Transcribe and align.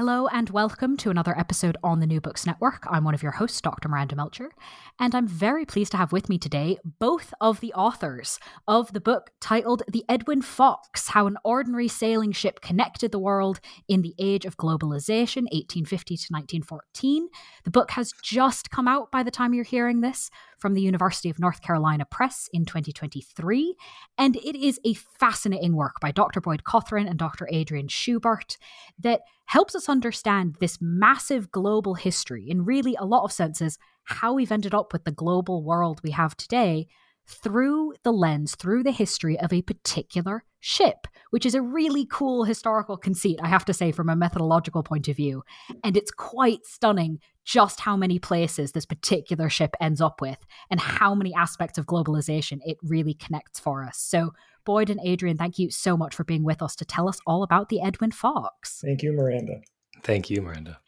Hello 0.00 0.28
and 0.28 0.48
welcome 0.48 0.96
to 0.96 1.10
another 1.10 1.38
episode 1.38 1.76
on 1.84 2.00
the 2.00 2.06
New 2.06 2.22
Books 2.22 2.46
Network. 2.46 2.86
I'm 2.88 3.04
one 3.04 3.12
of 3.12 3.22
your 3.22 3.32
hosts, 3.32 3.60
Dr. 3.60 3.86
Miranda 3.86 4.16
Melcher, 4.16 4.54
and 4.98 5.14
I'm 5.14 5.26
very 5.26 5.64
pleased 5.64 5.92
to 5.92 5.98
have 5.98 6.12
with 6.12 6.28
me 6.28 6.38
today 6.38 6.78
both 6.98 7.32
of 7.40 7.60
the 7.60 7.72
authors 7.74 8.38
of 8.66 8.92
the 8.92 9.00
book 9.00 9.30
titled 9.40 9.82
The 9.88 10.04
Edwin 10.08 10.42
Fox 10.42 11.08
How 11.08 11.26
an 11.26 11.36
Ordinary 11.44 11.88
Sailing 11.88 12.32
Ship 12.32 12.60
Connected 12.60 13.12
the 13.12 13.18
World 13.18 13.60
in 13.88 14.02
the 14.02 14.14
Age 14.18 14.44
of 14.44 14.56
Globalization, 14.56 15.44
1850 15.52 16.16
to 16.16 16.26
1914. 16.30 17.28
The 17.64 17.70
book 17.70 17.92
has 17.92 18.12
just 18.22 18.70
come 18.70 18.88
out 18.88 19.10
by 19.10 19.22
the 19.22 19.30
time 19.30 19.54
you're 19.54 19.64
hearing 19.64 20.00
this 20.00 20.30
from 20.58 20.74
the 20.74 20.82
University 20.82 21.30
of 21.30 21.38
North 21.38 21.62
Carolina 21.62 22.04
Press 22.04 22.48
in 22.52 22.64
2023, 22.64 23.74
and 24.18 24.36
it 24.36 24.56
is 24.56 24.78
a 24.84 24.94
fascinating 24.94 25.74
work 25.74 26.00
by 26.00 26.10
Dr. 26.10 26.40
Boyd 26.40 26.64
Cothran 26.64 27.08
and 27.08 27.18
Dr. 27.18 27.48
Adrian 27.50 27.88
Shubert 27.88 28.56
that 28.98 29.22
helps 29.46 29.74
us 29.74 29.88
understand 29.88 30.56
this 30.60 30.78
massive 30.80 31.50
global 31.50 31.94
history 31.94 32.48
in 32.48 32.64
really 32.64 32.94
a 33.00 33.04
lot 33.04 33.24
of 33.24 33.32
senses 33.32 33.78
how 34.10 34.32
we've 34.34 34.52
ended 34.52 34.74
up 34.74 34.92
with 34.92 35.04
the 35.04 35.12
global 35.12 35.62
world 35.62 36.00
we 36.02 36.10
have 36.10 36.36
today 36.36 36.88
through 37.26 37.94
the 38.02 38.12
lens, 38.12 38.56
through 38.56 38.82
the 38.82 38.90
history 38.90 39.38
of 39.38 39.52
a 39.52 39.62
particular 39.62 40.44
ship, 40.58 41.06
which 41.30 41.46
is 41.46 41.54
a 41.54 41.62
really 41.62 42.06
cool 42.10 42.44
historical 42.44 42.96
conceit, 42.96 43.38
I 43.42 43.48
have 43.48 43.64
to 43.66 43.72
say, 43.72 43.92
from 43.92 44.08
a 44.08 44.16
methodological 44.16 44.82
point 44.82 45.08
of 45.08 45.16
view. 45.16 45.42
And 45.84 45.96
it's 45.96 46.10
quite 46.10 46.66
stunning 46.66 47.20
just 47.44 47.80
how 47.80 47.96
many 47.96 48.18
places 48.18 48.72
this 48.72 48.84
particular 48.84 49.48
ship 49.48 49.74
ends 49.80 50.00
up 50.00 50.20
with 50.20 50.38
and 50.70 50.80
how 50.80 51.14
many 51.14 51.32
aspects 51.34 51.78
of 51.78 51.86
globalization 51.86 52.58
it 52.64 52.78
really 52.82 53.14
connects 53.14 53.58
for 53.58 53.84
us. 53.84 53.98
So, 53.98 54.32
Boyd 54.66 54.90
and 54.90 55.00
Adrian, 55.02 55.38
thank 55.38 55.58
you 55.58 55.70
so 55.70 55.96
much 55.96 56.14
for 56.14 56.24
being 56.24 56.44
with 56.44 56.60
us 56.60 56.76
to 56.76 56.84
tell 56.84 57.08
us 57.08 57.18
all 57.26 57.42
about 57.42 57.70
the 57.70 57.80
Edwin 57.80 58.10
Fox. 58.10 58.80
Thank 58.84 59.02
you, 59.02 59.12
Miranda. 59.12 59.60
Thank 60.02 60.28
you, 60.28 60.42
Miranda. 60.42 60.78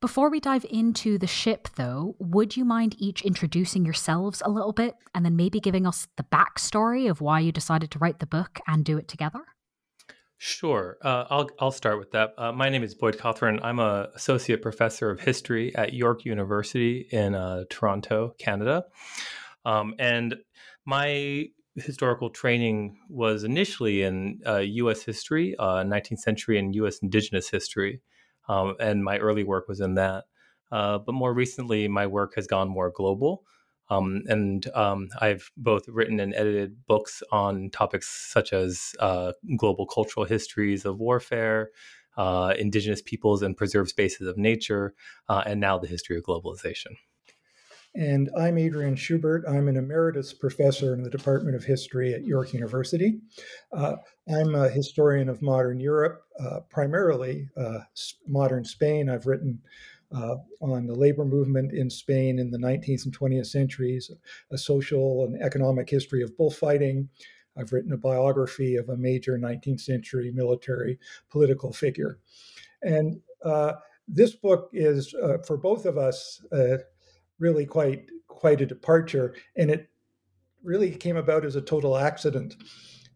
Before 0.00 0.30
we 0.30 0.38
dive 0.38 0.64
into 0.70 1.18
the 1.18 1.26
ship, 1.26 1.66
though, 1.74 2.14
would 2.20 2.56
you 2.56 2.64
mind 2.64 2.94
each 2.98 3.22
introducing 3.22 3.84
yourselves 3.84 4.40
a 4.44 4.48
little 4.48 4.72
bit 4.72 4.94
and 5.12 5.24
then 5.24 5.34
maybe 5.34 5.58
giving 5.58 5.88
us 5.88 6.06
the 6.16 6.22
backstory 6.22 7.10
of 7.10 7.20
why 7.20 7.40
you 7.40 7.50
decided 7.50 7.90
to 7.90 7.98
write 7.98 8.20
the 8.20 8.26
book 8.26 8.60
and 8.68 8.84
do 8.84 8.96
it 8.96 9.08
together? 9.08 9.40
Sure. 10.36 10.98
Uh, 11.02 11.24
I'll, 11.28 11.50
I'll 11.58 11.72
start 11.72 11.98
with 11.98 12.12
that. 12.12 12.32
Uh, 12.38 12.52
my 12.52 12.68
name 12.68 12.84
is 12.84 12.94
Boyd 12.94 13.18
Cothran. 13.18 13.58
I'm 13.60 13.80
an 13.80 14.06
associate 14.14 14.62
professor 14.62 15.10
of 15.10 15.18
history 15.18 15.74
at 15.74 15.94
York 15.94 16.24
University 16.24 17.08
in 17.10 17.34
uh, 17.34 17.64
Toronto, 17.68 18.36
Canada. 18.38 18.84
Um, 19.64 19.94
and 19.98 20.36
my 20.86 21.46
historical 21.74 22.30
training 22.30 23.00
was 23.08 23.42
initially 23.42 24.02
in 24.02 24.38
U.S. 24.46 25.00
Uh, 25.00 25.02
history, 25.06 25.56
19th 25.58 26.12
uh, 26.12 26.16
century, 26.16 26.56
and 26.56 26.72
U.S. 26.76 26.98
indigenous 27.02 27.50
history. 27.50 28.00
Um, 28.48 28.74
and 28.80 29.04
my 29.04 29.18
early 29.18 29.44
work 29.44 29.68
was 29.68 29.80
in 29.80 29.94
that. 29.94 30.24
Uh, 30.70 30.98
but 30.98 31.12
more 31.12 31.32
recently, 31.32 31.88
my 31.88 32.06
work 32.06 32.34
has 32.36 32.46
gone 32.46 32.68
more 32.68 32.90
global. 32.90 33.44
Um, 33.90 34.22
and 34.26 34.66
um, 34.74 35.08
I've 35.20 35.50
both 35.56 35.88
written 35.88 36.20
and 36.20 36.34
edited 36.34 36.86
books 36.86 37.22
on 37.32 37.70
topics 37.70 38.08
such 38.30 38.52
as 38.52 38.92
uh, 39.00 39.32
global 39.56 39.86
cultural 39.86 40.26
histories 40.26 40.84
of 40.84 40.98
warfare, 40.98 41.70
uh, 42.18 42.52
indigenous 42.58 43.00
peoples 43.00 43.42
and 43.42 43.56
preserved 43.56 43.88
spaces 43.88 44.26
of 44.26 44.36
nature, 44.36 44.94
uh, 45.28 45.42
and 45.46 45.60
now 45.60 45.78
the 45.78 45.86
history 45.86 46.18
of 46.18 46.24
globalization. 46.24 46.96
And 47.94 48.28
I'm 48.36 48.58
Adrian 48.58 48.94
Shubert. 48.94 49.48
I'm 49.48 49.66
an 49.66 49.76
emeritus 49.76 50.34
professor 50.34 50.92
in 50.92 51.02
the 51.02 51.10
Department 51.10 51.56
of 51.56 51.64
History 51.64 52.12
at 52.12 52.24
York 52.24 52.52
University. 52.52 53.18
Uh, 53.72 53.96
I'm 54.28 54.54
a 54.54 54.68
historian 54.68 55.28
of 55.28 55.40
modern 55.40 55.80
Europe, 55.80 56.22
uh, 56.38 56.60
primarily 56.68 57.48
uh, 57.56 57.80
modern 58.26 58.64
Spain. 58.64 59.08
I've 59.08 59.26
written 59.26 59.60
uh, 60.14 60.36
on 60.60 60.86
the 60.86 60.94
labor 60.94 61.24
movement 61.24 61.72
in 61.72 61.88
Spain 61.88 62.38
in 62.38 62.50
the 62.50 62.58
19th 62.58 63.06
and 63.06 63.18
20th 63.18 63.46
centuries, 63.46 64.10
a 64.50 64.58
social 64.58 65.24
and 65.24 65.40
economic 65.42 65.88
history 65.88 66.22
of 66.22 66.36
bullfighting. 66.36 67.08
I've 67.56 67.72
written 67.72 67.92
a 67.92 67.98
biography 67.98 68.76
of 68.76 68.90
a 68.90 68.96
major 68.96 69.38
19th 69.38 69.80
century 69.80 70.30
military 70.30 70.98
political 71.30 71.72
figure. 71.72 72.18
And 72.82 73.20
uh, 73.42 73.74
this 74.06 74.36
book 74.36 74.70
is, 74.72 75.14
uh, 75.14 75.38
for 75.46 75.56
both 75.56 75.86
of 75.86 75.96
us, 75.98 76.42
really 77.38 77.66
quite 77.66 78.06
quite 78.26 78.60
a 78.60 78.66
departure, 78.66 79.34
and 79.56 79.70
it 79.70 79.90
really 80.62 80.90
came 80.90 81.16
about 81.16 81.44
as 81.44 81.56
a 81.56 81.60
total 81.60 81.96
accident. 81.96 82.56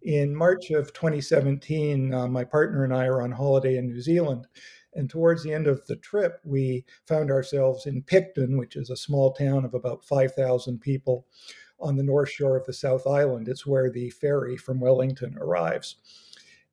In 0.02 0.34
March 0.34 0.70
of 0.70 0.92
2017, 0.92 2.12
uh, 2.12 2.26
my 2.26 2.44
partner 2.44 2.82
and 2.82 2.92
I 2.92 3.06
are 3.06 3.22
on 3.22 3.30
holiday 3.30 3.76
in 3.76 3.86
New 3.86 4.00
Zealand. 4.00 4.46
And 4.94 5.08
towards 5.08 5.42
the 5.42 5.54
end 5.54 5.66
of 5.66 5.86
the 5.86 5.96
trip, 5.96 6.40
we 6.44 6.84
found 7.06 7.30
ourselves 7.30 7.86
in 7.86 8.02
Picton, 8.02 8.58
which 8.58 8.76
is 8.76 8.90
a 8.90 8.96
small 8.96 9.32
town 9.32 9.64
of 9.64 9.74
about 9.74 10.04
5,000 10.04 10.80
people 10.80 11.26
on 11.80 11.96
the 11.96 12.02
north 12.02 12.30
shore 12.30 12.56
of 12.56 12.66
the 12.66 12.72
South 12.72 13.06
Island. 13.06 13.48
It's 13.48 13.66
where 13.66 13.90
the 13.90 14.10
ferry 14.10 14.56
from 14.56 14.80
Wellington 14.80 15.36
arrives. 15.40 15.96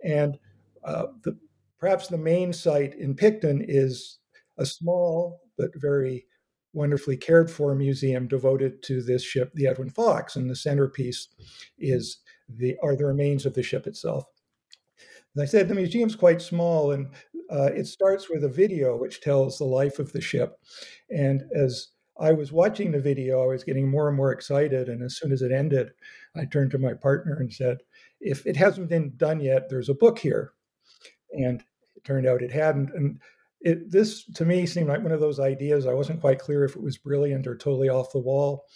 And 0.03 0.37
uh, 0.83 1.07
the, 1.23 1.37
perhaps 1.77 2.07
the 2.07 2.17
main 2.17 2.51
site 2.51 2.93
in 2.95 3.15
Picton 3.15 3.63
is 3.67 4.19
a 4.57 4.65
small 4.65 5.41
but 5.57 5.71
very 5.75 6.25
wonderfully 6.73 7.17
cared 7.17 7.49
for 7.49 7.73
museum 7.75 8.27
devoted 8.27 8.83
to 8.83 9.01
this 9.01 9.23
ship, 9.23 9.51
the 9.53 9.67
Edwin 9.67 9.89
Fox, 9.89 10.35
and 10.35 10.49
the 10.49 10.55
centerpiece 10.55 11.29
is 11.77 12.19
the 12.47 12.75
are 12.81 12.95
the 12.95 13.05
remains 13.05 13.45
of 13.45 13.53
the 13.53 13.63
ship 13.63 13.87
itself. 13.87 14.25
As 15.35 15.43
I 15.43 15.45
said, 15.45 15.67
the 15.67 15.75
museum's 15.75 16.15
quite 16.15 16.41
small, 16.41 16.91
and 16.91 17.07
uh, 17.51 17.69
it 17.75 17.87
starts 17.87 18.29
with 18.29 18.43
a 18.43 18.49
video 18.49 18.97
which 18.97 19.21
tells 19.21 19.57
the 19.57 19.65
life 19.65 19.99
of 19.99 20.11
the 20.11 20.21
ship. 20.21 20.59
And 21.09 21.43
as 21.55 21.89
I 22.19 22.33
was 22.33 22.51
watching 22.51 22.91
the 22.91 22.99
video, 22.99 23.41
I 23.41 23.47
was 23.47 23.63
getting 23.63 23.87
more 23.87 24.07
and 24.07 24.17
more 24.17 24.31
excited. 24.31 24.89
And 24.89 25.01
as 25.01 25.17
soon 25.17 25.31
as 25.31 25.41
it 25.41 25.51
ended, 25.51 25.91
I 26.35 26.45
turned 26.45 26.71
to 26.71 26.77
my 26.77 26.93
partner 26.93 27.37
and 27.39 27.51
said, 27.51 27.77
"If 28.19 28.45
it 28.45 28.57
hasn't 28.57 28.89
been 28.89 29.13
done 29.15 29.39
yet, 29.39 29.69
there's 29.69 29.89
a 29.89 29.93
book 29.93 30.19
here." 30.19 30.53
And 31.31 31.63
it 31.95 32.03
turned 32.03 32.27
out 32.27 32.41
it 32.41 32.51
hadn't. 32.51 32.91
And 32.93 33.19
it, 33.61 33.91
this 33.91 34.25
to 34.35 34.45
me 34.45 34.65
seemed 34.65 34.87
like 34.87 35.03
one 35.03 35.11
of 35.11 35.19
those 35.19 35.39
ideas. 35.39 35.85
I 35.85 35.93
wasn't 35.93 36.21
quite 36.21 36.39
clear 36.39 36.63
if 36.63 36.75
it 36.75 36.81
was 36.81 36.97
brilliant 36.97 37.47
or 37.47 37.55
totally 37.55 37.89
off 37.89 38.11
the 38.11 38.19
wall. 38.19 38.67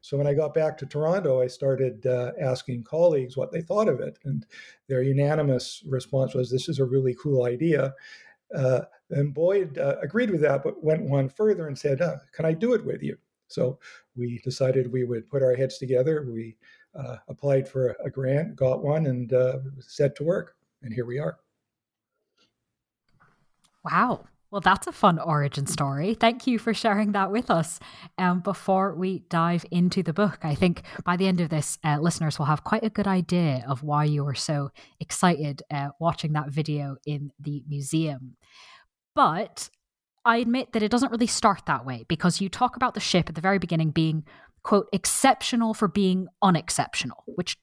So 0.00 0.16
when 0.16 0.26
I 0.26 0.34
got 0.34 0.52
back 0.52 0.76
to 0.78 0.86
Toronto, 0.86 1.40
I 1.40 1.46
started 1.46 2.04
uh, 2.06 2.32
asking 2.40 2.82
colleagues 2.82 3.36
what 3.36 3.52
they 3.52 3.60
thought 3.60 3.88
of 3.88 4.00
it, 4.00 4.18
and 4.24 4.44
their 4.88 5.02
unanimous 5.02 5.82
response 5.86 6.34
was, 6.34 6.50
"This 6.50 6.68
is 6.68 6.80
a 6.80 6.84
really 6.84 7.14
cool 7.14 7.44
idea." 7.44 7.94
Uh, 8.54 8.82
and 9.10 9.32
Boyd 9.32 9.78
uh, 9.78 9.96
agreed 10.02 10.30
with 10.30 10.40
that, 10.42 10.64
but 10.64 10.82
went 10.82 11.08
one 11.08 11.28
further 11.28 11.68
and 11.68 11.78
said, 11.78 12.00
uh, 12.00 12.16
"Can 12.32 12.44
I 12.44 12.52
do 12.52 12.74
it 12.74 12.84
with 12.84 13.02
you?" 13.02 13.16
So 13.46 13.78
we 14.16 14.40
decided 14.42 14.90
we 14.90 15.04
would 15.04 15.28
put 15.30 15.42
our 15.42 15.54
heads 15.54 15.78
together. 15.78 16.26
We 16.28 16.56
uh, 16.94 17.18
applied 17.28 17.68
for 17.68 17.96
a 18.04 18.10
grant, 18.10 18.56
got 18.56 18.82
one, 18.82 19.06
and 19.06 19.32
uh, 19.32 19.58
set 19.78 20.16
to 20.16 20.24
work. 20.24 20.56
And 20.82 20.92
here 20.92 21.06
we 21.06 21.18
are. 21.18 21.38
Wow. 23.84 24.24
Well, 24.50 24.60
that's 24.60 24.86
a 24.86 24.92
fun 24.92 25.18
origin 25.18 25.66
story. 25.66 26.12
Thank 26.12 26.46
you 26.46 26.58
for 26.58 26.74
sharing 26.74 27.12
that 27.12 27.32
with 27.32 27.50
us. 27.50 27.80
Um, 28.18 28.40
before 28.40 28.94
we 28.94 29.20
dive 29.30 29.64
into 29.70 30.02
the 30.02 30.12
book, 30.12 30.40
I 30.42 30.54
think 30.54 30.82
by 31.06 31.16
the 31.16 31.26
end 31.26 31.40
of 31.40 31.48
this, 31.48 31.78
uh, 31.82 31.98
listeners 31.98 32.38
will 32.38 32.46
have 32.46 32.62
quite 32.62 32.84
a 32.84 32.90
good 32.90 33.06
idea 33.06 33.64
of 33.66 33.82
why 33.82 34.04
you 34.04 34.24
were 34.24 34.34
so 34.34 34.70
excited 35.00 35.62
uh, 35.70 35.88
watching 35.98 36.34
that 36.34 36.50
video 36.50 36.96
in 37.06 37.30
the 37.40 37.62
museum. 37.66 38.36
But 39.14 39.70
I 40.26 40.36
admit 40.36 40.72
that 40.72 40.82
it 40.82 40.90
doesn't 40.90 41.10
really 41.10 41.26
start 41.26 41.62
that 41.66 41.86
way 41.86 42.04
because 42.06 42.42
you 42.42 42.50
talk 42.50 42.76
about 42.76 42.92
the 42.92 43.00
ship 43.00 43.30
at 43.30 43.34
the 43.34 43.40
very 43.40 43.58
beginning 43.58 43.90
being, 43.90 44.24
quote, 44.62 44.86
exceptional 44.92 45.72
for 45.72 45.88
being 45.88 46.28
unexceptional, 46.42 47.24
which 47.26 47.56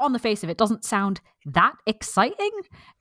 on 0.00 0.12
the 0.12 0.18
face 0.18 0.42
of 0.42 0.50
it 0.50 0.58
doesn't 0.58 0.84
sound 0.84 1.20
that 1.44 1.74
exciting. 1.86 2.50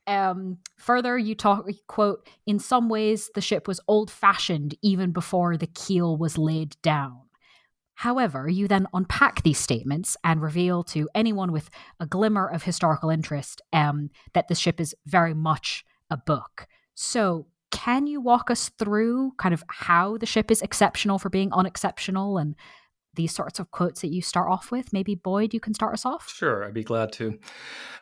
Um, 0.06 0.58
further, 0.78 1.18
you 1.18 1.34
talk 1.34 1.66
quote, 1.88 2.28
in 2.46 2.60
some 2.60 2.90
ways 2.90 3.32
the 3.34 3.42
ship 3.42 3.68
was 3.68 3.80
old 3.88 4.12
fashioned 4.12 4.76
even 4.82 5.12
before 5.12 5.58
the 5.58 5.68
keel 5.68 6.18
was 6.18 6.38
laid 6.38 6.76
down. 6.82 7.22
However, 7.96 8.48
you 8.48 8.68
then 8.68 8.88
unpack 8.94 9.44
these 9.44 9.58
statements 9.58 10.16
and 10.24 10.42
reveal 10.42 10.84
to 10.84 11.10
anyone 11.14 11.52
with 11.52 11.70
a 12.00 12.06
glimmer 12.06 12.48
of 12.48 12.64
historical 12.64 13.10
interest 13.10 13.62
um, 13.74 14.10
that 14.34 14.48
the 14.48 14.56
ship 14.56 14.80
is 14.80 14.96
very 15.06 15.34
much 15.34 15.84
a 16.10 16.16
book. 16.16 16.68
So, 16.96 17.48
can 17.72 18.08
you 18.08 18.20
walk 18.20 18.50
us 18.50 18.70
through 18.80 19.34
kind 19.38 19.54
of 19.54 19.64
how 19.70 20.18
the 20.18 20.26
ship 20.26 20.50
is 20.50 20.62
exceptional 20.62 21.20
for 21.20 21.30
being 21.30 21.52
unexceptional 21.54 22.38
and 22.38 22.56
these 23.16 23.34
sorts 23.34 23.60
of 23.60 23.72
quotes 23.72 24.02
that 24.02 24.10
you 24.10 24.22
start 24.22 24.50
off 24.50 24.72
with. 24.72 24.94
Maybe 24.94 25.16
Boyd, 25.16 25.54
you 25.54 25.60
can 25.60 25.74
start 25.74 25.94
us 25.94 26.06
off. 26.06 26.30
Sure, 26.30 26.66
I'd 26.66 26.74
be 26.74 26.84
glad 26.84 27.12
to. 27.14 27.40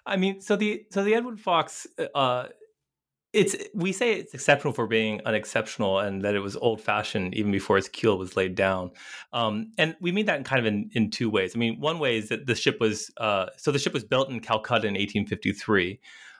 I 0.06 0.18
mean, 0.18 0.42
so 0.42 0.56
the 0.56 0.86
so 0.92 1.04
the 1.04 1.15
Edward 1.15 1.39
Fox, 1.39 1.88
uh, 2.15 2.48
it's 3.33 3.56
we 3.74 3.92
say 3.92 4.13
it's 4.13 4.33
exceptional 4.33 4.74
for 4.74 4.88
being 4.88 5.21
unexceptional, 5.25 6.00
and 6.00 6.24
that 6.24 6.36
it 6.36 6.39
was 6.39 6.56
old 6.56 6.81
fashioned 6.81 7.36
even 7.36 7.51
before 7.51 7.77
its 7.77 7.89
keel 7.89 8.18
was 8.18 8.36
laid 8.36 8.56
down. 8.56 8.92
Um, 9.33 9.71
and 9.77 9.95
we 10.01 10.12
mean 10.12 10.25
that 10.25 10.38
in 10.38 10.44
kind 10.44 10.59
of 10.59 10.65
in, 10.65 10.89
in 10.94 11.12
two 11.12 11.30
ways. 11.30 11.56
I 11.56 11.59
mean, 11.59 11.80
one 11.80 12.00
way 12.00 12.18
is 12.18 12.30
that 12.30 12.48
the 12.48 12.56
ship 12.56 12.77
was 12.80 13.12
uh, 13.18 13.48
so 13.57 13.71
the 13.71 13.80
ship 13.80 13.94
was 13.94 14.04
built 14.04 14.30
in 14.30 14.39
Calcutta 14.39 14.88
in 14.88 14.94
1853. 14.94 16.00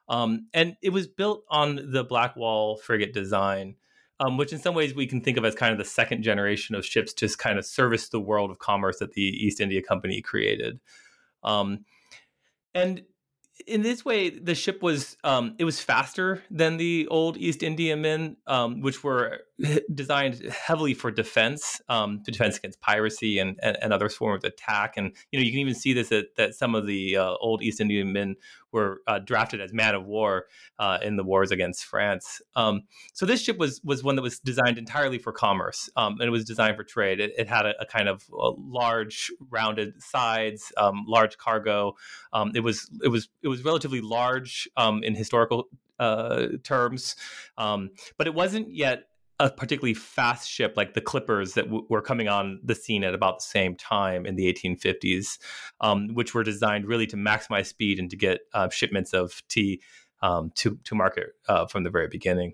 Um, 0.10 0.48
and 0.54 0.76
it 0.82 0.92
was 0.92 1.08
built 1.08 1.44
on 1.50 1.92
the 1.92 2.06
Blackwall 2.06 2.78
frigate 2.78 3.14
design, 3.14 3.76
um, 4.20 4.38
which 4.38 4.54
in 4.54 4.60
some 4.60 4.76
ways 4.76 4.96
we 4.96 5.08
can 5.08 5.22
think 5.22 5.38
of 5.38 5.46
as 5.46 5.56
kind 5.56 5.72
of 5.72 5.78
the 5.78 5.86
second 5.86 6.24
generation 6.24 6.76
of 6.76 6.86
ships 6.86 7.14
to 7.14 7.30
kind 7.38 7.60
of 7.60 7.66
service 7.66 8.10
the 8.10 8.20
world 8.20 8.52
of 8.52 8.60
commerce 8.60 9.00
that 9.00 9.14
the 9.14 9.22
East 9.22 9.62
India 9.62 9.82
Company 9.82 10.22
created. 10.22 10.80
Um, 11.44 11.86
and 12.74 13.04
in 13.66 13.82
this 13.82 14.06
way, 14.06 14.30
the 14.30 14.56
ship 14.56 14.82
was 14.82 15.18
um, 15.24 15.56
it 15.58 15.66
was 15.66 15.80
faster 15.80 16.44
than 16.52 16.78
the 16.78 17.08
old 17.08 17.38
East 17.38 17.64
Indiamen, 17.64 18.38
um, 18.48 18.82
which 18.82 19.04
were 19.04 19.42
designed 19.94 20.42
heavily 20.52 20.94
for 20.94 21.10
defense, 21.10 21.82
um, 21.90 22.22
to 22.24 22.32
defense 22.32 22.58
against 22.58 22.80
piracy 22.80 23.40
and, 23.40 23.60
and, 23.64 23.76
and, 23.82 23.92
other 23.92 24.08
forms 24.08 24.44
of 24.44 24.52
attack. 24.52 24.98
And 24.98 25.14
you 25.32 25.40
know, 25.40 25.44
you 25.44 25.52
can 25.52 25.60
even 25.60 25.74
see 25.74 25.94
this 25.94 26.10
that, 26.10 26.36
that 26.36 26.54
some 26.54 26.76
of 26.76 26.86
the 26.86 27.18
uh, 27.18 27.34
old 27.40 27.64
East 27.64 27.82
Indiamen 27.82 28.36
were 28.72 29.02
uh, 29.08 29.18
drafted 29.18 29.60
as 29.60 29.74
man 29.74 29.96
of 29.96 30.06
war 30.06 30.46
uh, 30.78 31.00
in 31.02 31.16
the 31.16 31.24
wars 31.24 31.50
against 31.50 31.86
France. 31.86 32.40
Um, 32.56 32.84
so 33.14 33.26
this 33.26 33.42
ship 33.42 33.58
was 33.58 33.82
was 33.84 34.04
one 34.04 34.16
that 34.16 34.22
was 34.22 34.40
designed 34.40 34.78
entirely 34.78 35.18
for 35.18 35.32
commerce, 35.32 35.90
um, 35.96 36.14
and 36.20 36.24
it 36.24 36.32
was 36.32 36.46
designed 36.46 36.78
for 36.78 36.84
trade. 36.84 37.20
It, 37.20 37.32
it 37.36 37.48
had 37.48 37.66
a, 37.66 37.82
a, 37.82 37.86
kind 37.86 38.08
of 38.08 38.24
a 38.32 38.52
large, 38.58 39.32
rounded 39.50 40.04
sides, 40.04 40.72
um, 40.78 41.06
large 41.08 41.38
cargo. 41.40 41.96
Um, 42.32 42.52
it 42.54 42.62
was 42.62 42.90
it 43.04 43.08
was 43.08 43.28
it 43.42 43.48
was 43.48 43.64
relatively 43.64 44.02
large 44.02 44.70
um, 44.78 45.02
in 45.02 45.16
historical 45.16 45.70
uh, 45.98 46.48
terms, 46.64 47.16
um, 47.58 47.90
but 48.18 48.28
it 48.28 48.36
wasn't 48.36 48.72
yet 48.72 49.06
a 49.40 49.50
particularly 49.52 49.94
fast 49.94 50.50
ship 50.50 50.74
like 50.76 50.94
the 50.94 51.02
Clippers 51.02 51.54
that 51.54 51.66
w- 51.66 51.86
were 51.90 52.02
coming 52.02 52.28
on 52.28 52.60
the 52.64 52.74
scene 52.74 53.04
at 53.04 53.14
about 53.14 53.40
the 53.40 53.46
same 53.46 53.76
time 53.76 54.26
in 54.26 54.36
the 54.36 54.52
1850s, 54.52 55.38
um, 55.82 56.10
which 56.14 56.34
were 56.34 56.44
designed 56.44 56.88
really 56.88 57.06
to 57.08 57.16
maximize 57.16 57.68
speed 57.68 58.00
and 58.00 58.10
to 58.10 58.18
get 58.18 58.42
uh, 58.54 58.70
shipments 58.70 59.14
of 59.14 59.44
tea 59.48 59.82
um, 60.22 60.52
to 60.56 60.78
to 60.84 60.96
market 60.96 61.28
uh, 61.48 61.68
from 61.68 61.84
the 61.84 61.90
very 61.90 62.08
beginning. 62.08 62.54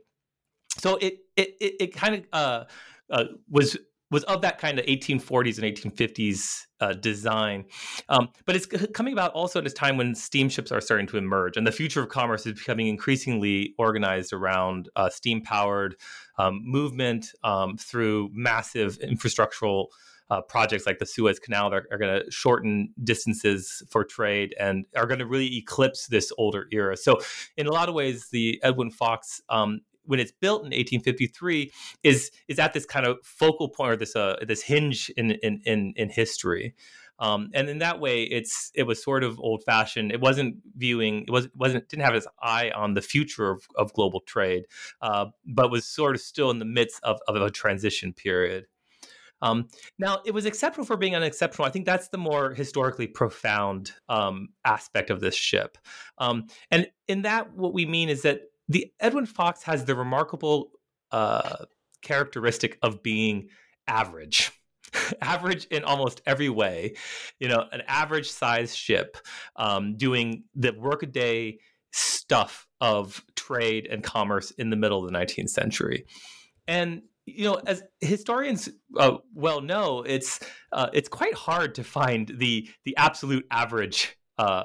So 0.78 0.98
it 0.98 1.20
it 1.38 1.56
it, 1.62 1.76
it 1.80 1.94
kind 1.94 2.16
of 2.16 2.26
uh, 2.34 2.64
uh 3.10 3.26
was 3.50 3.78
was 4.12 4.24
of 4.26 4.42
that 4.42 4.60
kind 4.60 4.78
of 4.78 4.86
1840s 4.86 5.58
and 5.58 5.76
1850s 5.76 6.62
uh, 6.80 6.94
design. 6.94 7.66
Um, 8.10 8.30
but 8.46 8.56
it's 8.56 8.68
coming 8.94 9.12
about 9.12 9.34
also 9.34 9.60
at 9.60 9.66
a 9.66 9.72
time 9.72 9.98
when 9.98 10.14
steamships 10.14 10.72
are 10.72 10.82
starting 10.82 11.08
to 11.08 11.18
emerge, 11.18 11.58
and 11.58 11.66
the 11.66 11.72
future 11.72 12.02
of 12.02 12.10
commerce 12.10 12.46
is 12.46 12.54
becoming 12.54 12.88
increasingly 12.88 13.74
organized 13.80 14.32
around 14.32 14.88
uh, 14.96 15.10
steam 15.10 15.42
powered 15.42 15.96
um, 16.38 16.62
movement 16.64 17.28
um, 17.44 17.78
through 17.78 18.30
massive 18.34 19.00
infrastructural. 19.00 19.88
Uh, 20.30 20.42
projects 20.42 20.88
like 20.88 20.98
the 20.98 21.06
Suez 21.06 21.38
Canal 21.38 21.70
that 21.70 21.84
are, 21.92 21.98
going 21.98 22.24
to 22.24 22.32
shorten 22.32 22.92
distances 23.04 23.84
for 23.90 24.04
trade 24.04 24.56
and 24.58 24.86
are 24.96 25.06
going 25.06 25.20
to 25.20 25.28
really 25.28 25.58
eclipse 25.58 26.08
this 26.08 26.32
older 26.38 26.66
era. 26.72 26.98
So, 26.98 27.20
in 27.58 27.68
a 27.68 27.72
lot 27.72 27.88
of 27.88 27.94
ways, 27.94 28.30
the 28.32 28.60
Edwin 28.64 28.90
Fox 28.90 29.42
um, 29.50 29.82
when 30.06 30.20
it's 30.20 30.32
built 30.32 30.62
in 30.62 30.68
1853 30.68 31.72
is 32.04 32.32
is 32.48 32.60
at 32.60 32.74
this 32.74 32.86
kind 32.86 33.06
of 33.06 33.18
focal 33.24 33.70
point 33.70 33.94
or 33.94 33.96
this 33.96 34.16
uh, 34.16 34.38
this 34.48 34.64
hinge 34.64 35.10
in 35.18 35.32
in 35.32 35.62
in, 35.66 35.94
in 35.96 36.10
history. 36.10 36.74
Um, 37.20 37.50
and 37.54 37.70
in 37.70 37.80
that 37.80 38.00
way, 38.00 38.24
it's 38.24 38.72
it 38.74 38.84
was 38.84 39.02
sort 39.02 39.24
of 39.24 39.40
old 39.40 39.64
fashioned. 39.64 40.12
It 40.12 40.20
wasn't 40.20 40.58
viewing 40.76 41.24
it 41.28 41.32
was 41.32 41.48
wasn't 41.56 41.88
didn't 41.90 42.04
have 42.04 42.16
its 42.16 42.28
eye 42.42 42.72
on 42.76 42.94
the 42.94 43.02
future 43.02 43.52
of, 43.52 43.68
of 43.76 43.94
global 43.94 44.22
trade, 44.22 44.66
uh, 45.02 45.28
but 45.46 45.72
was 45.72 45.86
sort 45.86 46.16
of 46.16 46.22
still 46.22 46.50
in 46.50 46.60
the 46.60 46.66
midst 46.66 47.00
of, 47.04 47.20
of 47.28 47.36
a 47.36 47.50
transition 47.50 48.14
period. 48.14 48.66
Um, 49.42 49.68
now, 50.00 50.20
it 50.26 50.34
was 50.34 50.46
exceptional 50.46 50.86
for 50.86 50.96
being 50.96 51.18
unexceptional. 51.18 51.68
I 51.68 51.70
think 51.70 51.86
that's 51.86 52.08
the 52.08 52.18
more 52.18 52.54
historically 52.54 53.08
profound 53.08 53.92
um, 54.08 54.50
aspect 54.64 55.10
of 55.10 55.20
this 55.20 55.36
ship. 55.36 55.78
Um, 56.18 56.48
and 56.72 56.88
in 57.10 57.24
that, 57.24 57.54
what 57.54 57.74
we 57.74 57.86
mean 57.86 58.08
is 58.08 58.22
that 58.22 58.44
the 58.70 58.92
Edwin 59.02 59.26
Fox 59.26 59.62
has 59.64 59.84
the 59.84 59.96
remarkable 59.96 60.72
uh, 61.12 61.66
characteristic 62.02 62.80
of 62.82 63.04
being 63.04 63.50
average. 63.86 64.54
average 65.22 65.66
in 65.66 65.84
almost 65.84 66.22
every 66.26 66.50
way, 66.50 66.96
you 67.40 67.48
know, 67.48 67.66
an 67.72 67.82
average 67.88 68.30
size 68.30 68.76
ship 68.76 69.18
um, 69.56 69.96
doing 69.98 70.44
the 70.56 70.74
workaday 70.78 71.58
stuff 71.92 72.68
of 72.82 73.24
trade 73.36 73.88
and 73.90 74.04
commerce 74.04 74.52
in 74.52 74.70
the 74.70 74.76
middle 74.76 75.06
of 75.06 75.12
the 75.12 75.18
19th 75.18 75.50
century. 75.50 76.06
And 76.68 77.04
you 77.26 77.46
know, 77.46 77.62
as 77.66 77.84
historians 78.02 78.68
uh, 78.98 79.18
well 79.34 79.62
know, 79.62 80.02
it's 80.02 80.40
uh, 80.72 80.90
it's 80.94 81.08
quite 81.08 81.34
hard 81.34 81.76
to 81.76 81.84
find 81.84 82.28
the 82.28 82.70
the 82.84 82.98
absolute 82.98 83.46
average 83.50 84.18
uh, 84.38 84.64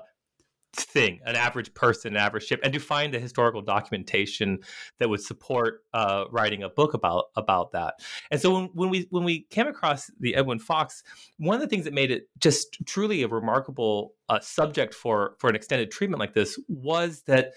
thing, 0.75 1.21
an 1.25 1.35
average 1.35 1.73
person, 1.75 2.15
an 2.15 2.23
average 2.23 2.45
ship, 2.45 2.61
and 2.63 2.73
to 2.73 2.79
find 2.79 3.13
the 3.13 3.19
historical 3.19 3.63
documentation 3.63 4.59
that 4.99 5.09
would 5.09 5.21
support 5.21 5.83
uh, 5.95 6.25
writing 6.31 6.63
a 6.63 6.69
book 6.69 6.95
about 6.95 7.27
about 7.37 7.73
that. 7.73 7.95
And 8.31 8.41
so 8.41 8.55
when, 8.55 8.65
when, 8.75 8.91
we 8.91 9.07
when 9.11 9.25
we 9.25 9.43
came 9.51 9.67
across 9.67 10.11
the 10.21 10.35
Edwin 10.35 10.59
Fox, 10.59 11.03
one 11.39 11.55
of 11.55 11.61
the 11.61 11.69
things 11.69 11.85
that 11.85 11.95
made 11.95 12.11
it 12.11 12.29
just 12.39 12.79
truly 12.87 13.23
a 13.23 13.29
remarkable 13.29 14.15
uh, 14.29 14.41
subject 14.41 14.95
for 14.95 15.37
for 15.39 15.49
an 15.49 15.57
extended 15.57 15.91
treatment 15.91 16.21
like 16.21 16.35
this 16.35 16.59
was 16.69 17.23
that 17.23 17.53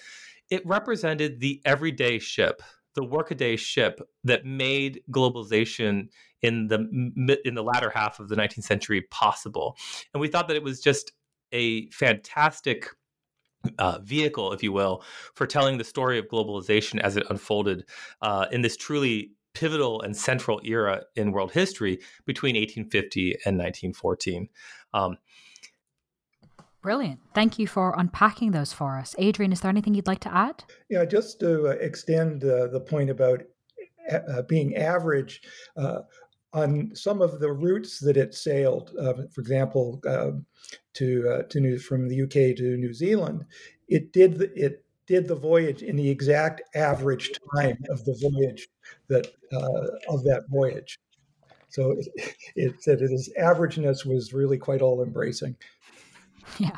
it 0.50 0.66
represented 0.66 1.40
the 1.40 1.62
everyday 1.66 2.20
ship 2.20 2.62
the 2.94 3.04
workaday 3.04 3.56
ship 3.56 4.02
that 4.26 4.46
made 4.46 5.02
globalization 5.10 6.10
in 6.42 6.68
the 6.68 7.40
in 7.46 7.56
the 7.56 7.64
latter 7.64 7.90
half 7.90 8.20
of 8.20 8.28
the 8.28 8.36
19th 8.36 8.64
century 8.64 9.02
possible 9.12 9.78
and 10.14 10.20
we 10.20 10.28
thought 10.28 10.50
that 10.50 10.58
it 10.58 10.64
was 10.64 10.82
just 10.82 11.14
a 11.54 11.90
fantastic 11.90 12.90
uh, 13.80 14.00
vehicle, 14.00 14.54
if 14.54 14.64
you 14.64 14.72
will, 14.72 15.04
for 15.34 15.46
telling 15.46 15.78
the 15.78 15.84
story 15.84 16.18
of 16.18 16.28
globalization 16.28 17.00
as 17.00 17.18
it 17.18 17.26
unfolded 17.30 17.86
uh, 18.22 18.48
in 18.52 18.62
this 18.62 18.78
truly 18.78 19.32
pivotal 19.54 20.02
and 20.02 20.16
central 20.16 20.62
era 20.64 21.04
in 21.16 21.32
world 21.32 21.52
history 21.52 22.00
between 22.26 22.56
1850 22.56 23.32
and 23.46 23.58
1914. 23.58 24.50
Um, 24.94 25.18
Brilliant. 26.82 27.20
Thank 27.36 27.60
you 27.60 27.68
for 27.68 27.94
unpacking 27.96 28.52
those 28.52 28.74
for 28.74 28.98
us. 28.98 29.14
Adrian, 29.20 29.52
is 29.52 29.62
there 29.62 29.70
anything 29.70 29.94
you'd 29.94 30.08
like 30.08 30.22
to 30.22 30.34
add? 30.34 30.64
Yeah, 30.90 31.06
just 31.06 31.40
to 31.42 31.68
uh, 31.68 31.72
extend 31.74 32.44
uh, 32.44 32.68
the 32.68 32.80
point 32.80 33.12
about 33.12 33.44
uh, 34.12 34.42
being 34.44 34.76
average, 34.76 35.44
uh, 35.78 36.00
on 36.54 36.92
some 36.94 37.22
of 37.22 37.40
the 37.40 37.52
routes 37.52 38.00
that 38.00 38.18
it 38.18 38.34
sailed, 38.34 38.94
uh, 39.00 39.14
for 39.32 39.42
example, 39.42 40.02
uh, 40.08 40.32
to 40.94 41.30
uh, 41.30 41.44
to 41.44 41.60
New, 41.60 41.80
from 41.80 42.08
the 42.08 42.22
UK 42.24 42.56
to 42.58 42.78
New 42.78 42.94
Zealand, 42.94 43.46
it 43.88 44.12
did 44.12 44.38
the, 44.38 44.52
it 44.60 44.84
did 45.08 45.28
the 45.28 45.36
voyage 45.36 45.82
in 45.82 45.96
the 45.96 46.10
exact 46.10 46.62
average 46.76 47.32
time 47.56 47.78
of 47.90 48.04
the 48.06 48.18
voyage 48.22 48.68
that 49.08 49.28
uh, 49.54 50.14
of 50.14 50.24
that 50.24 50.44
voyage. 50.50 51.00
So 51.70 51.92
it, 51.92 52.36
it 52.56 52.84
said 52.84 53.02
its 53.02 53.30
averageness 53.40 54.06
was 54.06 54.34
really 54.34 54.58
quite 54.58 54.82
all 54.82 55.04
embracing. 55.04 55.56
Yeah. 56.58 56.78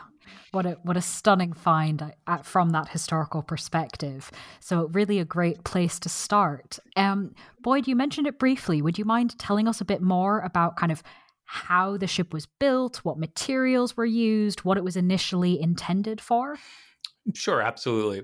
What 0.53 0.65
a 0.65 0.77
what 0.83 0.95
a 0.95 1.01
stunning 1.01 1.53
find 1.53 2.13
uh, 2.27 2.37
from 2.37 2.69
that 2.69 2.89
historical 2.89 3.41
perspective. 3.41 4.31
So 4.59 4.87
really 4.93 5.19
a 5.19 5.25
great 5.25 5.63
place 5.63 5.99
to 5.99 6.09
start. 6.09 6.79
Um, 6.95 7.33
Boyd, 7.61 7.87
you 7.87 7.95
mentioned 7.95 8.27
it 8.27 8.39
briefly. 8.39 8.81
Would 8.81 8.97
you 8.97 9.05
mind 9.05 9.37
telling 9.39 9.67
us 9.67 9.81
a 9.81 9.85
bit 9.85 10.01
more 10.01 10.39
about 10.41 10.77
kind 10.77 10.91
of 10.91 11.01
how 11.45 11.97
the 11.97 12.07
ship 12.07 12.33
was 12.33 12.45
built, 12.45 12.97
what 12.97 13.17
materials 13.17 13.97
were 13.97 14.05
used, 14.05 14.63
what 14.63 14.77
it 14.77 14.83
was 14.83 14.95
initially 14.95 15.59
intended 15.59 16.21
for? 16.21 16.57
Sure, 17.33 17.61
absolutely. 17.61 18.23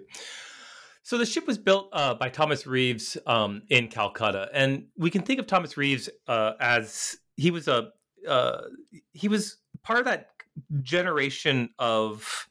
So 1.03 1.17
the 1.17 1.25
ship 1.25 1.48
was 1.48 1.57
built 1.57 1.89
uh, 1.93 2.13
by 2.13 2.29
Thomas 2.29 2.67
Reeves 2.67 3.17
um, 3.25 3.63
in 3.69 3.88
Calcutta, 3.88 4.50
and 4.53 4.86
we 4.98 5.09
can 5.09 5.24
think 5.24 5.39
of 5.39 5.48
Thomas 5.48 5.77
Reeves 5.77 6.09
uh, 6.27 6.53
as 6.59 7.17
he 7.36 7.50
was 7.50 7.67
a 7.67 7.89
uh, 8.27 8.62
he 9.13 9.27
was 9.27 9.57
part 9.81 10.00
of 10.00 10.05
that 10.05 10.27
generation 10.82 11.70
of 11.80 12.48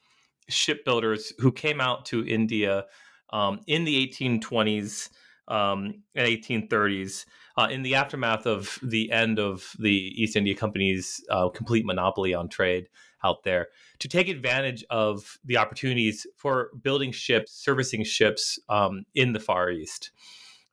shipbuilders 0.48 1.32
who 1.38 1.52
came 1.52 1.80
out 1.80 2.06
to 2.06 2.26
India 2.26 2.86
um, 3.30 3.60
in 3.66 3.84
the 3.84 4.08
1820s 4.08 5.10
um, 5.48 6.02
and 6.14 6.28
1830s 6.28 7.24
uh, 7.56 7.68
in 7.70 7.82
the 7.82 7.94
aftermath 7.94 8.46
of 8.46 8.78
the 8.82 9.10
end 9.10 9.38
of 9.38 9.72
the 9.78 9.90
East 9.90 10.36
India 10.36 10.54
Company's 10.54 11.22
uh, 11.30 11.48
complete 11.48 11.84
monopoly 11.84 12.34
on 12.34 12.48
trade 12.48 12.88
out 13.24 13.42
there 13.42 13.68
to 13.98 14.08
take 14.08 14.28
advantage 14.28 14.84
of 14.90 15.38
the 15.44 15.56
opportunities 15.56 16.26
for 16.36 16.70
building 16.82 17.10
ships, 17.10 17.52
servicing 17.52 18.04
ships 18.04 18.58
um, 18.68 19.04
in 19.14 19.32
the 19.32 19.40
Far 19.40 19.70
East. 19.70 20.12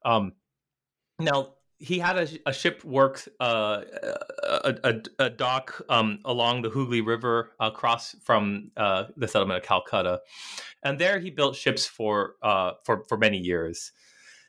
Um, 0.03 0.33
now, 1.19 1.54
he 1.79 1.99
had 1.99 2.17
a, 2.17 2.27
a 2.45 2.53
ship 2.53 2.83
work 2.83 3.27
uh, 3.39 3.81
a, 4.43 4.75
a, 4.83 5.01
a, 5.25 5.29
dock 5.29 5.81
um, 5.89 6.19
along 6.25 6.61
the 6.61 6.69
Hooghly 6.69 7.01
River 7.01 7.51
across 7.59 8.15
from 8.23 8.71
uh, 8.77 9.05
the 9.17 9.27
settlement 9.27 9.61
of 9.61 9.67
Calcutta, 9.67 10.21
and 10.83 10.99
there 10.99 11.19
he 11.19 11.29
built 11.29 11.55
ships 11.55 11.85
for 11.85 12.35
uh, 12.41 12.73
for 12.83 13.03
for 13.07 13.17
many 13.17 13.37
years. 13.37 13.91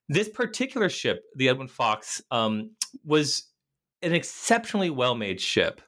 This 0.09 0.29
particular 0.29 0.89
ship, 0.89 1.25
the 1.35 1.49
Edwin 1.49 1.69
Fox, 1.69 2.23
um, 2.31 2.71
was 3.05 3.49
an 4.03 4.15
exceptionally 4.15 4.91
well 4.91 5.15
made 5.15 5.41
ship. 5.41 5.81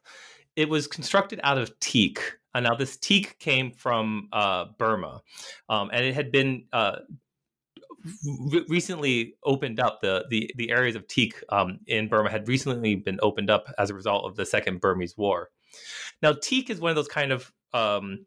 It 0.57 0.69
was 0.69 0.89
constructed 0.89 1.41
out 1.45 1.59
of 1.59 1.79
teak. 1.79 2.21
Uh, 2.55 2.61
now, 2.61 2.75
this 2.75 2.97
teak 2.97 3.39
came 3.39 3.71
from 3.71 4.29
uh, 4.33 4.67
Burma, 4.77 5.23
um, 5.69 5.91
and 5.93 6.05
it 6.05 6.15
had 6.15 6.33
been 6.33 6.65
uh, 8.07 8.61
recently 8.69 9.35
opened 9.45 9.81
up 9.81 10.01
the 10.01 10.25
the 10.31 10.51
the 10.57 10.71
areas 10.71 10.97
of 10.97 11.07
teak 11.09 11.43
um, 11.51 11.81
in 11.87 12.09
Burma 12.09 12.31
had 12.31 12.49
recently 12.49 12.95
been 12.95 13.19
opened 13.23 13.51
up 13.51 13.67
as 13.79 13.91
a 13.91 13.95
result 13.95 14.25
of 14.25 14.37
the 14.37 14.47
Second 14.47 14.81
Burmese 14.81 15.17
War. 15.17 15.51
Now, 16.23 16.33
teak 16.33 16.71
is 16.71 16.81
one 16.81 16.91
of 16.91 16.97
those 16.97 17.09
kind 17.09 17.33
of 17.33 17.53
um, 17.73 18.27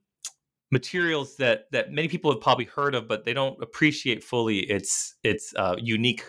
materials 0.72 1.36
that 1.38 1.66
that 1.72 1.92
many 1.92 2.08
people 2.08 2.32
have 2.32 2.42
probably 2.42 2.66
heard 2.66 2.96
of, 2.96 3.08
but 3.08 3.26
they 3.26 3.34
don't 3.34 3.62
appreciate 3.62 4.24
fully 4.24 4.60
its 4.60 5.16
its 5.24 5.54
uh, 5.56 5.76
unique 5.78 6.24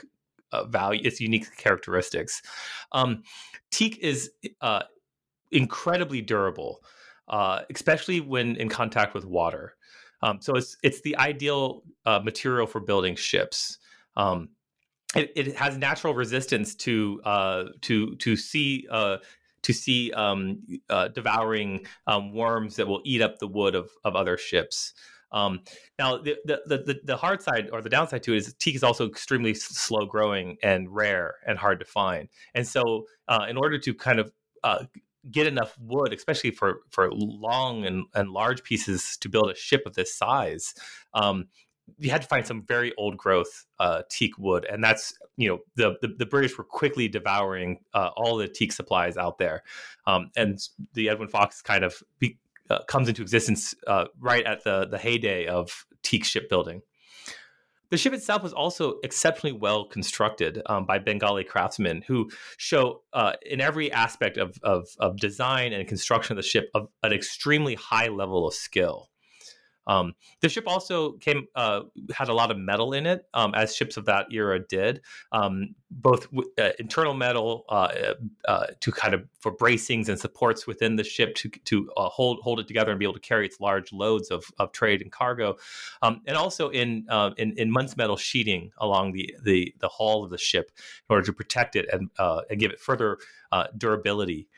uh, 0.53 0.65
value, 0.65 1.01
its 1.05 1.21
unique 1.21 1.57
characteristics. 1.57 2.43
Um, 2.93 3.23
teak 3.71 3.99
is 3.99 4.31
uh, 4.61 4.83
incredibly 5.51 6.21
durable, 6.21 6.83
uh, 7.29 7.63
especially 7.75 8.21
when 8.21 8.57
in 8.57 8.69
contact 8.69 9.15
with 9.15 9.25
water. 9.25 9.77
Um, 10.23 10.41
so 10.41 10.55
it's 10.55 10.77
it's 10.83 11.01
the 11.01 11.17
ideal 11.17 11.83
uh, 12.07 12.21
material 12.21 12.67
for 12.67 12.81
building 12.81 13.17
ships. 13.17 13.79
Um, 14.17 14.51
it, 15.15 15.33
it, 15.37 15.57
has 15.57 15.77
natural 15.77 16.15
resistance 16.15 16.75
to 16.77 17.21
uh, 17.25 17.65
to 17.83 18.15
to 18.17 18.37
sea 18.37 18.87
uh, 18.91 19.19
to 19.63 19.73
see 19.73 20.11
um, 20.13 20.63
uh, 20.91 21.09
devouring 21.09 21.87
um, 22.07 22.35
worms 22.35 22.77
that 22.77 22.87
will 22.87 23.01
eat 23.05 23.23
up 23.23 23.39
the 23.39 23.47
wood 23.47 23.75
of, 23.75 23.91
of 24.05 24.17
other 24.17 24.37
ships. 24.37 24.93
Um, 25.31 25.61
now, 25.99 26.19
the, 26.19 26.37
the, 26.45 26.61
the, 26.67 27.01
the, 27.05 27.17
hard 27.17 27.41
side 27.41 27.71
or 27.73 27.81
the 27.81 27.89
downside 27.89 28.23
to 28.25 28.35
it 28.35 28.39
is 28.39 28.55
teak 28.59 28.75
is 28.75 28.83
also 28.83 29.09
extremely 29.09 29.55
slow 29.55 30.05
growing 30.05 30.59
and 30.63 30.95
rare 30.95 31.37
and 31.47 31.59
hard 31.59 31.79
to 31.81 31.87
find. 31.87 32.29
And 32.55 32.69
so, 32.69 33.07
uh, 33.29 33.47
in 33.49 33.57
order 33.57 33.79
to 33.79 33.95
kind 33.95 34.19
of 34.19 34.31
uh, 34.63 34.85
get 35.31 35.47
enough 35.47 35.77
wood, 35.79 36.13
especially 36.13 36.51
for 36.51 36.81
for 36.91 37.11
long 37.13 37.87
and, 37.87 38.05
and 38.15 38.31
large 38.31 38.63
pieces 38.63 39.17
to 39.19 39.29
build 39.29 39.51
a 39.51 39.55
ship 39.55 39.83
of 39.87 39.95
this 39.95 40.15
size, 40.15 40.75
um, 41.15 41.49
you 41.99 42.11
had 42.11 42.23
to 42.23 42.29
find 42.29 42.47
some 42.47 42.63
very 42.63 42.93
old 42.97 43.17
growth 43.17 43.67
uh, 43.79 44.03
teak 44.11 44.39
wood, 44.39 44.67
and 44.71 44.83
that's 44.83 45.15
you 45.37 45.49
know 45.49 45.59
the 45.77 45.97
the, 46.01 46.15
the 46.19 46.27
British 46.27 46.57
were 46.57 46.65
quickly 46.65 47.09
devouring 47.09 47.79
uh, 47.95 48.11
all 48.17 48.37
the 48.37 48.49
teak 48.49 48.73
supplies 48.73 49.17
out 49.17 49.39
there, 49.39 49.63
um, 50.07 50.31
and 50.37 50.59
the 50.95 51.09
Edwin 51.09 51.29
Fox 51.29 51.63
kind 51.63 51.85
of 51.85 52.03
be, 52.19 52.39
uh, 52.71 52.83
comes 52.85 53.09
into 53.09 53.23
existence 53.23 53.75
uh, 53.87 54.07
right 54.19 54.45
at 54.45 54.65
the 54.65 54.87
the 54.87 54.99
heyday 54.99 55.47
of 55.47 55.87
teak 56.03 56.25
shipbuilding. 56.25 56.83
The 57.93 57.99
ship 57.99 58.15
itself 58.15 58.43
was 58.43 58.55
also 58.55 58.95
exceptionally 59.05 59.53
well 59.53 59.85
constructed 59.85 60.63
um, 60.65 60.87
by 60.87 60.99
Bengali 60.99 61.45
craftsmen 61.45 62.03
who 62.07 62.31
show 62.57 63.03
uh, 63.13 63.35
in 63.45 63.61
every 63.61 63.93
aspect 63.93 64.39
of, 64.39 64.59
of, 64.63 64.89
of, 64.99 65.19
design 65.19 65.75
and 65.75 65.87
construction 65.87 66.33
of 66.33 66.43
the 66.43 66.49
ship 66.49 66.71
of 66.75 66.89
an 67.03 67.13
extremely 67.13 67.75
high 67.75 68.09
level 68.09 68.49
of 68.49 68.55
skill. 68.55 69.11
Um, 69.87 70.15
the 70.41 70.49
ship 70.49 70.65
also 70.67 71.13
came 71.13 71.47
uh, 71.55 71.83
had 72.15 72.29
a 72.29 72.35
lot 72.35 72.51
of 72.51 72.59
metal 72.59 72.93
in 72.93 73.07
it, 73.07 73.27
um, 73.35 73.55
as 73.55 73.75
ships 73.75 73.97
of 73.97 74.05
that 74.07 74.27
era 74.33 74.61
did, 74.61 75.01
um, 75.33 75.75
both 75.91 76.29
uh, 76.59 76.71
internal 76.79 77.15
metal 77.15 77.65
uh, 77.69 77.73
uh, 77.73 78.15
uh, 78.47 78.67
to 78.81 78.93
kind 78.93 79.15
of 79.15 79.25
for 79.41 79.55
bracings 79.55 80.09
and 80.09 80.19
supports 80.19 80.67
within 80.67 80.97
the 80.97 81.05
ship 81.05 81.35
to 81.35 81.49
to 81.65 81.91
uh, 81.97 82.09
hold 82.09 82.41
hold 82.43 82.61
it 82.61 82.69
together 82.69 82.91
and 82.93 82.99
be 82.99 83.05
able 83.05 83.15
to 83.15 83.21
carry 83.21 83.45
its 83.45 83.61
large 83.61 83.93
loads 83.93 84.31
of, 84.31 84.45
of 84.59 84.73
trade 84.73 85.03
and 85.03 85.11
cargo, 85.11 85.57
um, 86.03 86.21
and 86.27 86.37
also 86.37 86.69
in, 86.69 87.05
in 87.37 87.53
in 87.57 87.71
Muntz 87.71 87.97
metal 87.97 88.17
sheeting 88.17 88.71
along 88.79 89.13
the, 89.13 89.35
the 89.43 89.75
the 89.81 89.89
hull 89.89 90.25
of 90.25 90.31
the 90.31 90.39
ship 90.39 90.71
in 91.09 91.15
order 91.15 91.27
to 91.27 91.33
protect 91.33 91.77
it 91.77 91.87
and 91.93 92.11
and 92.19 92.61
give 92.61 92.71
it 92.71 92.81
further 92.81 93.19
durability 93.77 94.49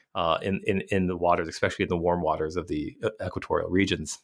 in, 0.42 0.60
in 0.66 0.82
in 0.90 1.06
the 1.06 1.16
waters, 1.16 1.48
especially 1.48 1.84
in 1.84 1.88
the 1.88 1.96
warm 1.96 2.20
waters 2.20 2.56
of 2.56 2.68
the 2.68 2.96
equatorial 3.24 3.70
regions. 3.70 4.18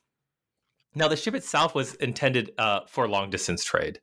Now, 0.95 1.09
the 1.09 1.17
ship 1.17 1.35
itself 1.35 1.75
was 1.75 1.95
intended 1.97 2.53
uh, 2.59 2.81
for 2.89 3.09
long 3.09 3.31
distance 3.31 3.65
trade. 3.65 4.01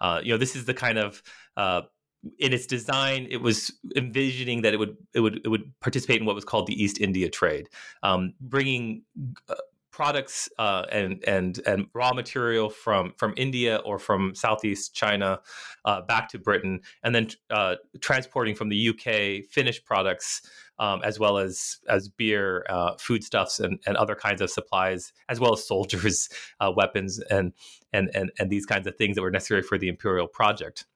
Uh, 0.00 0.20
you 0.22 0.32
know, 0.32 0.38
this 0.38 0.56
is 0.56 0.64
the 0.64 0.74
kind 0.74 0.98
of 0.98 1.22
uh, 1.56 1.82
in 2.38 2.52
its 2.52 2.66
design, 2.66 3.26
it 3.30 3.38
was 3.38 3.72
envisioning 3.96 4.62
that 4.62 4.72
it 4.72 4.76
would 4.76 4.96
it 5.14 5.20
would 5.20 5.40
it 5.44 5.48
would 5.48 5.72
participate 5.80 6.20
in 6.20 6.26
what 6.26 6.34
was 6.34 6.44
called 6.44 6.66
the 6.66 6.82
East 6.82 7.00
India 7.00 7.28
trade, 7.28 7.68
um, 8.02 8.34
bringing 8.40 9.02
uh, 9.48 9.54
products 9.92 10.48
uh, 10.58 10.84
and 10.90 11.22
and 11.26 11.60
and 11.66 11.86
raw 11.94 12.12
material 12.12 12.70
from 12.70 13.12
from 13.16 13.34
India 13.36 13.76
or 13.84 13.98
from 13.98 14.34
Southeast 14.34 14.94
China 14.94 15.40
uh, 15.84 16.00
back 16.00 16.28
to 16.30 16.38
Britain, 16.38 16.80
and 17.04 17.14
then 17.14 17.28
uh, 17.50 17.76
transporting 18.00 18.54
from 18.54 18.70
the 18.70 18.88
UK 18.88 19.48
finished 19.48 19.84
products 19.84 20.42
um, 20.78 21.00
as 21.04 21.20
well 21.20 21.38
as 21.38 21.78
as 21.88 22.08
beer, 22.08 22.64
uh, 22.68 22.94
foodstuffs, 22.98 23.60
and 23.60 23.78
and 23.86 23.96
other 23.96 24.16
kinds 24.16 24.40
of 24.40 24.50
supplies, 24.50 25.12
as 25.28 25.38
well 25.38 25.52
as 25.52 25.66
soldiers, 25.66 26.28
uh, 26.60 26.72
weapons, 26.74 27.20
and 27.30 27.52
and 27.92 28.10
and 28.14 28.32
and 28.38 28.50
these 28.50 28.66
kinds 28.66 28.86
of 28.86 28.96
things 28.96 29.14
that 29.14 29.22
were 29.22 29.30
necessary 29.30 29.62
for 29.62 29.78
the 29.78 29.88
imperial 29.88 30.26
project. 30.26 30.86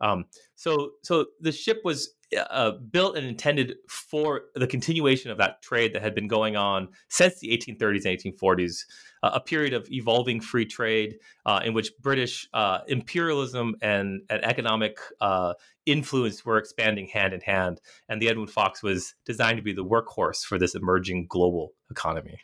Um, 0.00 0.26
so 0.54 0.92
so 1.02 1.26
the 1.40 1.52
ship 1.52 1.80
was 1.84 2.14
uh, 2.36 2.72
built 2.72 3.16
and 3.16 3.26
intended 3.26 3.76
for 3.88 4.42
the 4.54 4.66
continuation 4.66 5.30
of 5.30 5.38
that 5.38 5.62
trade 5.62 5.94
that 5.94 6.02
had 6.02 6.14
been 6.14 6.28
going 6.28 6.56
on 6.56 6.88
since 7.08 7.38
the 7.38 7.48
1830s 7.48 8.04
and 8.04 8.36
1840s, 8.36 8.84
uh, 9.22 9.30
a 9.34 9.40
period 9.40 9.72
of 9.72 9.90
evolving 9.90 10.40
free 10.40 10.66
trade 10.66 11.16
uh, 11.46 11.60
in 11.64 11.72
which 11.72 11.90
British 12.00 12.48
uh, 12.52 12.80
imperialism 12.88 13.74
and, 13.80 14.22
and 14.28 14.44
economic 14.44 14.98
uh, 15.20 15.54
influence 15.86 16.44
were 16.44 16.58
expanding 16.58 17.06
hand 17.06 17.32
in 17.32 17.40
hand. 17.40 17.80
And 18.08 18.20
the 18.20 18.28
Edwin 18.28 18.46
Fox 18.46 18.82
was 18.82 19.14
designed 19.24 19.56
to 19.56 19.62
be 19.62 19.72
the 19.72 19.84
workhorse 19.84 20.44
for 20.44 20.58
this 20.58 20.74
emerging 20.74 21.26
global 21.28 21.72
economy. 21.90 22.40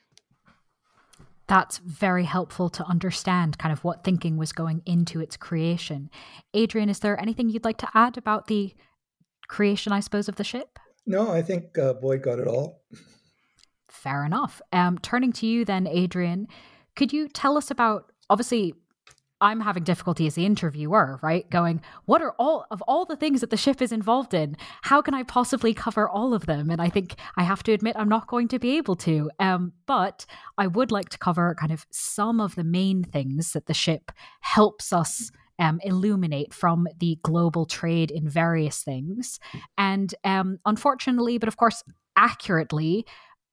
That's 1.47 1.77
very 1.79 2.25
helpful 2.25 2.71
to 2.71 2.85
understand 2.87 3.59
kind 3.59 3.71
of 3.71 3.85
what 3.85 4.03
thinking 4.03 4.39
was 4.39 4.53
going 4.53 4.81
into 4.87 5.21
its 5.21 5.37
creation. 5.37 6.09
Adrian, 6.55 6.89
is 6.89 7.01
there 7.01 7.21
anything 7.21 7.51
you'd 7.51 7.67
like 7.67 7.77
to 7.79 7.91
add 7.93 8.17
about 8.17 8.47
the 8.47 8.75
creation, 9.55 9.93
I 9.93 10.01
suppose, 10.01 10.29
of 10.29 10.37
the 10.37 10.45
ship? 10.45 10.79
No, 11.07 11.31
I 11.31 11.41
think 11.43 11.79
uh, 11.79 11.93
Boyd 11.95 12.23
got 12.23 12.41
it 12.41 12.49
all. 12.49 12.83
Fair 13.89 14.25
enough. 14.25 14.61
Um, 14.73 14.99
turning 14.99 15.33
to 15.35 15.47
you 15.47 15.65
then, 15.65 15.87
Adrian, 15.87 16.49
could 16.97 17.13
you 17.13 17.29
tell 17.29 17.57
us 17.57 17.71
about 17.71 18.11
obviously 18.29 18.75
I'm 19.41 19.61
having 19.61 19.85
difficulty 19.85 20.27
as 20.27 20.35
the 20.35 20.47
interviewer, 20.47 21.21
right? 21.23 21.49
Going, 21.51 21.83
what 22.07 22.23
are 22.23 22.33
all 22.39 22.67
of 22.71 22.83
all 22.83 23.05
the 23.05 23.17
things 23.17 23.41
that 23.43 23.51
the 23.51 23.57
ship 23.57 23.83
is 23.83 23.93
involved 23.93 24.33
in? 24.35 24.57
How 24.83 25.03
can 25.03 25.15
I 25.15 25.23
possibly 25.23 25.75
cover 25.75 26.09
all 26.09 26.35
of 26.35 26.47
them? 26.47 26.71
And 26.71 26.81
I 26.81 26.89
think 26.89 27.15
I 27.37 27.45
have 27.45 27.63
to 27.65 27.73
admit 27.73 27.97
I'm 27.97 28.09
not 28.09 28.27
going 28.27 28.49
to 28.49 28.59
be 28.59 28.77
able 28.77 28.97
to. 28.97 29.31
Um, 29.39 29.73
but 29.87 30.27
I 30.57 30.67
would 30.67 30.91
like 30.91 31.11
to 31.11 31.19
cover 31.19 31.55
kind 31.55 31.73
of 31.73 31.87
some 31.91 32.41
of 32.41 32.55
the 32.55 32.65
main 32.65 33.05
things 33.05 33.53
that 33.53 33.67
the 33.67 33.75
ship 33.75 34.11
helps 34.41 34.93
us 34.93 35.31
um, 35.59 35.81
illuminate 35.83 36.53
from 36.53 36.87
the 36.99 37.19
global 37.23 37.67
trade 37.67 38.11
in 38.11 38.29
various 38.29 38.83
things. 38.83 39.39
And 39.79 40.15
um, 40.25 40.59
unfortunately, 40.65 41.39
but 41.39 41.49
of 41.49 41.57
course, 41.57 41.83
accurately, 42.17 43.07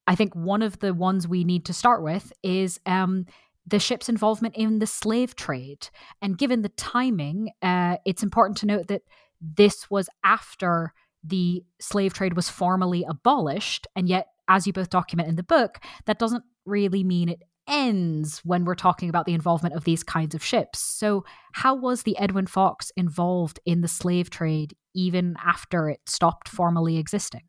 I 0.08 0.15
think 0.15 0.36
one 0.36 0.62
of 0.62 0.79
the 0.79 0.93
ones 0.93 1.27
we 1.27 1.43
need 1.43 1.65
to 1.65 1.74
start 1.74 2.03
with 2.03 2.34
is 2.43 2.79
um, 2.86 3.25
the 3.67 3.79
ship's 3.79 4.10
involvement 4.10 4.55
in 4.55 4.79
the 4.79 4.88
slave 4.88 5.36
trade. 5.36 5.89
And 6.22 6.38
given 6.38 6.62
the 6.62 6.70
timing, 6.70 7.51
uh, 7.62 7.98
it's 8.05 8.24
important 8.24 8.58
to 8.60 8.65
note 8.65 8.88
that 8.88 9.03
this 9.39 9.89
was 9.89 10.10
after 10.24 10.93
the 11.24 11.63
slave 11.79 12.13
trade 12.13 12.36
was 12.36 12.50
formally 12.50 13.05
abolished. 13.08 13.88
And 13.96 14.08
yet, 14.08 14.27
as 14.48 14.65
you 14.65 14.74
both 14.74 14.89
document 14.89 15.29
in 15.29 15.36
the 15.36 15.43
book, 15.43 15.79
that 16.05 16.20
doesn't 16.20 16.43
really 16.65 17.03
mean 17.03 17.29
it 17.29 17.43
ends 17.72 18.42
when 18.44 18.66
we're 18.66 18.75
talking 18.75 19.10
about 19.10 19.25
the 19.25 19.34
involvement 19.34 19.75
of 19.75 19.86
these 19.86 20.04
kinds 20.04 20.36
of 20.36 20.44
ships. 20.44 20.80
So, 20.80 21.24
how 21.54 21.74
was 21.74 22.04
the 22.04 22.18
Edwin 22.18 22.46
Fox 22.46 22.92
involved 22.96 23.60
in 23.66 23.82
the 23.82 23.88
slave 23.88 24.30
trade 24.30 24.75
even 24.94 25.36
after 25.44 25.90
it 25.90 26.01
stopped 26.06 26.50
formally 26.50 26.98
existing? 26.98 27.44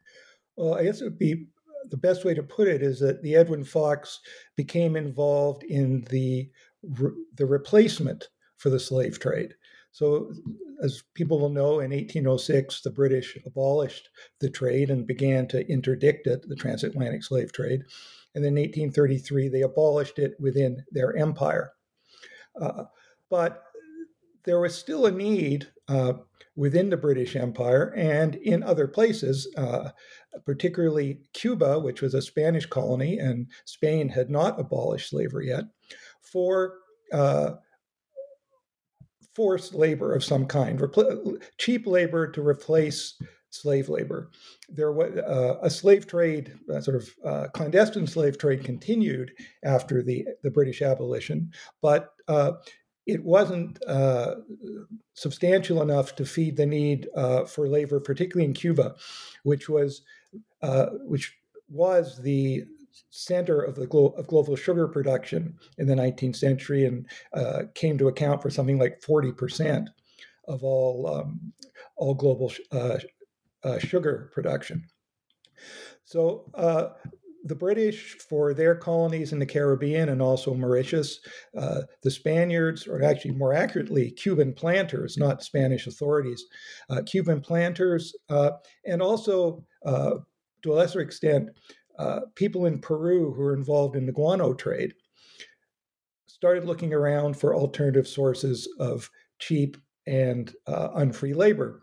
Well, 0.57 0.75
I 0.75 0.85
guess 0.85 1.01
it 1.01 1.05
would 1.05 1.19
be 1.19 1.47
the 1.91 1.97
best 1.97 2.25
way 2.25 2.35
to 2.35 2.43
put 2.43 2.69
it 2.69 2.83
is 2.83 3.01
that 3.01 3.23
the 3.23 3.35
Edwin 3.35 3.65
Fox 3.65 4.21
became 4.57 4.97
involved 4.97 5.65
in 5.65 6.07
the 6.11 6.51
the 7.35 7.47
replacement 7.47 8.29
for 8.57 8.71
the 8.71 8.81
slave 8.81 9.19
trade. 9.19 9.55
So, 9.93 10.33
as 10.83 11.03
people 11.15 11.39
will 11.39 11.51
know, 11.51 11.81
in 11.81 11.91
1806, 11.91 12.81
the 12.81 12.91
British 12.91 13.39
abolished 13.45 14.09
the 14.41 14.49
trade 14.49 14.91
and 14.91 15.07
began 15.07 15.47
to 15.49 15.69
interdict 15.71 16.27
it, 16.27 16.49
the 16.49 16.57
transatlantic 16.57 17.23
slave 17.23 17.53
trade. 17.53 17.83
And 18.35 18.45
then 18.45 18.57
in 18.57 18.65
1833, 18.65 19.49
they 19.49 19.63
abolished 19.63 20.19
it 20.19 20.35
within 20.41 20.85
their 20.91 21.17
empire. 21.17 21.73
Uh, 22.61 22.85
but 23.31 23.65
there 24.45 24.61
was 24.61 24.75
still 24.75 25.07
a 25.07 25.11
need 25.11 25.69
uh, 25.89 26.15
within 26.57 26.91
the 26.91 26.97
British 26.97 27.37
Empire 27.37 27.95
and 27.97 28.35
in 28.35 28.63
other 28.63 28.87
places, 28.87 29.49
uh, 29.57 29.91
particularly 30.45 31.21
Cuba, 31.33 31.79
which 31.79 32.03
was 32.03 32.15
a 32.15 32.23
Spanish 32.23 32.67
colony, 32.67 33.19
and 33.19 33.47
Spain 33.65 34.09
had 34.09 34.31
not 34.31 34.61
abolished 34.61 35.11
slavery 35.11 35.49
yet, 35.49 35.65
for 36.21 36.75
uh, 37.13 37.53
forced 39.35 39.75
labor 39.75 40.15
of 40.15 40.25
some 40.25 40.47
kind, 40.47 40.79
repl- 40.79 41.43
cheap 41.59 41.87
labor 41.87 42.31
to 42.31 42.47
replace 42.47 43.15
slave 43.53 43.89
labor. 43.89 44.31
There 44.69 44.93
was 44.93 45.17
uh, 45.17 45.59
a 45.63 45.71
slave 45.71 46.07
trade, 46.07 46.55
a 46.69 46.83
sort 46.83 46.97
of 46.97 47.11
uh, 47.25 47.49
clandestine 47.53 48.07
slave 48.07 48.39
trade, 48.39 48.65
continued 48.65 49.33
after 49.65 50.03
the 50.03 50.27
the 50.43 50.51
British 50.51 50.83
abolition, 50.83 51.53
but 51.81 52.15
uh, 52.29 52.53
it 53.07 53.23
wasn't 53.25 53.79
uh, 53.87 54.37
substantial 55.15 55.83
enough 55.83 56.15
to 56.17 56.25
feed 56.25 56.57
the 56.57 56.67
need 56.67 57.09
uh, 57.17 57.45
for 57.45 57.69
labor, 57.69 58.01
particularly 58.01 58.47
in 58.47 58.55
Cuba, 58.55 58.95
which 59.43 59.69
was 59.69 60.03
uh, 60.63 60.87
which 61.05 61.37
was 61.69 62.21
the 62.23 62.65
center 63.11 63.61
of 63.61 63.75
the 63.75 63.87
glo- 63.87 64.15
of 64.19 64.27
global 64.27 64.57
sugar 64.57 64.87
production 64.87 65.55
in 65.79 65.87
the 65.87 65.95
19th 65.95 66.37
century 66.37 66.85
and 66.85 67.07
uh, 67.35 67.63
came 67.75 67.99
to 67.99 68.09
account 68.09 68.43
for 68.43 68.51
something 68.51 68.79
like 68.79 69.03
40 69.03 69.33
percent 69.33 69.91
of 70.49 70.63
all 70.63 71.07
um, 71.07 71.53
all 71.97 72.15
global 72.15 72.53
uh, 72.71 72.99
uh, 73.65 73.79
sugar 73.79 74.31
production. 74.33 74.85
So 76.05 76.51
uh, 76.55 76.89
the 77.45 77.55
British, 77.55 78.19
for 78.19 78.55
their 78.55 78.75
colonies 78.75 79.33
in 79.33 79.39
the 79.39 79.47
Caribbean 79.47 80.11
and 80.11 80.23
also 80.23 80.55
Mauritius, 80.55 81.21
uh, 81.57 81.83
the 82.03 82.11
Spaniards, 82.11 82.87
or 82.87 83.03
actually 83.03 83.33
more 83.33 83.53
accurately, 83.53 84.11
Cuban 84.11 84.53
planters, 84.53 85.17
not 85.17 85.43
Spanish 85.43 85.87
authorities, 85.87 86.45
uh, 86.91 87.03
Cuban 87.05 87.41
planters, 87.41 88.15
uh, 88.29 88.53
and 88.87 89.03
also 89.03 89.65
uh, 89.85 90.13
to 90.63 90.73
a 90.73 90.75
lesser 90.75 91.01
extent, 91.01 91.49
people 92.35 92.67
in 92.67 92.81
Peru 92.81 93.33
who 93.33 93.43
were 93.43 93.55
involved 93.55 93.97
in 93.97 94.07
the 94.07 94.13
guano 94.13 94.55
trade 94.55 94.93
started 96.27 96.65
looking 96.65 96.93
around 96.93 97.37
for 97.37 97.55
alternative 97.55 98.09
sources 98.09 98.69
of 98.81 99.09
cheap 99.39 99.77
and 100.07 100.55
uh, 100.67 100.89
unfree 100.95 101.35
labor. 101.35 101.81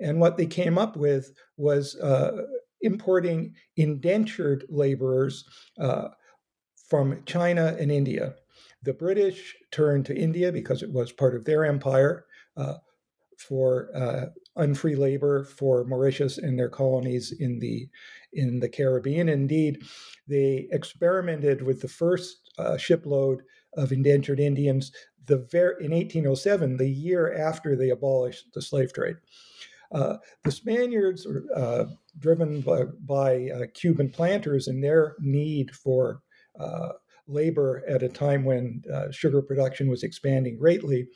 And 0.00 0.20
what 0.20 0.36
they 0.36 0.46
came 0.46 0.78
up 0.78 0.96
with 0.96 1.32
was 1.56 1.96
uh, 1.96 2.42
importing 2.82 3.54
indentured 3.76 4.64
laborers 4.68 5.44
uh, 5.80 6.08
from 6.88 7.22
China 7.24 7.76
and 7.78 7.90
India. 7.90 8.34
The 8.82 8.92
British 8.92 9.54
turned 9.70 10.06
to 10.06 10.16
India 10.16 10.52
because 10.52 10.82
it 10.82 10.92
was 10.92 11.12
part 11.12 11.34
of 11.34 11.44
their 11.44 11.64
empire 11.64 12.26
uh, 12.56 12.74
for 13.38 13.88
uh, 13.94 14.26
unfree 14.56 14.96
labor 14.96 15.44
for 15.44 15.84
Mauritius 15.84 16.38
and 16.38 16.58
their 16.58 16.68
colonies 16.68 17.32
in 17.38 17.58
the 17.58 17.88
in 18.32 18.60
the 18.60 18.68
Caribbean. 18.68 19.28
Indeed, 19.28 19.82
they 20.28 20.68
experimented 20.70 21.62
with 21.62 21.80
the 21.80 21.88
first 21.88 22.50
uh, 22.58 22.76
shipload 22.76 23.42
of 23.76 23.92
indentured 23.92 24.40
Indians 24.40 24.92
the 25.26 25.38
ver- 25.50 25.78
in 25.78 25.92
1807, 25.92 26.76
the 26.76 26.88
year 26.88 27.32
after 27.34 27.76
they 27.76 27.90
abolished 27.90 28.52
the 28.52 28.62
slave 28.62 28.92
trade. 28.92 29.16
Uh, 29.92 30.16
the 30.44 30.50
Spaniards, 30.50 31.26
uh, 31.54 31.84
driven 32.18 32.60
by, 32.62 32.84
by 33.06 33.50
uh, 33.50 33.66
Cuban 33.74 34.08
planters 34.08 34.68
and 34.68 34.82
their 34.82 35.16
need 35.20 35.70
for 35.70 36.22
uh, 36.58 36.92
labor 37.26 37.82
at 37.86 38.02
a 38.02 38.08
time 38.08 38.44
when 38.44 38.82
uh, 38.92 39.10
sugar 39.10 39.42
production 39.42 39.88
was 39.88 40.02
expanding 40.02 40.56
greatly, 40.56 41.06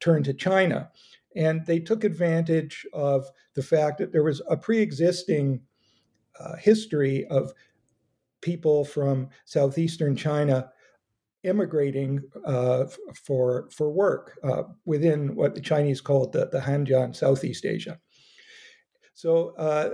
turned 0.00 0.24
to 0.24 0.34
China. 0.34 0.90
And 1.36 1.64
they 1.66 1.78
took 1.78 2.04
advantage 2.04 2.86
of 2.92 3.26
the 3.54 3.62
fact 3.62 3.98
that 3.98 4.12
there 4.12 4.22
was 4.22 4.42
a 4.48 4.56
pre 4.56 4.80
existing 4.80 5.60
uh, 6.38 6.56
history 6.56 7.26
of 7.26 7.52
people 8.40 8.84
from 8.84 9.28
southeastern 9.44 10.14
China 10.14 10.70
immigrating 11.44 12.22
uh, 12.44 12.86
for 13.26 13.68
for 13.70 13.90
work 13.92 14.38
uh, 14.42 14.64
within 14.84 15.34
what 15.34 15.54
the 15.54 15.60
Chinese 15.60 16.00
called 16.00 16.32
the, 16.32 16.48
the 16.50 16.60
Nanyang 16.60 17.14
Southeast 17.14 17.64
Asia. 17.64 17.98
So 19.14 19.54
uh, 19.56 19.90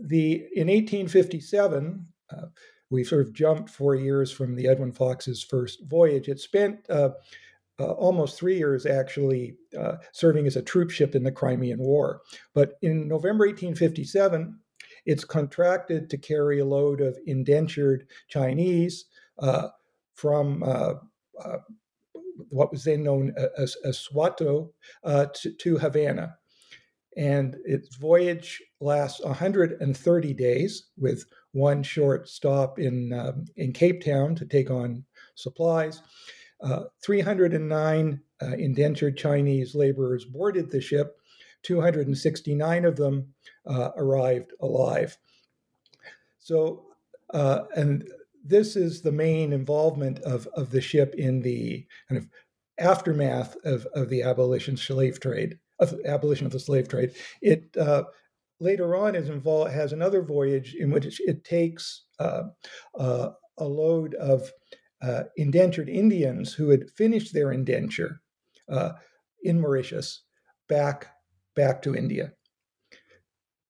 the 0.00 0.44
in 0.54 0.68
1857, 0.68 2.06
uh, 2.30 2.46
we 2.90 3.04
sort 3.04 3.22
of 3.22 3.32
jumped 3.32 3.70
four 3.70 3.94
years 3.94 4.30
from 4.30 4.54
the 4.54 4.68
Edwin 4.68 4.92
Fox's 4.92 5.42
first 5.42 5.80
voyage. 5.86 6.28
It 6.28 6.40
spent 6.40 6.88
uh, 6.88 7.10
uh, 7.80 7.92
almost 7.92 8.38
three 8.38 8.56
years 8.56 8.86
actually 8.86 9.56
serving 10.12 10.46
as 10.46 10.56
a 10.56 10.62
troop 10.62 10.90
ship 10.90 11.14
in 11.14 11.22
the 11.22 11.32
Crimean 11.32 11.78
War. 11.78 12.20
But 12.54 12.74
in 12.82 13.08
November 13.08 13.46
1857, 13.46 14.58
it's 15.04 15.24
contracted 15.24 16.08
to 16.10 16.18
carry 16.18 16.60
a 16.60 16.64
load 16.64 17.00
of 17.00 17.18
indentured 17.26 18.06
Chinese 18.28 19.06
from 20.14 20.62
uh, 20.62 20.94
uh, 21.42 21.58
what 22.48 22.70
was 22.70 22.84
then 22.84 23.02
known 23.02 23.34
as, 23.58 23.76
as 23.84 23.98
Swatow 23.98 24.70
uh, 25.04 25.26
to, 25.34 25.52
to, 25.52 25.78
Havana. 25.78 26.36
And 27.16 27.56
its 27.64 27.96
voyage 27.96 28.62
lasts 28.80 29.22
130 29.22 30.34
days 30.34 30.86
with 30.96 31.26
one 31.52 31.82
short 31.82 32.28
stop 32.28 32.78
in, 32.78 33.12
um, 33.12 33.44
in 33.56 33.72
Cape 33.72 34.02
Town 34.02 34.34
to 34.36 34.46
take 34.46 34.70
on 34.70 35.04
supplies. 35.34 36.00
Uh, 36.62 36.84
309 37.04 38.20
uh, 38.40 38.46
indentured 38.46 39.16
Chinese 39.16 39.74
laborers 39.74 40.24
boarded 40.24 40.70
the 40.70 40.80
ship. 40.80 41.18
269 41.64 42.84
of 42.84 42.96
them 42.96 43.26
uh, 43.66 43.90
arrived 43.96 44.52
alive. 44.60 45.16
So, 46.38 46.86
and 47.32 48.08
this 48.44 48.76
is 48.76 49.00
the 49.00 49.12
main 49.12 49.52
involvement 49.52 50.18
of, 50.20 50.46
of 50.54 50.70
the 50.70 50.80
ship 50.80 51.14
in 51.16 51.40
the 51.40 51.86
kind 52.08 52.18
of 52.18 52.28
aftermath 52.78 53.56
of, 53.64 53.86
of 53.94 54.08
the 54.08 54.22
abolition 54.22 54.76
slave 54.76 55.20
trade, 55.20 55.58
of 55.78 55.94
abolition 56.04 56.46
of 56.46 56.52
the 56.52 56.60
slave 56.60 56.88
trade. 56.88 57.12
It 57.40 57.76
uh, 57.76 58.04
later 58.60 58.96
on 58.96 59.14
is 59.14 59.28
involved 59.28 59.72
has 59.72 59.92
another 59.92 60.22
voyage 60.22 60.74
in 60.74 60.90
which 60.90 61.20
it 61.20 61.44
takes 61.44 62.04
uh, 62.18 62.44
uh, 62.98 63.30
a 63.58 63.64
load 63.64 64.14
of 64.14 64.50
uh, 65.02 65.24
indentured 65.36 65.88
Indians 65.88 66.52
who 66.52 66.70
had 66.70 66.90
finished 66.90 67.34
their 67.34 67.52
indenture 67.52 68.20
uh, 68.68 68.92
in 69.42 69.60
Mauritius 69.60 70.22
back 70.68 71.08
back 71.54 71.82
to 71.82 71.94
India. 71.94 72.32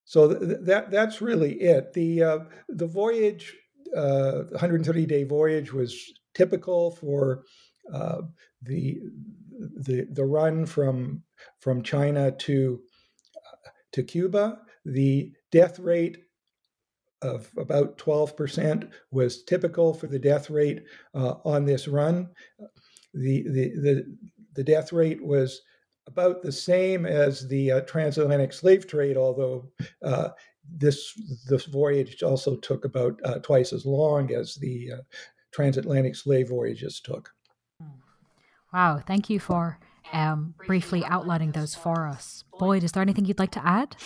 So 0.05 0.35
th- 0.35 0.59
that 0.63 0.91
that's 0.91 1.23
really 1.23 1.55
it. 1.55 1.93
The 1.95 2.23
uh, 2.23 2.39
the 2.69 2.87
voyage 2.87 3.57
uh, 3.97 4.45
130 4.51 5.07
day 5.07 5.25
voyage 5.25 5.73
was 5.73 6.13
typical 6.35 6.93
for 6.93 7.45
uh, 7.93 8.23
the, 8.63 9.01
the 9.59 10.07
the 10.13 10.25
run 10.25 10.67
from 10.67 11.23
from 11.61 11.83
China 11.83 12.31
to 12.33 12.81
uh, 13.37 13.71
to 13.93 14.03
Cuba. 14.03 14.59
The 14.85 15.33
death 15.51 15.79
rate 15.79 16.19
of 17.23 17.49
about 17.57 17.97
12% 17.99 18.91
was 19.11 19.45
typical 19.45 19.95
for 19.95 20.09
the 20.09 20.19
death 20.19 20.51
rate 20.51 20.83
uh, 21.15 21.35
on 21.45 21.65
this 21.65 21.89
run. 21.89 22.29
The, 23.15 23.43
the, 23.43 23.69
the, 23.81 24.17
the 24.55 24.65
death 24.65 24.93
rate 24.93 25.25
was 25.25 25.63
about 26.07 26.43
the 26.43 26.53
same 26.53 27.07
as 27.07 27.47
the 27.47 27.71
uh, 27.73 27.81
transatlantic 27.83 28.53
slave 28.53 28.87
trade, 28.87 29.17
although 29.17 29.71
uh, 30.05 30.31
this 30.71 31.13
this 31.49 31.67
voyage 31.67 32.23
also 32.23 32.57
took 32.57 32.85
about 32.85 33.19
uh, 33.25 33.39
twice 33.41 33.73
as 33.73 33.85
long 33.85 34.33
as 34.33 34.55
the 34.57 34.93
uh, 34.93 35.03
transatlantic 35.53 36.17
slave 36.17 36.49
voyages 36.49 37.01
took. 37.01 37.31
Wow, 38.73 39.03
thank 39.07 39.29
you 39.29 39.39
for 39.39 39.79
um, 40.13 40.55
briefly 40.67 41.05
outlining 41.05 41.53
those 41.53 41.75
for 41.75 42.07
us. 42.07 42.45
Boyd, 42.59 42.85
is 42.85 42.93
there 42.93 43.03
anything 43.03 43.25
you'd 43.27 43.39
like 43.39 43.51
to 43.53 43.67
add? 43.67 43.97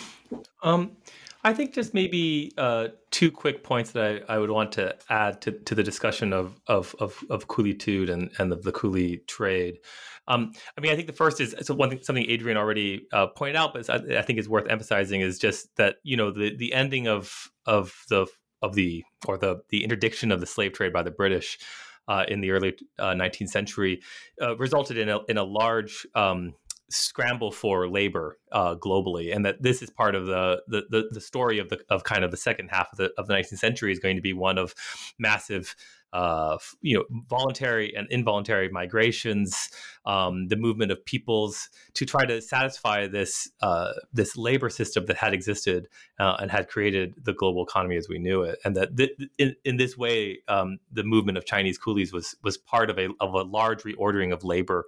Um, 0.61 0.97
I 1.43 1.53
think 1.53 1.73
just 1.73 1.93
maybe 1.93 2.51
uh, 2.57 2.89
two 3.11 3.31
quick 3.31 3.63
points 3.63 3.91
that 3.91 4.23
I, 4.27 4.35
I, 4.35 4.37
would 4.37 4.49
want 4.49 4.71
to 4.73 4.95
add 5.09 5.41
to, 5.41 5.51
to 5.51 5.75
the 5.75 5.83
discussion 5.83 6.33
of 6.33 6.59
of 6.67 6.95
of, 6.99 7.23
of 7.29 7.47
coolitude 7.47 8.09
and 8.09 8.31
and 8.39 8.51
the, 8.51 8.71
coolie 8.71 9.25
trade. 9.27 9.79
Um, 10.27 10.51
I 10.77 10.81
mean, 10.81 10.91
I 10.91 10.95
think 10.95 11.07
the 11.07 11.13
first 11.13 11.39
is 11.39 11.55
so 11.61 11.73
one 11.73 11.89
thing, 11.89 11.99
something 12.01 12.29
Adrian 12.29 12.57
already 12.57 13.07
uh, 13.13 13.27
pointed 13.27 13.55
out, 13.55 13.73
but 13.73 13.89
I, 13.89 14.19
I, 14.19 14.21
think 14.23 14.39
is 14.39 14.49
worth 14.49 14.67
emphasizing 14.69 15.21
is 15.21 15.39
just 15.39 15.75
that 15.77 15.97
you 16.03 16.17
know 16.17 16.31
the 16.31 16.55
the 16.55 16.73
ending 16.73 17.07
of 17.07 17.49
of 17.65 17.95
the 18.09 18.27
of 18.61 18.75
the 18.75 19.03
or 19.27 19.37
the 19.37 19.61
the 19.69 19.83
interdiction 19.83 20.31
of 20.31 20.39
the 20.39 20.47
slave 20.47 20.73
trade 20.73 20.91
by 20.91 21.03
the 21.03 21.11
British 21.11 21.59
uh, 22.07 22.25
in 22.27 22.41
the 22.41 22.51
early 22.51 22.75
uh, 22.99 23.11
19th 23.11 23.49
century 23.49 24.01
uh, 24.41 24.55
resulted 24.57 24.97
in 24.97 25.09
a 25.09 25.19
in 25.25 25.37
a 25.37 25.43
large 25.43 26.05
um, 26.15 26.53
scramble 26.89 27.51
for 27.51 27.87
labor 27.87 28.39
uh, 28.51 28.75
globally, 28.75 29.35
and 29.35 29.45
that 29.45 29.61
this 29.61 29.81
is 29.81 29.89
part 29.89 30.15
of 30.15 30.25
the, 30.25 30.61
the, 30.67 30.83
the 30.89 31.09
the 31.11 31.21
story 31.21 31.59
of 31.59 31.69
the 31.69 31.79
of 31.89 32.03
kind 32.03 32.23
of 32.23 32.31
the 32.31 32.37
second 32.37 32.69
half 32.69 32.91
of 32.91 32.97
the 32.97 33.11
of 33.17 33.27
the 33.27 33.33
19th 33.33 33.57
century 33.57 33.91
is 33.91 33.99
going 33.99 34.15
to 34.15 34.21
be 34.21 34.33
one 34.33 34.57
of 34.57 34.73
massive. 35.19 35.75
Uh, 36.13 36.57
you 36.79 36.97
know, 36.97 37.03
voluntary 37.27 37.93
and 37.93 38.07
involuntary 38.09 38.69
migrations, 38.69 39.69
um, 40.05 40.47
the 40.47 40.55
movement 40.55 40.89
of 40.89 41.03
peoples 41.03 41.69
to 41.93 42.05
try 42.05 42.25
to 42.25 42.41
satisfy 42.41 43.05
this 43.07 43.51
uh, 43.61 43.91
this 44.13 44.37
labor 44.37 44.69
system 44.69 45.05
that 45.05 45.17
had 45.17 45.33
existed 45.33 45.89
uh, 46.17 46.37
and 46.39 46.49
had 46.49 46.69
created 46.69 47.13
the 47.21 47.33
global 47.33 47.61
economy 47.61 47.97
as 47.97 48.07
we 48.07 48.19
knew 48.19 48.41
it, 48.41 48.57
and 48.63 48.73
that 48.77 48.95
th- 48.95 49.11
in, 49.37 49.53
in 49.65 49.75
this 49.75 49.97
way, 49.97 50.39
um, 50.47 50.79
the 50.93 51.03
movement 51.03 51.37
of 51.37 51.45
Chinese 51.45 51.77
coolies 51.77 52.13
was 52.13 52.35
was 52.41 52.57
part 52.57 52.89
of 52.89 52.97
a 52.97 53.09
of 53.19 53.33
a 53.33 53.43
large 53.43 53.83
reordering 53.83 54.31
of 54.31 54.45
labor 54.45 54.85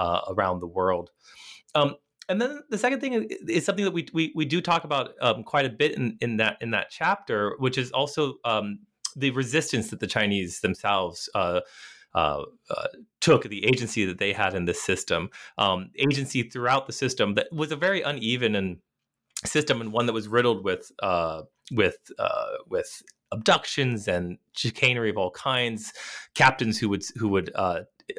uh, 0.00 0.20
around 0.32 0.60
the 0.60 0.66
world. 0.66 1.10
Um, 1.74 1.96
and 2.28 2.40
then 2.40 2.62
the 2.70 2.78
second 2.78 3.00
thing 3.00 3.28
is, 3.48 3.64
something 3.64 3.84
that 3.84 3.92
we, 3.92 4.06
we, 4.12 4.32
we 4.34 4.44
do 4.44 4.60
talk 4.60 4.84
about 4.84 5.14
um, 5.20 5.42
quite 5.42 5.66
a 5.66 5.70
bit 5.70 5.96
in, 5.96 6.16
in 6.20 6.36
that 6.38 6.56
in 6.60 6.70
that 6.70 6.86
chapter, 6.90 7.54
which 7.58 7.76
is 7.76 7.90
also 7.90 8.34
um, 8.44 8.78
the 9.16 9.30
resistance 9.30 9.90
that 9.90 10.00
the 10.00 10.06
Chinese 10.06 10.60
themselves 10.60 11.28
uh, 11.34 11.60
uh, 12.14 12.42
uh, 12.70 12.86
took, 13.20 13.42
the 13.44 13.64
agency 13.66 14.04
that 14.04 14.18
they 14.18 14.32
had 14.32 14.54
in 14.54 14.64
this 14.64 14.80
system, 14.80 15.28
um, 15.58 15.90
agency 15.98 16.44
throughout 16.44 16.86
the 16.86 16.92
system 16.92 17.34
that 17.34 17.48
was 17.52 17.72
a 17.72 17.76
very 17.76 18.00
uneven 18.02 18.54
and 18.54 18.78
system 19.44 19.80
and 19.80 19.92
one 19.92 20.06
that 20.06 20.12
was 20.12 20.28
riddled 20.28 20.64
with 20.64 20.92
uh, 21.02 21.42
with 21.72 21.98
uh, 22.18 22.52
with 22.68 23.02
abductions 23.32 24.08
and 24.08 24.38
chicanery 24.56 25.10
of 25.10 25.16
all 25.16 25.32
kinds, 25.32 25.92
captains 26.34 26.78
who 26.78 26.88
would 26.88 27.04
who 27.16 27.28
would 27.28 27.50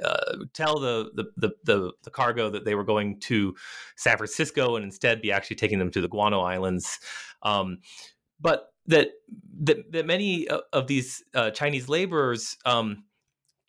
uh, 0.03 0.37
tell 0.53 0.79
the, 0.79 1.11
the, 1.37 1.51
the 1.63 1.91
the 2.03 2.09
cargo 2.09 2.49
that 2.49 2.65
they 2.65 2.75
were 2.75 2.83
going 2.83 3.19
to 3.21 3.55
San 3.95 4.17
Francisco 4.17 4.75
and 4.75 4.85
instead 4.85 5.21
be 5.21 5.31
actually 5.31 5.55
taking 5.55 5.79
them 5.79 5.91
to 5.91 6.01
the 6.01 6.07
Guano 6.07 6.41
Islands. 6.41 6.99
Um, 7.43 7.79
but 8.39 8.67
that, 8.87 9.09
that 9.61 9.91
that 9.91 10.05
many 10.05 10.47
of 10.47 10.87
these 10.87 11.23
uh, 11.33 11.51
Chinese 11.51 11.87
laborers, 11.87 12.57
um, 12.65 13.03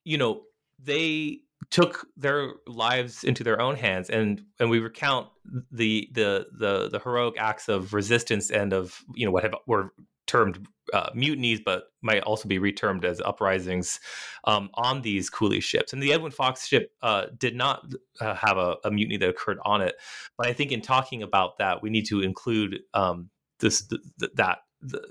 you 0.04 0.18
know, 0.18 0.42
they 0.82 1.40
took 1.70 2.06
their 2.16 2.54
lives 2.66 3.24
into 3.24 3.44
their 3.44 3.60
own 3.60 3.76
hands 3.76 4.10
and 4.10 4.42
and 4.58 4.68
we 4.68 4.78
recount 4.78 5.28
the 5.70 6.08
the 6.12 6.46
the 6.58 6.88
the 6.90 6.98
heroic 6.98 7.34
acts 7.38 7.68
of 7.68 7.94
resistance 7.94 8.50
and 8.50 8.72
of 8.72 9.02
you 9.14 9.24
know 9.24 9.32
what 9.32 9.42
have 9.42 9.54
were 9.66 9.92
termed 10.32 10.66
uh, 10.94 11.10
mutinies, 11.14 11.60
but 11.64 11.84
might 12.00 12.22
also 12.22 12.48
be 12.48 12.58
retermed 12.58 13.04
as 13.04 13.20
uprisings 13.20 14.00
um, 14.44 14.70
on 14.74 15.02
these 15.02 15.30
coolie 15.30 15.62
ships. 15.62 15.92
And 15.92 16.02
the 16.02 16.12
Edwin 16.12 16.32
Fox 16.32 16.66
ship 16.66 16.90
uh, 17.02 17.26
did 17.38 17.54
not 17.54 17.84
uh, 18.20 18.34
have 18.34 18.56
a, 18.56 18.76
a, 18.84 18.90
mutiny 18.90 19.18
that 19.18 19.28
occurred 19.28 19.58
on 19.64 19.82
it. 19.82 19.94
But 20.38 20.46
I 20.46 20.54
think 20.54 20.72
in 20.72 20.80
talking 20.80 21.22
about 21.22 21.58
that, 21.58 21.82
we 21.82 21.90
need 21.90 22.06
to 22.06 22.22
include 22.22 22.80
um, 22.94 23.28
this 23.60 23.86
that 24.34 24.58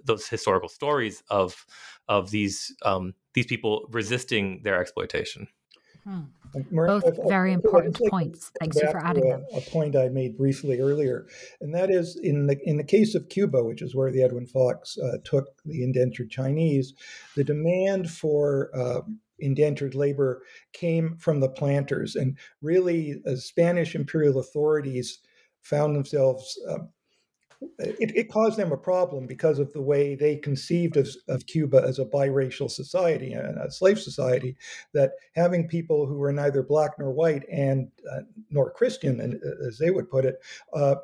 those 0.04 0.28
historical 0.28 0.68
stories 0.68 1.24
of 1.30 1.66
of 2.08 2.32
these 2.32 2.76
um, 2.84 3.14
these 3.34 3.46
people 3.46 3.88
resisting 3.92 4.62
their 4.64 4.82
exploitation. 4.82 5.48
Hmm. 6.04 6.22
Both 6.72 7.06
very 7.28 7.54
important 7.54 7.98
points. 8.10 8.52
Thanks 8.60 8.76
you 8.76 8.92
for 8.92 9.06
adding 9.06 9.30
them. 9.30 9.46
A 9.54 9.62
point 9.62 9.96
I 9.96 10.10
made 10.10 10.38
briefly 10.38 10.80
earlier, 10.80 11.28
and 11.62 11.74
that 11.76 11.90
is 11.90 12.20
in 12.22 12.48
the 12.48 12.58
in 12.64 12.78
the 12.78 12.84
case 12.84 13.16
of 13.16 13.30
Cuba, 13.30 13.64
which 13.64 13.82
is 13.82 13.96
where 13.96 14.12
the 14.12 14.24
Edwin 14.24 14.48
Fox 14.48 14.98
uh, 14.98 15.18
took 15.24 15.48
the 15.64 15.84
indentured 15.84 16.30
Chinese, 16.30 16.94
the 17.36 17.44
demand 17.44 18.10
for 18.10 18.70
uh, 18.76 19.02
indentured 19.40 19.96
labor 19.96 20.44
came 20.74 21.18
from 21.18 21.40
the 21.40 21.50
planters, 21.50 22.16
and 22.16 22.38
really, 22.62 23.22
uh, 23.28 23.36
Spanish 23.36 23.96
imperial 23.96 24.40
authorities 24.40 25.20
found 25.62 25.96
themselves 25.96 26.60
uh, 26.70 26.80
it, 27.80 28.12
it, 28.16 28.32
caused 28.32 28.58
them 28.58 28.72
a 28.72 28.78
problem 28.78 29.28
because 29.28 29.60
of 29.60 29.72
the 29.74 29.82
way 29.82 30.16
they 30.16 30.36
conceived 30.36 30.98
of, 30.98 31.08
of, 31.28 31.46
Cuba 31.46 31.84
as 31.88 32.00
a 32.00 32.06
biracial 32.06 32.70
society 32.70 33.34
and 33.34 33.58
a 33.60 33.72
slave 33.72 34.00
society. 34.00 34.56
That 34.94 35.12
having 35.36 35.68
people 35.68 36.06
who 36.06 36.16
were 36.16 36.32
neither 36.32 36.64
black 36.64 36.92
nor 36.98 37.12
white 37.12 37.44
and 37.52 37.92
uh, 38.12 38.22
nor 38.50 38.72
Christian, 38.72 39.20
and 39.22 39.36
uh, 39.36 39.68
as 39.68 39.78
they 39.78 39.92
would 39.92 40.10
put 40.10 40.26
it, 40.26 40.40
uh, 40.74 40.96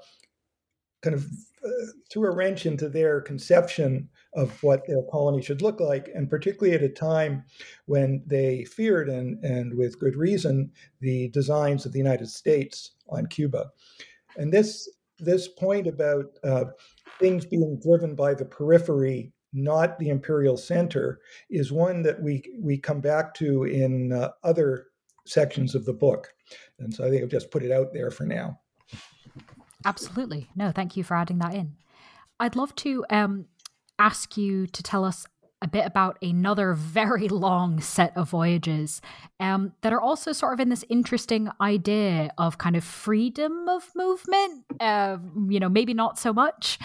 kind 1.01 1.15
of 1.15 1.25
uh, 1.63 1.69
threw 2.11 2.27
a 2.27 2.35
wrench 2.35 2.65
into 2.65 2.89
their 2.89 3.21
conception 3.21 4.09
of 4.33 4.61
what 4.63 4.85
their 4.87 5.01
colony 5.11 5.41
should 5.41 5.61
look 5.61 5.79
like, 5.79 6.09
and 6.13 6.29
particularly 6.29 6.75
at 6.75 6.83
a 6.83 6.89
time 6.89 7.43
when 7.85 8.23
they 8.25 8.65
feared, 8.65 9.09
and, 9.09 9.43
and 9.43 9.75
with 9.75 9.99
good 9.99 10.15
reason, 10.15 10.71
the 11.01 11.29
designs 11.29 11.85
of 11.85 11.93
the 11.93 11.99
United 11.99 12.27
States 12.27 12.91
on 13.09 13.27
Cuba. 13.27 13.71
And 14.37 14.51
this 14.53 14.89
this 15.19 15.47
point 15.47 15.87
about 15.87 16.25
uh, 16.43 16.65
things 17.19 17.45
being 17.45 17.79
driven 17.79 18.15
by 18.15 18.33
the 18.33 18.45
periphery, 18.45 19.33
not 19.53 19.97
the 19.99 20.09
imperial 20.09 20.57
center, 20.57 21.19
is 21.49 21.71
one 21.71 22.01
that 22.03 22.21
we 22.21 22.43
we 22.59 22.77
come 22.77 23.01
back 23.01 23.33
to 23.35 23.63
in 23.63 24.11
uh, 24.11 24.31
other 24.43 24.87
sections 25.25 25.75
of 25.75 25.85
the 25.85 25.93
book, 25.93 26.33
and 26.79 26.93
so 26.93 27.05
I 27.05 27.09
think 27.09 27.23
I've 27.23 27.29
just 27.29 27.51
put 27.51 27.63
it 27.63 27.71
out 27.71 27.93
there 27.93 28.11
for 28.11 28.25
now. 28.25 28.59
Absolutely, 29.85 30.49
no, 30.55 30.71
thank 30.71 30.97
you 30.97 31.03
for 31.03 31.15
adding 31.15 31.39
that 31.39 31.53
in. 31.53 31.75
I'd 32.39 32.55
love 32.55 32.75
to 32.75 33.05
um, 33.09 33.45
ask 33.97 34.37
you 34.37 34.67
to 34.67 34.83
tell 34.83 35.03
us 35.03 35.25
a 35.61 35.67
bit 35.67 35.85
about 35.85 36.17
another 36.21 36.73
very 36.77 37.27
long 37.27 37.79
set 37.81 38.15
of 38.15 38.29
voyages 38.29 39.01
um, 39.39 39.73
that 39.81 39.93
are 39.93 40.01
also 40.01 40.31
sort 40.31 40.53
of 40.53 40.59
in 40.59 40.69
this 40.69 40.85
interesting 40.89 41.49
idea 41.61 42.31
of 42.37 42.57
kind 42.57 42.75
of 42.75 42.83
freedom 42.83 43.67
of 43.67 43.89
movement. 43.95 44.65
Uh, 44.79 45.17
you 45.49 45.59
know, 45.59 45.69
maybe 45.69 45.93
not 45.93 46.17
so 46.17 46.33
much. 46.33 46.79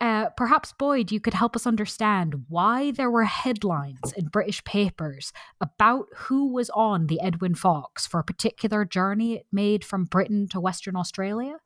Uh, 0.00 0.28
perhaps, 0.36 0.72
Boyd, 0.72 1.10
you 1.10 1.18
could 1.18 1.34
help 1.34 1.56
us 1.56 1.66
understand 1.66 2.44
why 2.48 2.92
there 2.92 3.10
were 3.10 3.24
headlines 3.24 4.12
in 4.16 4.28
British 4.28 4.62
papers 4.62 5.32
about 5.60 6.06
who 6.14 6.52
was 6.52 6.70
on 6.70 7.08
the 7.08 7.20
Edwin 7.20 7.56
Fox 7.56 8.06
for 8.06 8.20
a 8.20 8.24
particular 8.24 8.84
journey 8.84 9.34
it 9.34 9.46
made 9.50 9.84
from 9.84 10.04
Britain 10.04 10.46
to 10.48 10.60
Western 10.60 10.94
Australia. 10.94 11.56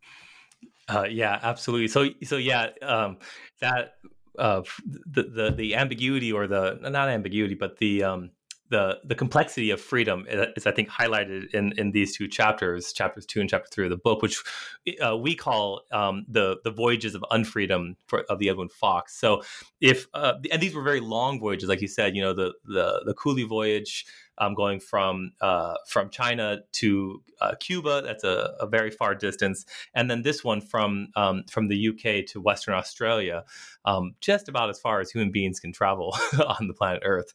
Uh, 0.89 1.05
yeah, 1.11 1.39
absolutely. 1.43 1.89
So, 1.89 2.09
so 2.25 2.39
yeah, 2.39 2.71
um, 2.81 3.19
that 3.61 3.97
uh, 4.39 4.63
the, 4.87 5.23
the 5.23 5.55
the 5.57 5.75
ambiguity 5.75 6.33
or 6.33 6.47
the 6.47 6.79
not 6.83 7.09
ambiguity, 7.09 7.55
but 7.55 7.79
the 7.79 8.03
um, 8.03 8.31
the 8.73 8.99
the 9.05 9.15
complexity 9.15 9.71
of 9.71 9.81
freedom 9.81 10.25
is, 10.29 10.67
I 10.67 10.73
think, 10.73 10.89
highlighted 10.89 11.51
in 11.55 11.73
in 11.77 11.93
these 11.93 12.17
two 12.17 12.27
chapters, 12.27 12.93
chapters 12.93 13.27
two 13.27 13.41
and 13.41 13.49
chapter 13.49 13.69
three 13.71 13.85
of 13.85 13.91
the 13.91 13.99
book, 13.99 14.23
which 14.23 14.43
uh, 15.05 15.17
we 15.17 15.37
call 15.37 15.83
um, 15.93 16.25
the 16.27 16.57
the 16.65 16.71
voyages 16.71 17.15
of 17.15 17.23
unfreedom 17.31 17.97
for, 18.07 18.23
of 18.31 18.39
the 18.39 18.49
Edwin 18.49 18.71
Fox. 18.71 19.15
So, 19.15 19.43
if 19.81 20.09
uh, 20.15 20.35
and 20.51 20.61
these 20.61 20.75
were 20.75 20.83
very 20.83 21.01
long 21.01 21.39
voyages, 21.39 21.69
like 21.69 21.83
you 21.83 21.89
said, 21.89 22.17
you 22.17 22.23
know, 22.23 22.33
the 22.33 22.55
the 22.65 23.03
the 23.05 23.15
Coolie 23.15 23.47
voyage 23.47 24.07
um, 24.43 24.55
going 24.55 24.81
from 24.81 25.33
uh, 25.41 25.75
from 25.87 26.11
China 26.11 26.63
to 26.73 27.23
uh, 27.41 27.55
Cuba. 27.61 28.03
That's 28.03 28.25
a, 28.25 28.55
a, 28.59 28.67
very 28.67 28.91
far 28.91 29.15
distance, 29.15 29.65
and 29.95 30.11
then 30.11 30.23
this 30.23 30.43
one 30.43 30.61
from 30.61 31.09
um, 31.15 31.45
from 31.49 31.69
the 31.69 31.89
UK 31.89 32.27
to 32.33 32.41
Western 32.41 32.75
Australia, 32.75 33.45
um, 33.85 34.15
just 34.21 34.49
about 34.49 34.69
as 34.69 34.81
far 34.81 35.01
as 35.01 35.11
human 35.11 35.31
beings 35.31 35.61
can 35.61 35.73
travel 35.73 36.17
on 36.47 36.67
the 36.67 36.75
planet 36.75 37.03
Earth. 37.05 37.33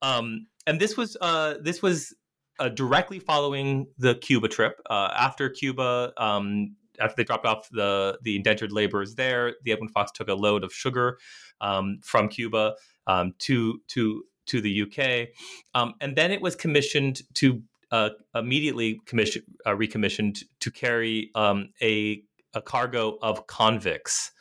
Um, 0.00 0.46
and 0.66 0.80
this 0.80 0.96
was 0.96 1.16
uh, 1.20 1.54
this 1.60 1.82
was 1.82 2.14
uh, 2.58 2.70
directly 2.70 3.18
following 3.18 3.88
the 3.98 4.14
Cuba 4.14 4.48
trip. 4.48 4.80
Uh, 4.88 5.10
after 5.14 5.50
Cuba, 5.50 6.14
um, 6.16 6.76
after 6.98 7.14
they 7.16 7.24
dropped 7.24 7.44
off 7.44 7.68
the 7.70 8.18
the 8.22 8.36
indentured 8.36 8.72
laborers 8.72 9.16
there, 9.16 9.54
the 9.64 9.72
Edwin 9.72 9.90
Fox 9.90 10.12
took 10.12 10.28
a 10.28 10.34
load 10.34 10.64
of 10.64 10.72
sugar 10.72 11.18
um, 11.60 11.98
from 12.02 12.28
Cuba 12.28 12.76
um, 13.06 13.34
to 13.40 13.82
to 13.88 14.24
to 14.48 14.60
the 14.60 14.82
UK, 14.82 15.28
um, 15.74 15.94
and 16.00 16.16
then 16.16 16.30
it 16.32 16.40
was 16.40 16.54
commissioned 16.56 17.22
to 17.34 17.62
uh, 17.90 18.10
immediately 18.34 19.00
commission, 19.06 19.42
uh, 19.66 19.74
recommissioned 19.74 20.42
to 20.60 20.70
carry 20.70 21.30
um, 21.34 21.70
a 21.82 22.22
a 22.54 22.62
cargo 22.62 23.18
of 23.22 23.46
convicts 23.46 24.32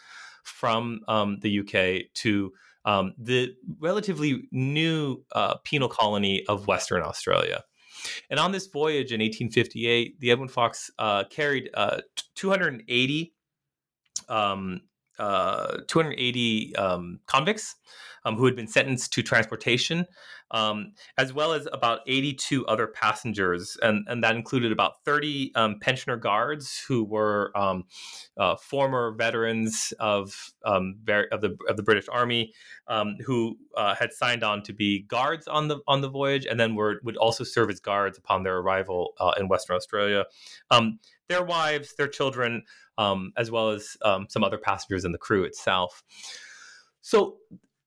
from 0.44 1.02
um, 1.08 1.38
the 1.42 1.60
UK 1.60 2.12
to 2.14 2.52
um, 2.86 3.14
the 3.18 3.54
relatively 3.80 4.48
new 4.52 5.24
uh, 5.34 5.56
penal 5.66 5.90
colony 5.90 6.46
of 6.48 6.68
Western 6.68 7.04
Australia. 7.04 7.64
And 8.30 8.40
on 8.40 8.54
this 8.54 8.68
voyage 8.68 9.12
in 9.12 9.20
1858, 9.20 10.20
the 10.20 10.32
Edwin 10.32 10.48
Fox 10.48 10.90
uh, 10.98 11.26
carried 11.30 11.70
uh, 11.74 12.00
280 12.36 13.34
um, 14.30 14.82
uh, 15.20 15.78
280 15.88 16.76
um, 16.76 17.20
convicts 17.26 17.76
um, 18.26 18.36
who 18.36 18.46
had 18.46 18.56
been 18.56 18.68
sentenced 18.68 19.14
to 19.14 19.24
transportation, 19.24 20.06
um, 20.52 20.94
as 21.18 21.34
well 21.34 21.54
as 21.54 21.68
about 21.72 22.00
82 22.08 22.66
other 22.68 22.88
passengers, 22.88 23.78
and, 23.82 24.06
and 24.08 24.24
that 24.24 24.36
included 24.36 24.72
about 24.72 25.04
30 25.06 25.52
um, 25.56 25.80
pensioner 25.80 26.18
guards 26.18 26.84
who 26.88 27.04
were 27.04 27.52
um, 27.56 27.84
uh, 28.38 28.56
former 28.56 29.14
veterans 29.18 29.94
of 30.00 30.52
um, 30.66 31.00
of 31.32 31.42
the 31.42 31.58
of 31.68 31.78
the 31.78 31.84
British 31.84 32.08
Army, 32.10 32.54
who 33.26 33.58
uh, 33.76 33.96
had 33.96 34.14
signed 34.14 34.44
on 34.44 34.64
to 34.64 34.74
be 34.74 35.04
guards 35.08 35.48
on 35.48 35.68
the 35.68 35.80
on 35.88 36.02
the 36.02 36.10
voyage, 36.10 36.46
and 36.46 36.60
then 36.60 36.76
were 36.76 37.00
would 37.04 37.18
also 37.18 37.44
serve 37.44 37.70
as 37.70 37.80
guards 37.80 38.18
upon 38.18 38.44
their 38.44 38.58
arrival 38.58 39.14
uh, 39.20 39.34
in 39.40 39.48
Western 39.48 39.76
Australia. 39.76 40.26
their 41.30 41.44
wives, 41.44 41.94
their 41.96 42.08
children 42.08 42.64
um, 42.98 43.32
as 43.38 43.52
well 43.52 43.70
as 43.70 43.98
um, 44.04 44.28
some 44.30 44.44
other 44.44 44.58
passengers 44.58 45.06
in 45.06 45.12
the 45.12 45.18
crew 45.18 45.44
itself. 45.44 46.04
So 47.02 47.38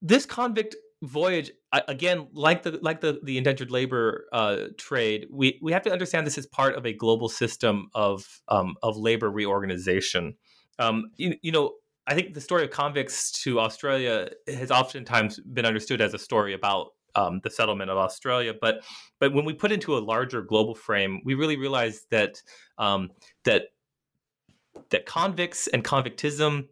this 0.01 0.25
convict 0.25 0.77
voyage 1.03 1.51
again 1.89 2.29
like 2.33 2.63
the 2.63 2.79
like 2.83 3.01
the 3.01 3.21
the 3.25 3.39
indentured 3.39 3.71
labor 3.71 4.27
uh, 4.33 4.65
trade 4.77 5.27
we 5.31 5.59
we 5.63 5.73
have 5.73 5.83
to 5.83 5.91
understand 5.91 6.27
this 6.27 6.37
is 6.37 6.47
part 6.47 6.75
of 6.75 6.85
a 6.85 6.93
global 6.93 7.29
system 7.29 7.89
of 7.95 8.43
um, 8.49 8.75
of 8.83 8.97
labor 8.97 9.31
reorganization 9.31 10.35
um, 10.79 11.11
you, 11.17 11.37
you 11.43 11.53
know 11.53 11.73
I 12.07 12.15
think 12.15 12.35
the 12.35 12.41
story 12.41 12.65
of 12.65 12.71
convicts 12.71 13.31
to 13.43 13.61
Australia 13.61 14.31
has 14.49 14.73
oftentimes 14.73 15.39
been 15.39 15.65
understood 15.65 16.01
as 16.01 16.13
a 16.13 16.19
story 16.19 16.55
about 16.55 16.89
um, 17.15 17.41
the 17.45 17.51
settlement 17.51 17.91
of 17.91 17.99
Australia. 17.99 18.53
But 18.59 18.83
but 19.21 19.33
when 19.33 19.45
we 19.45 19.53
put 19.53 19.71
into 19.71 19.97
a 19.97 20.01
larger 20.01 20.43
global 20.43 20.75
frame, 20.75 21.21
we 21.25 21.35
really 21.35 21.57
realize 21.57 22.07
that 22.11 22.43
um, 22.79 23.11
that 23.45 23.67
that 24.91 25.07
convicts 25.07 25.69
and 25.69 25.85
convictism 25.85 26.67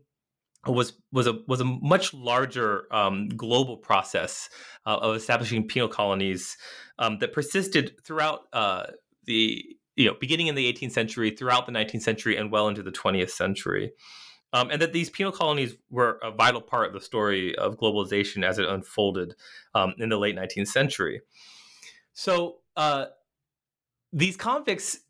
was 0.66 0.94
was 1.12 1.26
a 1.26 1.38
was 1.46 1.60
a 1.60 1.64
much 1.64 2.12
larger 2.12 2.92
um, 2.92 3.28
global 3.28 3.76
process 3.76 4.48
uh, 4.86 4.96
of 4.96 5.16
establishing 5.16 5.66
penal 5.66 5.88
colonies 5.88 6.56
um, 6.98 7.18
that 7.18 7.32
persisted 7.32 7.92
throughout 8.04 8.42
uh, 8.52 8.84
the 9.24 9.64
you 9.96 10.06
know 10.06 10.14
beginning 10.20 10.48
in 10.48 10.54
the 10.54 10.72
18th 10.72 10.92
century, 10.92 11.30
throughout 11.30 11.66
the 11.66 11.72
19th 11.72 12.02
century, 12.02 12.36
and 12.36 12.50
well 12.50 12.68
into 12.68 12.82
the 12.82 12.92
20th 12.92 13.30
century. 13.30 13.92
Um, 14.54 14.70
and 14.70 14.80
that 14.80 14.94
these 14.94 15.10
penal 15.10 15.30
colonies 15.30 15.76
were 15.90 16.18
a 16.22 16.30
vital 16.30 16.62
part 16.62 16.86
of 16.86 16.94
the 16.94 17.02
story 17.02 17.54
of 17.56 17.76
globalization 17.76 18.42
as 18.42 18.58
it 18.58 18.66
unfolded 18.66 19.34
um, 19.74 19.92
in 19.98 20.08
the 20.08 20.16
late 20.16 20.36
19th 20.36 20.68
century. 20.68 21.20
So 22.14 22.60
uh, 22.74 23.06
these 24.10 24.38
convicts 24.38 25.00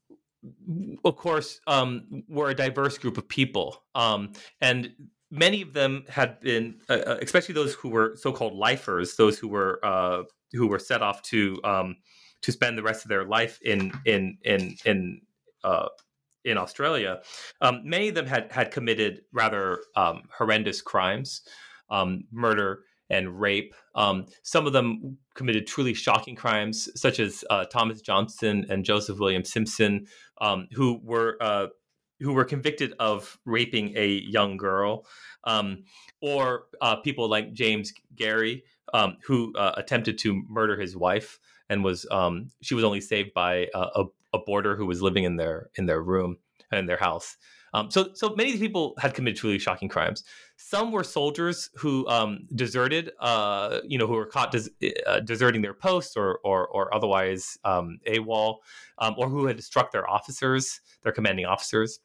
of 1.05 1.17
course, 1.17 1.61
um, 1.67 2.25
were 2.29 2.51
a 2.51 2.55
diverse 2.55 2.99
group 2.99 3.19
of 3.19 3.29
people, 3.29 3.83
um, 3.95 4.33
and 4.61 4.93
many 5.31 5.63
of 5.63 5.73
them 5.73 6.05
had 6.09 6.41
been, 6.41 6.81
uh, 6.89 6.95
uh, 6.95 7.19
especially 7.21 7.55
those 7.55 7.75
who 7.75 7.89
were 7.89 8.17
so-called 8.17 8.55
lifers, 8.55 9.17
those 9.17 9.39
who 9.39 9.49
were 9.49 9.85
uh, 9.85 10.23
who 10.53 10.67
were 10.67 10.79
set 10.79 11.03
off 11.03 11.23
to 11.23 11.61
um, 11.65 11.97
to 12.43 12.53
spend 12.53 12.79
the 12.79 12.83
rest 12.83 13.05
of 13.05 13.09
their 13.09 13.25
life 13.25 13.59
in 13.63 13.93
in 14.05 14.39
in 14.45 14.77
in 14.85 15.21
uh, 15.65 15.89
in 16.45 16.57
Australia. 16.57 17.21
Um, 17.61 17.83
many 17.85 18.09
of 18.09 18.15
them 18.15 18.27
had 18.27 18.51
had 18.53 18.71
committed 18.71 19.23
rather 19.33 19.81
um, 19.97 20.23
horrendous 20.37 20.81
crimes, 20.81 21.43
um, 21.91 22.25
murder, 22.33 22.85
and 23.11 23.41
rape. 23.41 23.75
Um, 23.95 24.27
some 24.43 24.67
of 24.67 24.73
them 24.73 25.19
committed 25.35 25.67
truly 25.67 25.95
shocking 25.95 26.37
crimes, 26.37 26.89
such 26.95 27.21
as 27.21 27.45
uh, 27.51 27.65
Thomas 27.67 28.01
Johnson 28.01 28.67
and 28.71 28.85
Joseph 28.85 29.19
William 29.19 29.45
Simpson, 29.45 30.07
um, 30.41 30.69
who 30.73 31.01
were 31.03 31.37
uh, 31.41 31.67
who 32.21 32.33
were 32.33 32.45
convicted 32.45 32.95
of 32.99 33.39
raping 33.45 33.97
a 33.97 34.07
young 34.07 34.57
girl, 34.57 35.07
um, 35.45 35.85
or 36.21 36.65
uh, 36.81 36.97
people 36.97 37.29
like 37.29 37.53
James 37.53 37.93
Gary, 38.17 38.65
um, 38.93 39.17
who 39.25 39.53
uh, 39.55 39.73
attempted 39.77 40.19
to 40.19 40.43
murder 40.49 40.79
his 40.81 40.97
wife 40.97 41.39
and 41.69 41.85
was 41.85 42.07
um, 42.11 42.51
she 42.63 42.75
was 42.75 42.85
only 42.85 43.01
saved 43.01 43.33
by 43.35 43.69
a, 43.75 44.05
a 44.33 44.39
boarder 44.39 44.77
who 44.77 44.87
was 44.87 45.03
living 45.03 45.25
in 45.25 45.37
their 45.37 45.71
in 45.77 45.87
their 45.87 46.03
room 46.03 46.39
in 46.73 46.87
their 46.87 46.97
house. 46.97 47.37
Um, 47.75 47.91
so, 47.91 48.11
so 48.15 48.35
many 48.35 48.57
people 48.57 48.95
had 48.99 49.13
committed 49.13 49.39
truly 49.39 49.59
shocking 49.59 49.91
crimes. 49.91 50.25
Some 50.57 50.91
were 50.91 51.05
soldiers 51.05 51.69
who 51.77 52.09
um, 52.09 52.47
deserted, 52.55 53.11
uh, 53.21 53.81
you 53.85 53.99
know, 53.99 54.07
who 54.07 54.15
were 54.15 54.27
caught 54.27 54.53
des- 54.53 54.95
uh, 55.07 55.21
deserting 55.21 55.61
their 55.61 55.75
posts 55.75 56.17
or 56.17 56.41
or, 56.45 56.67
or 56.69 56.95
otherwise 56.95 57.59
um, 57.65 57.99
AWOL, 58.07 58.57
or 59.17 59.29
who 59.29 59.47
had 59.47 59.63
struck 59.63 59.93
their 59.93 60.09
officers, 60.09 60.81
their 61.03 61.13
commanding 61.13 61.45
officers. 61.45 62.01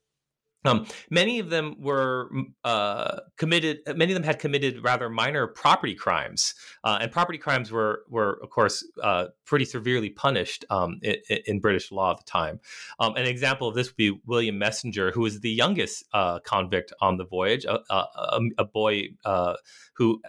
Um, 0.66 0.86
many 1.10 1.40
of 1.40 1.50
them 1.50 1.76
were 1.80 2.30
uh, 2.64 3.20
committed. 3.38 3.80
Many 3.88 4.14
of 4.14 4.16
them 4.16 4.24
had 4.24 4.40
committed 4.40 4.84
rather 4.84 5.10
minor 5.10 5.48
property 5.48 5.96
crimes, 5.96 6.56
uh, 6.84 7.00
and 7.02 7.12
property 7.12 7.38
crimes 7.38 7.72
were 7.72 8.04
were 8.10 8.40
of 8.42 8.50
course 8.50 8.86
uh, 9.02 9.28
pretty 9.46 9.66
severely 9.66 10.10
punished 10.10 10.66
um, 10.70 11.00
in, 11.02 11.16
in, 11.46 11.60
British 11.60 11.92
law 11.92 12.12
at 12.12 12.18
the 12.18 12.24
time. 12.24 12.60
Um, 13.00 13.16
an 13.16 13.26
example 13.26 13.68
of 13.68 13.76
this 13.76 13.88
would 13.88 13.98
be 13.98 14.20
William 14.26 14.58
Messenger, 14.58 15.12
who 15.12 15.22
was 15.22 15.42
the 15.42 15.52
youngest 15.52 16.06
uh, 16.14 16.40
convict 16.40 16.94
on 17.02 17.18
the 17.18 17.26
voyage, 17.26 17.66
a, 17.66 17.80
a, 17.90 18.40
a 18.58 18.66
boy 18.66 19.10
uh, 19.26 19.56
who 19.94 20.22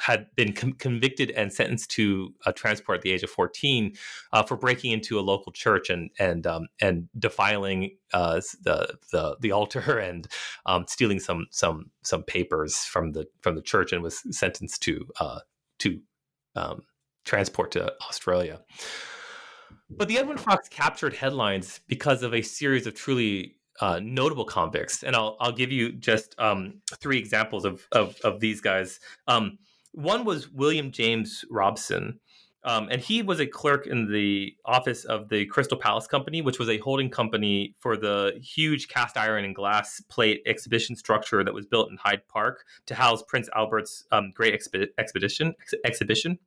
had 0.00 0.26
been 0.34 0.52
com- 0.52 0.72
convicted 0.72 1.30
and 1.32 1.52
sentenced 1.52 1.90
to 1.92 2.34
uh, 2.46 2.52
transport 2.52 2.98
at 2.98 3.02
the 3.02 3.12
age 3.12 3.22
of 3.22 3.30
14 3.30 3.94
uh, 4.32 4.42
for 4.42 4.56
breaking 4.56 4.92
into 4.92 5.18
a 5.18 5.22
local 5.22 5.52
church 5.52 5.90
and 5.90 6.10
and 6.18 6.46
um, 6.46 6.68
and 6.80 7.08
defiling 7.18 7.96
uh, 8.12 8.40
the 8.62 8.98
the 9.12 9.36
the 9.40 9.52
altar 9.52 9.98
and 9.98 10.28
um, 10.66 10.84
stealing 10.88 11.20
some 11.20 11.46
some 11.50 11.90
some 12.02 12.22
papers 12.22 12.78
from 12.78 13.12
the 13.12 13.26
from 13.40 13.54
the 13.54 13.62
church 13.62 13.92
and 13.92 14.02
was 14.02 14.22
sentenced 14.36 14.82
to 14.82 15.06
uh, 15.20 15.40
to 15.78 16.00
um, 16.56 16.82
transport 17.24 17.70
to 17.72 17.92
Australia. 18.08 18.60
But 19.90 20.08
the 20.08 20.18
Edwin 20.18 20.38
Fox 20.38 20.68
captured 20.68 21.14
headlines 21.14 21.80
because 21.88 22.22
of 22.22 22.34
a 22.34 22.42
series 22.42 22.86
of 22.86 22.94
truly 22.94 23.56
uh, 23.80 24.00
notable 24.02 24.44
convicts, 24.44 25.02
and 25.02 25.14
I'll 25.14 25.36
I'll 25.40 25.52
give 25.52 25.72
you 25.72 25.92
just 25.92 26.34
um, 26.38 26.80
three 27.00 27.18
examples 27.18 27.64
of 27.64 27.86
of, 27.92 28.16
of 28.24 28.40
these 28.40 28.60
guys. 28.60 29.00
Um, 29.26 29.58
one 29.92 30.24
was 30.24 30.50
William 30.50 30.90
James 30.90 31.44
Robson. 31.50 32.20
Um, 32.64 32.88
and 32.90 33.00
he 33.00 33.22
was 33.22 33.40
a 33.40 33.46
clerk 33.46 33.86
in 33.86 34.10
the 34.10 34.54
office 34.64 35.04
of 35.04 35.28
the 35.28 35.46
Crystal 35.46 35.78
Palace 35.78 36.06
Company, 36.06 36.42
which 36.42 36.58
was 36.58 36.68
a 36.68 36.78
holding 36.78 37.08
company 37.08 37.74
for 37.78 37.96
the 37.96 38.38
huge 38.42 38.88
cast 38.88 39.16
iron 39.16 39.44
and 39.44 39.54
glass 39.54 40.02
plate 40.08 40.42
exhibition 40.44 40.96
structure 40.96 41.44
that 41.44 41.54
was 41.54 41.66
built 41.66 41.90
in 41.90 41.96
Hyde 41.96 42.26
Park 42.28 42.64
to 42.86 42.94
house 42.94 43.22
Prince 43.26 43.48
Albert's 43.54 44.04
um, 44.10 44.32
Great 44.34 44.54
Expedition 44.98 45.54
ex- 45.60 45.74
exhibition. 45.84 46.38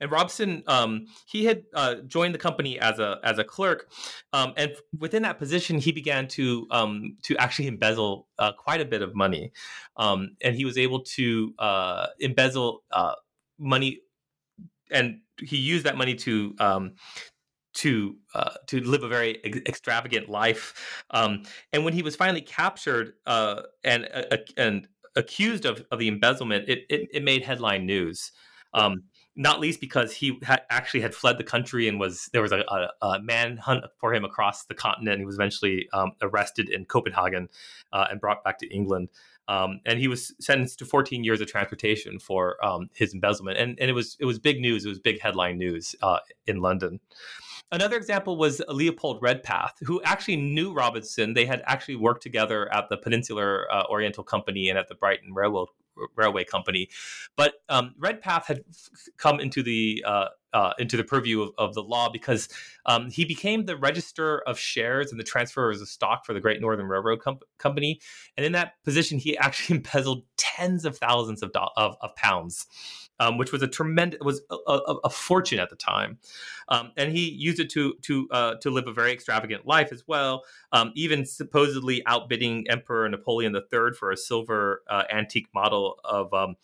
And 0.00 0.10
Robson, 0.10 0.62
um, 0.66 1.06
he 1.26 1.44
had 1.44 1.64
uh, 1.74 1.96
joined 2.06 2.34
the 2.34 2.38
company 2.38 2.78
as 2.78 2.98
a 2.98 3.20
as 3.22 3.38
a 3.38 3.44
clerk, 3.44 3.90
um, 4.32 4.52
and 4.56 4.72
within 4.98 5.22
that 5.22 5.38
position, 5.38 5.78
he 5.78 5.92
began 5.92 6.26
to 6.28 6.66
um, 6.70 7.16
to 7.22 7.36
actually 7.36 7.68
embezzle 7.68 8.26
uh, 8.38 8.52
quite 8.52 8.80
a 8.80 8.84
bit 8.84 9.02
of 9.02 9.14
money, 9.14 9.52
um, 9.96 10.36
and 10.42 10.56
he 10.56 10.64
was 10.64 10.76
able 10.76 11.00
to 11.00 11.54
uh, 11.58 12.06
embezzle 12.18 12.82
uh, 12.90 13.14
money, 13.58 14.00
and 14.90 15.20
he 15.40 15.56
used 15.56 15.84
that 15.86 15.96
money 15.96 16.14
to 16.14 16.54
um, 16.58 16.94
to 17.74 18.16
uh, 18.34 18.54
to 18.66 18.80
live 18.80 19.02
a 19.02 19.08
very 19.08 19.44
ex- 19.44 19.58
extravagant 19.66 20.28
life. 20.28 21.04
Um, 21.10 21.42
and 21.72 21.84
when 21.84 21.94
he 21.94 22.02
was 22.02 22.16
finally 22.16 22.40
captured 22.42 23.14
uh, 23.26 23.62
and 23.84 24.08
uh, 24.12 24.36
and 24.56 24.88
accused 25.16 25.64
of, 25.64 25.84
of 25.90 25.98
the 25.98 26.08
embezzlement, 26.08 26.68
it, 26.68 26.80
it, 26.88 27.08
it 27.12 27.22
made 27.22 27.42
headline 27.42 27.86
news. 27.86 28.32
Um, 28.72 29.04
not 29.36 29.60
least 29.60 29.80
because 29.80 30.12
he 30.12 30.40
actually 30.70 31.00
had 31.00 31.14
fled 31.14 31.38
the 31.38 31.44
country 31.44 31.88
and 31.88 31.98
was 31.98 32.30
there 32.32 32.42
was 32.42 32.52
a, 32.52 32.64
a, 32.68 33.06
a 33.06 33.20
manhunt 33.20 33.84
for 33.98 34.14
him 34.14 34.24
across 34.24 34.64
the 34.64 34.74
continent. 34.74 35.18
He 35.18 35.24
was 35.24 35.34
eventually 35.34 35.88
um, 35.92 36.12
arrested 36.22 36.68
in 36.68 36.84
Copenhagen 36.84 37.48
uh, 37.92 38.06
and 38.10 38.20
brought 38.20 38.44
back 38.44 38.58
to 38.58 38.68
England. 38.68 39.08
Um, 39.46 39.80
and 39.84 39.98
he 39.98 40.08
was 40.08 40.34
sentenced 40.40 40.78
to 40.78 40.86
14 40.86 41.22
years 41.22 41.40
of 41.40 41.48
transportation 41.48 42.18
for 42.18 42.64
um, 42.64 42.88
his 42.94 43.12
embezzlement. 43.12 43.58
And, 43.58 43.78
and 43.78 43.90
it 43.90 43.92
was 43.92 44.16
it 44.20 44.24
was 44.24 44.38
big 44.38 44.60
news. 44.60 44.84
It 44.84 44.88
was 44.88 44.98
big 44.98 45.20
headline 45.20 45.58
news 45.58 45.94
uh, 46.02 46.18
in 46.46 46.60
London. 46.60 47.00
Another 47.72 47.96
example 47.96 48.36
was 48.36 48.62
Leopold 48.68 49.18
Redpath, 49.20 49.74
who 49.82 50.00
actually 50.04 50.36
knew 50.36 50.72
Robinson. 50.72 51.34
They 51.34 51.46
had 51.46 51.62
actually 51.66 51.96
worked 51.96 52.22
together 52.22 52.72
at 52.72 52.88
the 52.88 52.96
Peninsular 52.96 53.66
uh, 53.72 53.84
Oriental 53.90 54.22
Company 54.22 54.68
and 54.68 54.78
at 54.78 54.88
the 54.88 54.94
Brighton 54.94 55.34
Railroad 55.34 55.68
railway 56.16 56.44
company. 56.44 56.88
But 57.36 57.54
um, 57.68 57.94
Redpath 57.98 58.46
had 58.46 58.64
come 59.16 59.40
into 59.40 59.62
the 59.62 60.04
uh, 60.06 60.28
uh, 60.52 60.72
into 60.78 60.96
the 60.96 61.04
purview 61.04 61.42
of, 61.42 61.50
of 61.58 61.74
the 61.74 61.82
law 61.82 62.08
because 62.08 62.48
um, 62.86 63.10
he 63.10 63.24
became 63.24 63.64
the 63.64 63.76
register 63.76 64.38
of 64.46 64.56
shares 64.58 65.10
and 65.10 65.18
the 65.18 65.24
transfers 65.24 65.80
of 65.80 65.88
stock 65.88 66.24
for 66.24 66.32
the 66.32 66.40
Great 66.40 66.60
Northern 66.60 66.86
Railroad 66.86 67.20
Com- 67.20 67.40
Company, 67.58 68.00
and 68.36 68.46
in 68.46 68.52
that 68.52 68.74
position, 68.84 69.18
he 69.18 69.36
actually 69.36 69.76
embezzled 69.78 70.24
tens 70.36 70.84
of 70.84 70.96
thousands 70.96 71.42
of, 71.42 71.52
do- 71.52 71.60
of, 71.76 71.96
of 72.00 72.14
pounds 72.16 72.66
um, 73.20 73.38
which 73.38 73.52
was 73.52 73.62
a 73.62 73.68
tremendous 73.68 74.20
was 74.20 74.42
a, 74.50 74.54
a, 74.66 74.96
a, 75.04 75.10
fortune 75.10 75.58
at 75.58 75.70
the 75.70 75.76
time, 75.76 76.18
um, 76.68 76.92
and 76.96 77.12
he 77.12 77.30
used 77.30 77.60
it 77.60 77.70
to 77.70 77.94
to 78.02 78.28
uh, 78.30 78.54
to 78.56 78.70
live 78.70 78.86
a 78.86 78.92
very 78.92 79.12
extravagant 79.12 79.66
life 79.66 79.92
as 79.92 80.04
well, 80.06 80.42
um, 80.72 80.92
even 80.94 81.24
supposedly 81.24 82.04
outbidding 82.06 82.66
Emperor 82.68 83.08
Napoleon 83.08 83.54
III 83.54 83.92
for 83.98 84.10
a 84.10 84.16
silver 84.16 84.82
uh, 84.88 85.04
antique 85.10 85.48
model 85.54 85.98
of 86.04 86.32
um, 86.34 86.56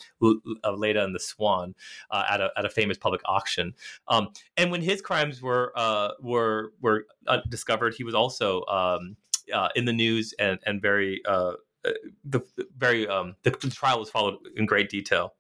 of 0.65 0.79
Leda 0.79 1.05
and 1.05 1.15
the 1.15 1.21
Swan 1.21 1.75
uh, 2.11 2.25
at 2.29 2.41
a 2.41 2.51
at 2.57 2.65
a 2.65 2.71
famous 2.71 2.99
public 2.99 3.21
auction. 3.25 3.75
Um, 4.09 4.29
and 4.57 4.71
when 4.71 4.83
his 4.83 5.01
crimes 5.01 5.41
were 5.41 5.73
uh, 5.77 6.11
were 6.21 6.73
were 6.81 7.07
uh, 7.27 7.39
discovered, 7.49 7.95
he 7.95 8.05
was 8.05 8.15
also 8.15 8.65
um, 8.67 9.17
uh, 9.53 9.69
in 9.77 9.85
the 9.85 9.93
news 9.93 10.35
and 10.39 10.59
and 10.67 10.83
very. 10.83 11.23
the 12.25 12.43
very 12.77 13.09
um, 13.09 13.37
the, 13.43 13.51
the 13.53 13.71
trial 13.71 13.99
was 13.99 14.11
followed 14.11 14.37
in 14.55 14.67
great 14.67 14.91
detail. 14.91 15.33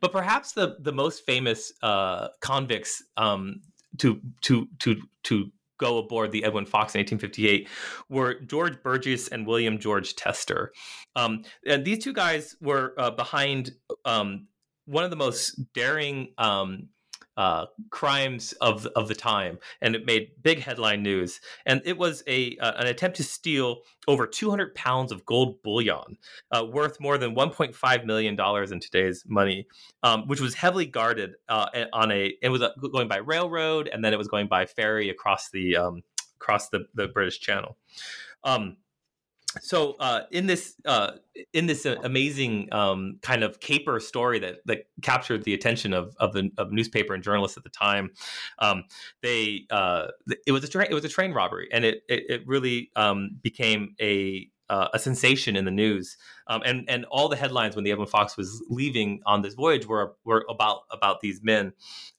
But 0.00 0.12
perhaps 0.12 0.52
the 0.52 0.76
the 0.80 0.92
most 0.92 1.24
famous 1.24 1.72
uh, 1.82 2.28
convicts 2.40 3.02
um, 3.16 3.62
to 3.98 4.20
to 4.42 4.68
to 4.80 4.96
to 5.24 5.50
go 5.78 5.98
aboard 5.98 6.30
the 6.30 6.44
Edwin 6.44 6.64
Fox 6.64 6.94
in 6.94 7.00
1858 7.00 7.68
were 8.08 8.34
George 8.34 8.80
Burgess 8.82 9.26
and 9.28 9.44
William 9.44 9.80
George 9.80 10.14
Tester. 10.14 10.72
Um, 11.16 11.42
and 11.66 11.84
these 11.84 12.04
two 12.04 12.12
guys 12.12 12.54
were 12.60 12.94
uh, 12.96 13.10
behind 13.10 13.72
um, 14.04 14.46
one 14.84 15.02
of 15.02 15.10
the 15.10 15.16
most 15.16 15.60
daring 15.72 16.34
um, 16.38 16.88
uh, 17.36 17.66
crimes 17.90 18.52
of 18.60 18.86
of 18.96 19.08
the 19.08 19.14
time, 19.14 19.58
and 19.80 19.94
it 19.94 20.06
made 20.06 20.30
big 20.42 20.60
headline 20.60 21.02
news. 21.02 21.40
And 21.66 21.80
it 21.84 21.96
was 21.96 22.22
a 22.26 22.56
uh, 22.58 22.72
an 22.76 22.86
attempt 22.86 23.16
to 23.18 23.24
steal 23.24 23.82
over 24.08 24.26
200 24.26 24.74
pounds 24.74 25.12
of 25.12 25.24
gold 25.24 25.62
bullion, 25.62 26.18
uh, 26.50 26.64
worth 26.64 27.00
more 27.00 27.18
than 27.18 27.34
1.5 27.34 28.04
million 28.04 28.36
dollars 28.36 28.72
in 28.72 28.80
today's 28.80 29.24
money, 29.26 29.66
um, 30.02 30.26
which 30.26 30.40
was 30.40 30.54
heavily 30.54 30.86
guarded 30.86 31.34
uh, 31.48 31.66
on 31.92 32.10
a. 32.12 32.34
It 32.42 32.48
was 32.48 32.62
uh, 32.62 32.70
going 32.92 33.08
by 33.08 33.18
railroad, 33.18 33.88
and 33.88 34.04
then 34.04 34.12
it 34.12 34.18
was 34.18 34.28
going 34.28 34.48
by 34.48 34.66
ferry 34.66 35.08
across 35.10 35.50
the 35.50 35.76
um, 35.76 36.02
across 36.36 36.68
the 36.68 36.86
the 36.94 37.08
British 37.08 37.40
Channel. 37.40 37.76
Um, 38.44 38.76
so 39.60 39.96
uh, 40.00 40.22
in 40.30 40.46
this 40.46 40.74
uh, 40.84 41.12
in 41.52 41.66
this 41.66 41.84
uh, 41.84 41.96
amazing 42.02 42.72
um, 42.72 43.18
kind 43.22 43.42
of 43.42 43.60
caper 43.60 44.00
story 44.00 44.38
that 44.38 44.56
that 44.66 44.86
captured 45.02 45.44
the 45.44 45.54
attention 45.54 45.92
of 45.92 46.14
of 46.18 46.32
the 46.32 46.50
of 46.58 46.72
newspaper 46.72 47.14
and 47.14 47.22
journalists 47.22 47.56
at 47.56 47.64
the 47.64 47.70
time, 47.70 48.10
um, 48.58 48.84
they 49.22 49.66
uh, 49.70 50.08
it 50.46 50.52
was 50.52 50.64
a 50.64 50.68
train 50.68 50.86
it 50.90 50.94
was 50.94 51.04
a 51.04 51.08
train 51.08 51.32
robbery, 51.32 51.68
and 51.72 51.84
it 51.84 52.02
it, 52.08 52.24
it 52.28 52.46
really 52.46 52.90
um, 52.96 53.38
became 53.42 53.94
a 54.00 54.48
uh, 54.70 54.88
a 54.94 54.98
sensation 54.98 55.54
in 55.54 55.66
the 55.66 55.70
news, 55.70 56.16
um, 56.46 56.62
and 56.64 56.88
and 56.88 57.04
all 57.10 57.28
the 57.28 57.36
headlines 57.36 57.74
when 57.74 57.84
the 57.84 57.92
Edwin 57.92 58.06
Fox 58.06 58.38
was 58.38 58.64
leaving 58.70 59.20
on 59.26 59.42
this 59.42 59.54
voyage 59.54 59.86
were 59.86 60.14
were 60.24 60.46
about 60.48 60.82
about 60.90 61.20
these 61.20 61.42
men, 61.42 61.72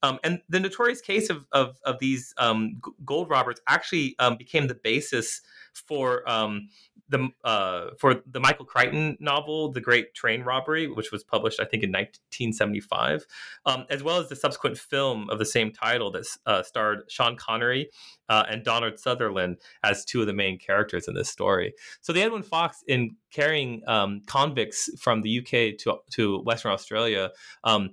um, 0.04 0.20
and 0.24 0.40
the 0.50 0.60
notorious 0.60 1.02
case 1.02 1.30
of 1.30 1.48
of, 1.52 1.80
of 1.84 1.98
these 2.00 2.34
um, 2.38 2.80
gold 3.04 3.30
robbers 3.30 3.60
actually 3.68 4.16
became 4.38 4.68
the 4.68 4.76
basis 4.76 5.42
for 5.74 6.30
um, 6.30 6.70
the 7.14 7.30
uh, 7.48 7.92
for 8.00 8.22
the 8.26 8.40
Michael 8.40 8.66
Crichton 8.66 9.16
novel, 9.20 9.72
The 9.72 9.80
Great 9.80 10.14
Train 10.14 10.42
Robbery, 10.42 10.88
which 10.88 11.12
was 11.12 11.24
published, 11.24 11.60
I 11.60 11.66
think, 11.66 11.84
in 11.84 11.92
1975, 11.92 13.26
um, 13.66 13.86
as 13.90 14.04
well 14.04 14.18
as 14.18 14.28
the 14.30 14.36
subsequent 14.36 14.78
film 14.78 15.30
of 15.30 15.40
the 15.40 15.46
same 15.46 15.72
title 15.72 16.12
that 16.12 16.26
uh, 16.46 16.64
starred 16.64 17.04
Sean 17.08 17.38
Connery 17.38 17.90
uh, 18.30 18.44
and 18.50 18.64
Donald 18.64 19.00
Sutherland 19.00 19.58
as 19.84 20.04
two 20.04 20.22
of 20.22 20.28
the 20.28 20.34
main 20.34 20.58
characters 20.58 21.08
in 21.08 21.14
this 21.14 21.30
story. 21.30 21.74
So 22.02 22.12
the 22.12 22.22
Edwin 22.22 22.44
Fox, 22.44 22.84
in 22.88 23.16
carrying 23.32 23.82
um, 23.88 24.22
convicts 24.26 24.90
from 25.00 25.22
the 25.22 25.40
UK 25.40 25.78
to 25.80 26.00
to 26.12 26.40
Western 26.40 26.72
Australia, 26.72 27.32
um, 27.64 27.92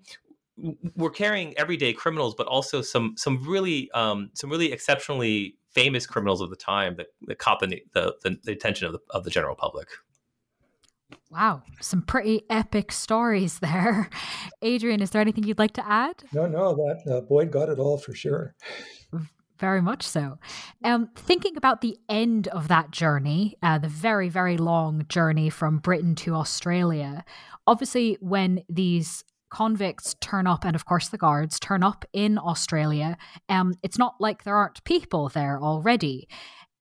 we're 0.97 1.11
carrying 1.11 1.57
everyday 1.57 1.93
criminals, 1.93 2.35
but 2.35 2.47
also 2.47 2.83
some 2.83 3.15
some 3.17 3.45
really 3.47 3.91
um, 3.93 4.31
some 4.35 4.51
really 4.51 4.73
exceptionally 4.73 5.57
famous 5.71 6.07
criminals 6.07 6.41
of 6.41 6.51
the 6.51 6.57
time 6.57 6.97
that, 6.97 7.07
that 7.27 7.39
caught 7.39 7.61
the, 7.61 7.81
the, 7.95 8.37
the 8.43 8.53
attention 8.53 8.87
of 8.87 8.93
the 8.93 9.01
of 9.11 9.25
the 9.25 9.31
general 9.31 9.55
public. 9.55 9.89
Wow, 11.31 11.63
some 11.81 12.03
pretty 12.03 12.43
epic 12.51 12.93
stories 12.93 13.61
there. 13.61 14.11
Adrian, 14.63 15.01
is 15.01 15.11
there 15.11 15.21
anything 15.21 15.45
you'd 15.45 15.59
like 15.59 15.73
to 15.75 15.87
add? 15.87 16.23
No, 16.33 16.47
no, 16.47 16.75
that 16.75 17.13
uh, 17.13 17.21
Boyd 17.21 17.51
got 17.51 17.69
it 17.69 17.79
all 17.79 17.99
for 17.99 18.15
sure. 18.15 18.55
Very 19.59 19.83
much 19.83 20.03
so. 20.05 20.39
Um, 20.83 21.11
thinking 21.15 21.57
about 21.57 21.83
the 21.83 21.99
end 22.09 22.49
of 22.49 22.69
that 22.69 22.91
journey, 22.91 23.57
uh, 23.63 23.79
the 23.79 23.89
very, 23.89 24.31
very 24.31 24.57
long 24.57 25.05
journey 25.09 25.51
from 25.51 25.79
Britain 25.79 26.15
to 26.17 26.35
Australia, 26.35 27.25
obviously, 27.67 28.17
when 28.21 28.63
these 28.71 29.23
convicts 29.51 30.15
turn 30.21 30.47
up, 30.47 30.65
and 30.65 30.75
of 30.75 30.85
course 30.85 31.09
the 31.09 31.19
guards 31.19 31.59
turn 31.61 31.83
up 31.83 32.05
in 32.13 32.39
Australia, 32.39 33.17
um, 33.49 33.75
it's 33.83 33.99
not 33.99 34.15
like 34.21 34.45
there 34.45 34.57
aren't 34.57 34.83
people 34.85 35.29
there 35.29 35.59
already. 35.61 36.29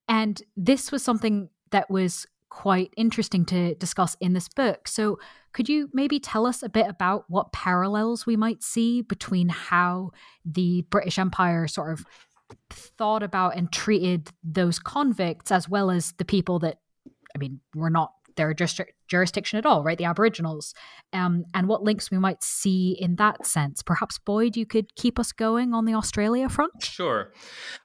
And 0.07 0.41
this 0.55 0.91
was 0.91 1.03
something 1.03 1.49
that 1.71 1.89
was 1.89 2.25
quite 2.49 2.91
interesting 2.97 3.45
to 3.45 3.75
discuss 3.75 4.17
in 4.19 4.33
this 4.33 4.49
book. 4.49 4.87
So, 4.87 5.19
could 5.51 5.69
you 5.69 5.89
maybe 5.93 6.19
tell 6.19 6.45
us 6.45 6.61
a 6.61 6.69
bit 6.69 6.87
about 6.87 7.25
what 7.27 7.51
parallels 7.53 8.25
we 8.25 8.35
might 8.35 8.63
see 8.63 9.01
between 9.01 9.49
how 9.49 10.11
the 10.45 10.85
British 10.89 11.17
Empire 11.17 11.67
sort 11.67 11.91
of 11.91 12.05
thought 12.69 13.23
about 13.23 13.55
and 13.55 13.71
treated 13.71 14.29
those 14.43 14.77
convicts 14.77 15.51
as 15.51 15.67
well 15.67 15.89
as 15.89 16.13
the 16.13 16.25
people 16.25 16.59
that, 16.59 16.77
I 17.35 17.39
mean, 17.39 17.61
were 17.73 17.89
not 17.89 18.11
their 18.35 18.51
jurisdiction 19.09 19.57
at 19.57 19.65
all, 19.65 19.83
right? 19.83 19.97
The 19.97 20.05
Aboriginals, 20.05 20.73
um, 21.11 21.45
and 21.53 21.67
what 21.67 21.83
links 21.83 22.11
we 22.11 22.17
might 22.17 22.43
see 22.43 22.95
in 22.99 23.15
that 23.15 23.45
sense. 23.45 23.81
Perhaps 23.81 24.19
Boyd, 24.19 24.55
you 24.55 24.65
could 24.65 24.95
keep 24.95 25.19
us 25.19 25.31
going 25.31 25.73
on 25.73 25.85
the 25.85 25.93
Australia 25.93 26.47
front. 26.47 26.83
Sure. 26.83 27.31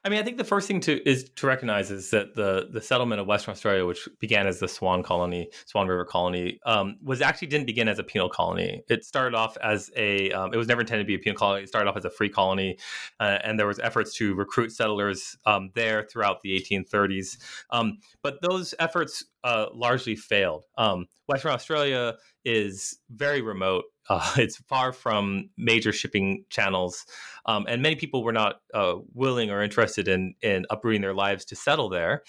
I 0.03 0.09
mean, 0.09 0.19
I 0.19 0.23
think 0.23 0.37
the 0.37 0.43
first 0.43 0.67
thing 0.67 0.79
to 0.81 1.07
is 1.09 1.29
to 1.35 1.47
recognize 1.47 1.91
is 1.91 2.11
that 2.11 2.35
the 2.35 2.69
the 2.71 2.81
settlement 2.81 3.19
of 3.19 3.27
Western 3.27 3.51
Australia, 3.51 3.85
which 3.85 4.07
began 4.19 4.47
as 4.47 4.59
the 4.59 4.67
Swan 4.67 5.03
Colony, 5.03 5.49
Swan 5.65 5.87
River 5.87 6.05
Colony, 6.05 6.59
um, 6.65 6.97
was 7.03 7.21
actually 7.21 7.47
didn't 7.47 7.65
begin 7.65 7.87
as 7.87 7.99
a 7.99 8.03
penal 8.03 8.29
colony. 8.29 8.83
It 8.87 9.03
started 9.03 9.35
off 9.35 9.57
as 9.57 9.91
a. 9.95 10.31
Um, 10.31 10.53
it 10.53 10.57
was 10.57 10.67
never 10.67 10.81
intended 10.81 11.03
to 11.03 11.07
be 11.07 11.15
a 11.15 11.19
penal 11.19 11.37
colony. 11.37 11.63
It 11.63 11.67
started 11.67 11.89
off 11.89 11.97
as 11.97 12.05
a 12.05 12.09
free 12.09 12.29
colony, 12.29 12.77
uh, 13.19 13.39
and 13.43 13.59
there 13.59 13.67
was 13.67 13.79
efforts 13.79 14.13
to 14.15 14.35
recruit 14.35 14.71
settlers 14.71 15.37
um, 15.45 15.71
there 15.73 16.03
throughout 16.03 16.41
the 16.41 16.51
1830s. 16.59 17.37
Um, 17.71 17.97
but 18.21 18.41
those 18.41 18.73
efforts 18.79 19.23
uh, 19.45 19.67
largely 19.73 20.15
failed. 20.15 20.65
Um, 20.75 21.05
Western 21.27 21.51
Australia 21.51 22.15
is 22.43 22.97
very 23.09 23.41
remote. 23.41 23.85
Uh, 24.07 24.33
it's 24.37 24.57
far 24.57 24.93
from 24.93 25.49
major 25.57 25.91
shipping 25.91 26.45
channels, 26.51 27.07
um, 27.47 27.65
and 27.67 27.81
many 27.81 27.95
people 27.95 28.23
were 28.23 28.31
not 28.31 28.57
uh, 28.71 28.93
willing 29.15 29.49
or 29.49 29.63
interested 29.63 30.07
in 30.07 30.35
in 30.43 30.63
uprooting 30.69 31.01
their 31.01 31.15
lives 31.15 31.43
to 31.43 31.55
settle 31.55 31.89
there. 31.89 32.21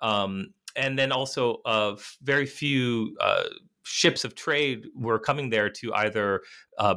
Um, 0.00 0.54
and 0.74 0.98
then 0.98 1.12
also, 1.12 1.60
uh, 1.66 1.96
very 2.22 2.46
few 2.46 3.14
uh, 3.20 3.44
ships 3.82 4.24
of 4.24 4.36
trade 4.36 4.86
were 4.94 5.18
coming 5.18 5.50
there 5.50 5.68
to 5.68 5.92
either 5.92 6.40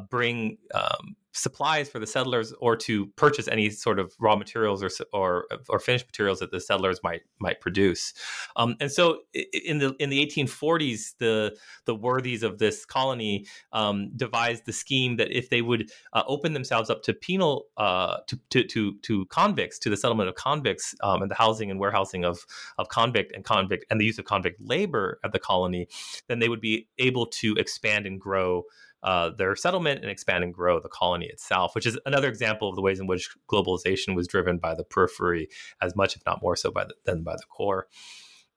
bring 0.09 0.57
um, 0.73 1.17
supplies 1.33 1.89
for 1.89 1.99
the 1.99 2.07
settlers 2.07 2.53
or 2.59 2.75
to 2.75 3.07
purchase 3.15 3.47
any 3.47 3.69
sort 3.69 3.99
of 3.99 4.13
raw 4.19 4.35
materials 4.35 4.83
or 4.83 4.89
or, 5.13 5.47
or 5.69 5.79
finished 5.79 6.05
materials 6.07 6.39
that 6.39 6.51
the 6.51 6.59
settlers 6.59 6.99
might 7.03 7.21
might 7.39 7.61
produce. 7.61 8.13
Um, 8.55 8.75
and 8.79 8.91
so 8.91 9.19
in 9.33 9.79
the 9.79 9.95
in 9.99 10.09
the 10.09 10.25
1840s, 10.25 11.15
the 11.19 11.57
the 11.85 11.95
worthies 11.95 12.43
of 12.43 12.57
this 12.57 12.85
colony 12.85 13.45
um, 13.71 14.11
devised 14.15 14.65
the 14.65 14.73
scheme 14.73 15.17
that 15.17 15.35
if 15.35 15.49
they 15.49 15.61
would 15.61 15.89
uh, 16.13 16.23
open 16.27 16.53
themselves 16.53 16.89
up 16.89 17.03
to 17.03 17.13
penal 17.13 17.65
uh, 17.77 18.17
to, 18.27 18.39
to, 18.49 18.63
to 18.63 18.97
to 18.99 19.25
convicts 19.27 19.79
to 19.79 19.89
the 19.89 19.97
settlement 19.97 20.29
of 20.29 20.35
convicts 20.35 20.95
um, 21.01 21.21
and 21.21 21.31
the 21.31 21.35
housing 21.35 21.71
and 21.71 21.79
warehousing 21.79 22.25
of 22.25 22.45
of 22.77 22.89
convict 22.89 23.31
and 23.33 23.45
convict 23.45 23.85
and 23.89 23.99
the 24.01 24.05
use 24.05 24.19
of 24.19 24.25
convict 24.25 24.59
labor 24.61 25.19
at 25.23 25.31
the 25.31 25.39
colony, 25.39 25.87
then 26.27 26.39
they 26.39 26.49
would 26.49 26.61
be 26.61 26.87
able 26.97 27.25
to 27.25 27.55
expand 27.55 28.05
and 28.05 28.19
grow 28.19 28.63
uh, 29.03 29.31
their 29.37 29.55
settlement 29.55 30.01
and 30.01 30.09
expand 30.09 30.43
and 30.43 30.53
grow 30.53 30.79
the 30.79 30.89
colony 30.89 31.25
itself, 31.27 31.73
which 31.75 31.85
is 31.85 31.97
another 32.05 32.27
example 32.27 32.69
of 32.69 32.75
the 32.75 32.81
ways 32.81 32.99
in 32.99 33.07
which 33.07 33.29
globalization 33.51 34.15
was 34.15 34.27
driven 34.27 34.57
by 34.57 34.75
the 34.75 34.83
periphery 34.83 35.47
as 35.81 35.95
much, 35.95 36.15
if 36.15 36.21
not 36.25 36.41
more 36.41 36.55
so, 36.55 36.71
by 36.71 36.83
the, 36.83 36.93
than 37.05 37.23
by 37.23 37.33
the 37.33 37.45
core. 37.49 37.87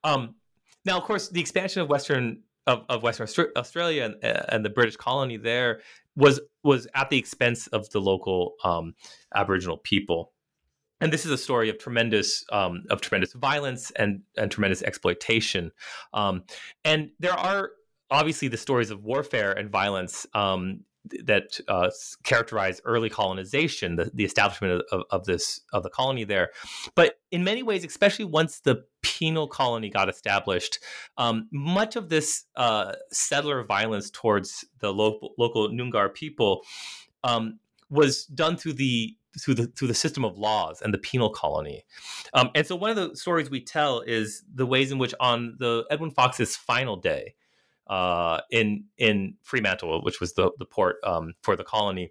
Um, 0.03 0.35
now, 0.85 0.99
of 0.99 1.05
course, 1.05 1.29
the 1.29 1.41
expansion 1.41 1.83
of 1.83 1.89
Western 1.89 2.43
of, 2.67 2.85
of 2.89 3.03
Western 3.03 3.29
Australia 3.57 4.05
and, 4.05 4.45
and, 4.49 4.65
the 4.65 4.71
British 4.71 4.97
colony 4.97 5.37
there 5.37 5.81
was 6.17 6.41
was 6.63 6.87
at 6.95 7.11
the 7.11 7.19
expense 7.19 7.67
of 7.69 7.91
the 7.91 8.01
local 8.01 8.55
um, 8.65 8.95
Aboriginal 9.35 9.77
people. 9.77 10.33
And 11.01 11.13
this 11.13 11.27
is 11.27 11.31
a 11.31 11.37
story 11.37 11.69
of 11.69 11.79
tremendous 11.79 12.45
um, 12.53 12.85
of 12.91 13.01
tremendous 13.01 13.33
violence 13.35 13.91
and 13.93 14.23
and 14.37 14.51
tremendous 14.51 14.83
exploitation. 14.83 15.73
Um, 16.15 16.45
and 16.85 17.11
there 17.19 17.35
are 17.35 17.73
obviously 18.15 18.49
the 18.49 18.57
stories 18.57 18.91
of 18.91 19.05
warfare 19.05 19.53
and 19.53 19.71
violence 19.71 20.27
um, 20.35 20.81
that 21.25 21.61
uh, 21.69 21.91
characterized 22.23 22.81
early 22.85 23.11
colonization, 23.11 23.97
the, 23.97 24.11
the 24.15 24.25
establishment 24.25 24.83
of, 24.91 25.03
of, 25.11 25.25
this 25.25 25.61
of 25.73 25.83
the 25.83 25.91
colony 25.91 26.25
there. 26.25 26.51
But 26.95 27.19
in 27.31 27.45
many 27.45 27.63
ways, 27.63 27.85
especially 27.85 28.25
once 28.25 28.61
the 28.61 28.85
penal 29.03 29.47
colony 29.49 29.91
got 29.91 30.09
established, 30.09 30.79
um, 31.19 31.49
much 31.53 31.97
of 31.97 32.09
this 32.09 32.45
uh, 32.57 32.93
settler 33.13 33.65
violence 33.65 34.11
towards 34.11 34.65
the 34.79 34.93
local 34.93 35.35
local 35.37 35.69
Noongar 35.69 36.15
people 36.15 36.63
um, 37.23 37.59
was 37.91 38.25
done 38.27 38.57
through 38.57 38.75
the 38.75 39.15
through 39.39 39.55
the 39.55 39.67
through 39.67 39.89
the 39.89 39.95
system 39.95 40.25
of 40.25 40.39
laws 40.39 40.81
and 40.81 40.95
the 40.95 40.99
penal 40.99 41.31
colony. 41.31 41.85
Um, 42.33 42.51
and 42.55 42.67
so 42.67 42.77
one 42.77 42.91
of 42.91 42.97
the 42.97 43.15
stories 43.17 43.51
we 43.51 43.61
tell 43.61 44.01
is 44.01 44.43
the 44.53 44.67
ways 44.67 44.91
in 44.91 44.99
which 44.99 45.15
on 45.21 45.57
the 45.59 45.85
Edwin 45.91 46.13
Fox's 46.13 46.57
final 46.57 46.97
day 46.97 47.35
uh, 47.87 48.41
in 48.51 48.85
in 48.99 49.35
Fremantle, 49.43 50.03
which 50.03 50.21
was 50.21 50.35
the 50.35 50.51
the 50.59 50.67
port 50.67 50.97
um, 51.05 51.35
for 51.43 51.57
the 51.57 51.65
colony, 51.65 52.11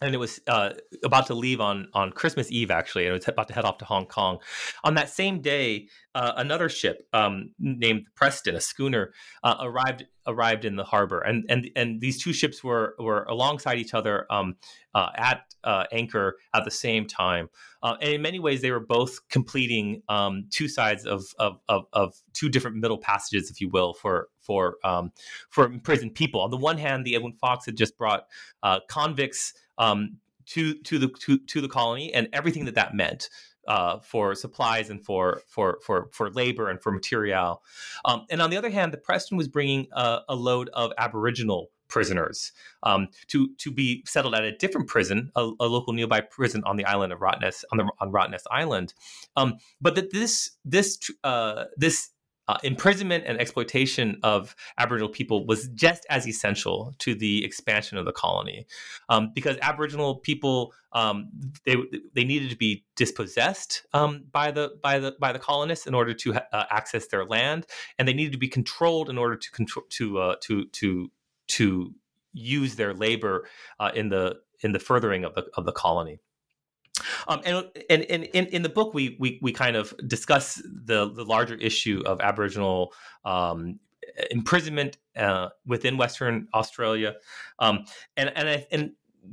and 0.00 0.14
it 0.14 0.18
was 0.18 0.40
uh, 0.46 0.70
about 1.04 1.26
to 1.26 1.34
leave 1.34 1.60
on 1.60 1.88
on 1.92 2.10
Christmas 2.12 2.50
Eve 2.50 2.70
actually, 2.70 3.04
and 3.04 3.10
it 3.10 3.18
was 3.18 3.28
about 3.28 3.48
to 3.48 3.54
head 3.54 3.64
off 3.64 3.78
to 3.78 3.84
Hong 3.84 4.06
Kong. 4.06 4.38
On 4.84 4.94
that 4.94 5.10
same 5.10 5.40
day, 5.40 5.88
uh, 6.14 6.32
another 6.36 6.68
ship 6.68 7.06
um, 7.12 7.50
named 7.58 8.06
Preston, 8.14 8.54
a 8.54 8.60
schooner, 8.60 9.12
uh, 9.42 9.56
arrived 9.60 10.06
arrived 10.26 10.64
in 10.64 10.76
the 10.76 10.84
harbor, 10.84 11.20
and 11.20 11.44
and 11.48 11.70
and 11.74 12.00
these 12.00 12.22
two 12.22 12.32
ships 12.32 12.62
were 12.62 12.94
were 12.98 13.24
alongside 13.24 13.78
each 13.78 13.92
other 13.92 14.26
um, 14.30 14.54
uh, 14.94 15.08
at 15.16 15.42
uh, 15.64 15.84
anchor 15.90 16.36
at 16.54 16.64
the 16.64 16.70
same 16.70 17.06
time. 17.06 17.48
Uh, 17.82 17.96
and 18.00 18.14
in 18.14 18.22
many 18.22 18.38
ways, 18.38 18.62
they 18.62 18.70
were 18.70 18.80
both 18.80 19.28
completing 19.28 20.02
um, 20.08 20.44
two 20.50 20.68
sides 20.68 21.06
of, 21.06 21.24
of, 21.40 21.58
of 21.68 21.86
of 21.92 22.14
two 22.34 22.48
different 22.48 22.76
middle 22.76 22.98
passages, 22.98 23.50
if 23.50 23.60
you 23.60 23.68
will, 23.68 23.94
for 23.94 24.28
for 24.38 24.76
um, 24.84 25.10
for 25.50 25.64
imprisoned 25.64 26.14
people. 26.14 26.40
On 26.40 26.50
the 26.50 26.56
one 26.56 26.78
hand, 26.78 27.04
the 27.04 27.16
Edwin 27.16 27.32
Fox 27.32 27.66
had 27.66 27.76
just 27.76 27.98
brought 27.98 28.26
convicts 28.88 29.54
um, 29.78 30.18
to 30.46 30.74
to 30.74 30.98
the 30.98 31.08
to, 31.20 31.38
to 31.38 31.60
the 31.60 31.68
colony 31.68 32.12
and 32.12 32.28
everything 32.32 32.64
that 32.66 32.74
that 32.74 32.94
meant 32.94 33.28
uh, 33.68 33.98
for 34.00 34.34
supplies 34.34 34.90
and 34.90 35.04
for 35.04 35.42
for 35.46 35.78
for 35.82 36.08
for 36.12 36.30
labor 36.30 36.68
and 36.70 36.82
for 36.82 36.90
material. 36.90 37.62
Um, 38.04 38.26
and 38.30 38.42
on 38.42 38.50
the 38.50 38.56
other 38.56 38.70
hand, 38.70 38.92
the 38.92 38.98
Preston 38.98 39.36
was 39.36 39.48
bringing 39.48 39.88
a, 39.92 40.20
a 40.28 40.34
load 40.34 40.70
of 40.72 40.92
Aboriginal 40.98 41.70
prisoners 41.88 42.52
um, 42.82 43.08
to 43.28 43.54
to 43.56 43.70
be 43.70 44.02
settled 44.06 44.34
at 44.34 44.44
a 44.44 44.52
different 44.56 44.88
prison, 44.88 45.30
a, 45.36 45.50
a, 45.60 45.66
local 45.66 45.92
nearby 45.92 46.20
prison 46.20 46.62
on 46.64 46.76
the 46.76 46.84
island 46.84 47.12
of 47.12 47.20
Rottnest 47.20 47.64
on 47.72 47.78
the 47.78 47.90
on 48.00 48.12
Rottnest 48.12 48.44
Island. 48.50 48.94
Um, 49.36 49.58
but 49.80 49.94
that 49.94 50.12
this 50.12 50.52
this 50.64 50.98
uh, 51.24 51.64
this 51.76 52.10
uh, 52.48 52.56
imprisonment 52.62 53.24
and 53.26 53.38
exploitation 53.40 54.18
of 54.22 54.56
Aboriginal 54.78 55.10
people 55.10 55.46
was 55.46 55.68
just 55.68 56.06
as 56.08 56.26
essential 56.26 56.94
to 56.98 57.14
the 57.14 57.44
expansion 57.44 57.98
of 57.98 58.04
the 58.04 58.12
colony, 58.12 58.66
um, 59.08 59.30
because 59.34 59.56
Aboriginal 59.62 60.16
people 60.16 60.72
um, 60.92 61.30
they 61.66 61.76
they 62.14 62.24
needed 62.24 62.50
to 62.50 62.56
be 62.56 62.84
dispossessed 62.96 63.86
um, 63.92 64.24
by 64.32 64.50
the 64.50 64.78
by 64.82 64.98
the 64.98 65.14
by 65.20 65.32
the 65.32 65.38
colonists 65.38 65.86
in 65.86 65.94
order 65.94 66.14
to 66.14 66.34
uh, 66.34 66.64
access 66.70 67.06
their 67.08 67.24
land, 67.24 67.66
and 67.98 68.08
they 68.08 68.14
needed 68.14 68.32
to 68.32 68.38
be 68.38 68.48
controlled 68.48 69.10
in 69.10 69.18
order 69.18 69.36
to 69.36 69.50
control 69.50 69.84
to 69.90 70.18
uh, 70.18 70.36
to 70.40 70.66
to 70.66 71.10
to 71.48 71.94
use 72.32 72.76
their 72.76 72.94
labor 72.94 73.46
uh, 73.78 73.90
in 73.94 74.08
the 74.08 74.36
in 74.60 74.72
the 74.72 74.78
furthering 74.78 75.24
of 75.24 75.34
the 75.34 75.46
of 75.54 75.64
the 75.64 75.72
colony. 75.72 76.18
Um, 77.26 77.40
and, 77.44 77.66
and, 77.90 78.02
in, 78.02 78.46
in 78.46 78.62
the 78.62 78.68
book, 78.68 78.94
we, 78.94 79.16
we, 79.18 79.38
we 79.42 79.52
kind 79.52 79.76
of 79.76 79.94
discuss 80.06 80.62
the, 80.64 81.10
the 81.10 81.24
larger 81.24 81.54
issue 81.54 82.02
of 82.06 82.20
Aboriginal 82.20 82.92
um, 83.24 83.78
imprisonment 84.30 84.98
uh, 85.16 85.48
within 85.66 85.96
Western 85.96 86.48
Australia. 86.54 87.14
Um, 87.58 87.84
and, 88.16 88.32
and, 88.34 88.48
I, 88.48 88.66
and 88.70 88.92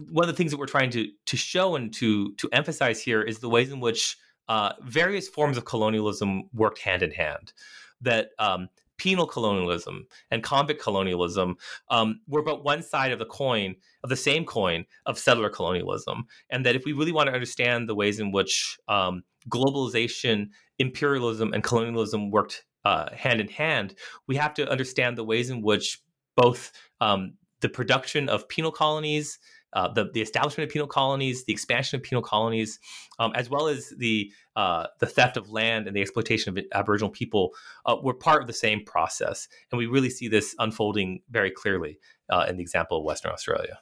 one 0.09 0.23
of 0.23 0.27
the 0.27 0.37
things 0.37 0.51
that 0.51 0.57
we're 0.57 0.65
trying 0.65 0.89
to, 0.91 1.09
to 1.25 1.37
show 1.37 1.75
and 1.75 1.93
to, 1.95 2.33
to 2.33 2.49
emphasize 2.51 3.01
here 3.01 3.21
is 3.21 3.39
the 3.39 3.49
ways 3.49 3.71
in 3.71 3.79
which 3.79 4.17
uh, 4.47 4.73
various 4.83 5.27
forms 5.27 5.57
of 5.57 5.65
colonialism 5.65 6.49
worked 6.53 6.79
hand 6.79 7.01
in 7.01 7.11
hand. 7.11 7.53
That 8.01 8.31
um, 8.39 8.69
penal 8.97 9.27
colonialism 9.27 10.05
and 10.31 10.43
convict 10.43 10.81
colonialism 10.81 11.55
um, 11.89 12.19
were 12.27 12.43
but 12.43 12.63
one 12.63 12.81
side 12.81 13.11
of 13.11 13.19
the 13.19 13.25
coin 13.25 13.75
of 14.03 14.09
the 14.09 14.15
same 14.15 14.45
coin 14.45 14.85
of 15.05 15.17
settler 15.17 15.49
colonialism 15.49 16.25
and 16.49 16.65
that 16.65 16.75
if 16.75 16.85
we 16.85 16.93
really 16.93 17.11
want 17.11 17.27
to 17.27 17.33
understand 17.33 17.89
the 17.89 17.95
ways 17.95 18.19
in 18.19 18.31
which 18.31 18.77
um, 18.87 19.23
globalization 19.49 20.49
imperialism 20.79 21.53
and 21.53 21.63
colonialism 21.63 22.31
worked 22.31 22.65
uh, 22.85 23.09
hand 23.13 23.41
in 23.41 23.47
hand 23.47 23.95
we 24.27 24.35
have 24.35 24.53
to 24.53 24.69
understand 24.69 25.17
the 25.17 25.23
ways 25.23 25.49
in 25.49 25.61
which 25.61 26.01
both 26.35 26.71
um, 27.01 27.33
the 27.61 27.69
production 27.69 28.29
of 28.29 28.47
penal 28.47 28.71
colonies 28.71 29.39
uh, 29.75 29.89
the, 29.89 30.09
the 30.13 30.21
establishment 30.21 30.67
of 30.67 30.73
penal 30.73 30.87
colonies, 30.87 31.43
the 31.43 31.53
expansion 31.53 31.97
of 31.97 32.03
penal 32.03 32.23
colonies, 32.23 32.79
um, 33.19 33.33
as 33.35 33.49
well 33.49 33.67
as 33.67 33.93
the 33.97 34.31
uh, 34.55 34.87
the 34.99 35.05
theft 35.05 35.35
of 35.35 35.49
land 35.49 35.85
and 35.85 35.95
the 35.95 36.01
exploitation 36.01 36.57
of 36.57 36.63
Aboriginal 36.73 37.09
people 37.09 37.53
uh, 37.85 37.95
were 38.01 38.13
part 38.13 38.41
of 38.41 38.47
the 38.47 38.53
same 38.53 38.83
process. 38.85 39.49
And 39.71 39.77
we 39.77 39.85
really 39.85 40.09
see 40.09 40.29
this 40.29 40.55
unfolding 40.59 41.21
very 41.29 41.51
clearly 41.51 41.99
uh, 42.29 42.45
in 42.47 42.55
the 42.55 42.63
example 42.63 42.97
of 42.97 43.03
Western 43.03 43.31
Australia. 43.31 43.79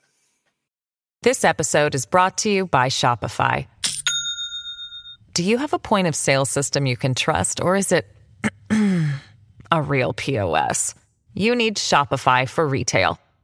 This 1.22 1.46
episode 1.46 1.96
is 1.96 2.06
brought 2.06 2.39
to 2.39 2.50
you 2.50 2.66
by 2.66 2.89
Shopify. 2.89 3.68
Do 5.34 5.44
you 5.44 5.58
have 5.60 5.74
a 5.74 5.80
point 5.80 6.08
of 6.08 6.16
sale 6.16 6.46
system 6.46 6.86
you 6.86 6.98
can 6.98 7.16
trust, 7.16 7.62
or 7.62 7.76
is 7.76 7.91
it 7.91 8.08
a 9.72 9.82
real 9.82 10.14
POS? 10.14 10.96
You 11.36 11.56
need 11.56 11.78
Shopify 11.78 12.50
for 12.50 12.68
retail. 12.68 13.20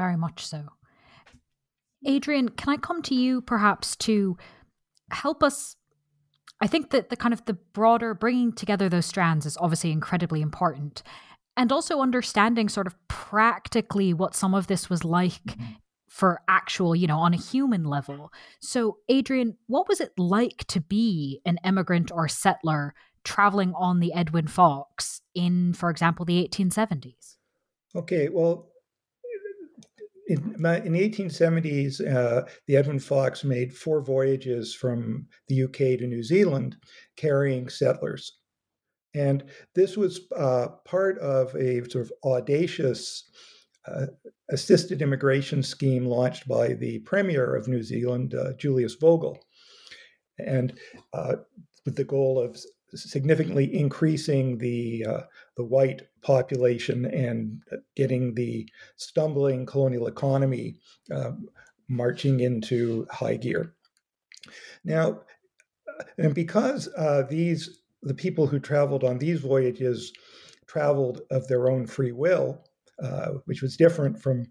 Very 0.00 0.16
much 0.16 0.46
so. 0.46 0.64
Adrian, 2.06 2.48
can 2.48 2.70
I 2.70 2.78
come 2.78 3.02
to 3.02 3.14
you 3.14 3.42
perhaps 3.42 3.96
to 3.96 4.38
help 5.10 5.42
us? 5.42 5.76
I 6.58 6.66
think 6.66 6.88
that 6.92 7.10
the 7.10 7.16
kind 7.16 7.34
of 7.34 7.44
the 7.44 7.58
broader 7.74 8.14
bringing 8.14 8.52
together 8.52 8.88
those 8.88 9.04
strands 9.04 9.44
is 9.44 9.58
obviously 9.60 9.92
incredibly 9.92 10.40
important. 10.40 11.02
And 11.54 11.70
also 11.70 12.00
understanding 12.00 12.70
sort 12.70 12.86
of 12.86 12.96
practically 13.08 14.14
what 14.14 14.34
some 14.34 14.54
of 14.54 14.68
this 14.68 14.88
was 14.88 15.04
like 15.04 15.44
mm-hmm. 15.44 15.72
for 16.08 16.40
actual, 16.48 16.96
you 16.96 17.06
know, 17.06 17.18
on 17.18 17.34
a 17.34 17.36
human 17.36 17.84
level. 17.84 18.32
So, 18.62 18.96
Adrian, 19.10 19.58
what 19.66 19.86
was 19.86 20.00
it 20.00 20.12
like 20.16 20.64
to 20.68 20.80
be 20.80 21.42
an 21.44 21.58
immigrant 21.62 22.10
or 22.10 22.26
settler 22.26 22.94
traveling 23.22 23.74
on 23.74 24.00
the 24.00 24.14
Edwin 24.14 24.46
Fox 24.46 25.20
in, 25.34 25.74
for 25.74 25.90
example, 25.90 26.24
the 26.24 26.42
1870s? 26.48 27.36
Okay, 27.94 28.30
well, 28.30 28.69
in, 30.30 30.54
in 30.84 30.92
the 30.92 31.10
1870s, 31.10 32.00
uh, 32.14 32.42
the 32.68 32.76
Edwin 32.76 33.00
Fox 33.00 33.42
made 33.42 33.76
four 33.76 34.00
voyages 34.00 34.72
from 34.72 35.26
the 35.48 35.64
UK 35.64 35.98
to 35.98 36.06
New 36.06 36.22
Zealand 36.22 36.76
carrying 37.16 37.68
settlers. 37.68 38.38
And 39.12 39.42
this 39.74 39.96
was 39.96 40.20
uh, 40.36 40.68
part 40.84 41.18
of 41.18 41.52
a 41.56 41.82
sort 41.90 42.04
of 42.04 42.12
audacious 42.24 43.28
uh, 43.88 44.06
assisted 44.50 45.02
immigration 45.02 45.64
scheme 45.64 46.06
launched 46.06 46.46
by 46.46 46.74
the 46.74 47.00
Premier 47.00 47.56
of 47.56 47.66
New 47.66 47.82
Zealand, 47.82 48.34
uh, 48.34 48.52
Julius 48.56 48.94
Vogel. 48.94 49.36
And 50.38 50.78
uh, 51.12 51.36
with 51.84 51.96
the 51.96 52.04
goal 52.04 52.38
of 52.38 52.56
significantly 52.94 53.74
increasing 53.74 54.58
the 54.58 55.04
uh, 55.08 55.20
the 55.56 55.64
white 55.64 56.02
population 56.22 57.04
and 57.06 57.62
getting 57.96 58.34
the 58.34 58.68
stumbling 58.96 59.66
colonial 59.66 60.06
economy 60.06 60.76
uh, 61.10 61.32
marching 61.88 62.40
into 62.40 63.06
high 63.10 63.36
gear. 63.36 63.74
Now, 64.84 65.20
uh, 65.88 66.04
and 66.18 66.34
because 66.34 66.88
uh, 66.96 67.22
these 67.28 67.82
the 68.02 68.14
people 68.14 68.46
who 68.46 68.58
traveled 68.58 69.04
on 69.04 69.18
these 69.18 69.40
voyages 69.40 70.12
traveled 70.66 71.22
of 71.30 71.46
their 71.48 71.68
own 71.68 71.86
free 71.86 72.12
will, 72.12 72.64
uh, 73.02 73.30
which 73.46 73.62
was 73.62 73.76
different 73.76 74.20
from 74.20 74.46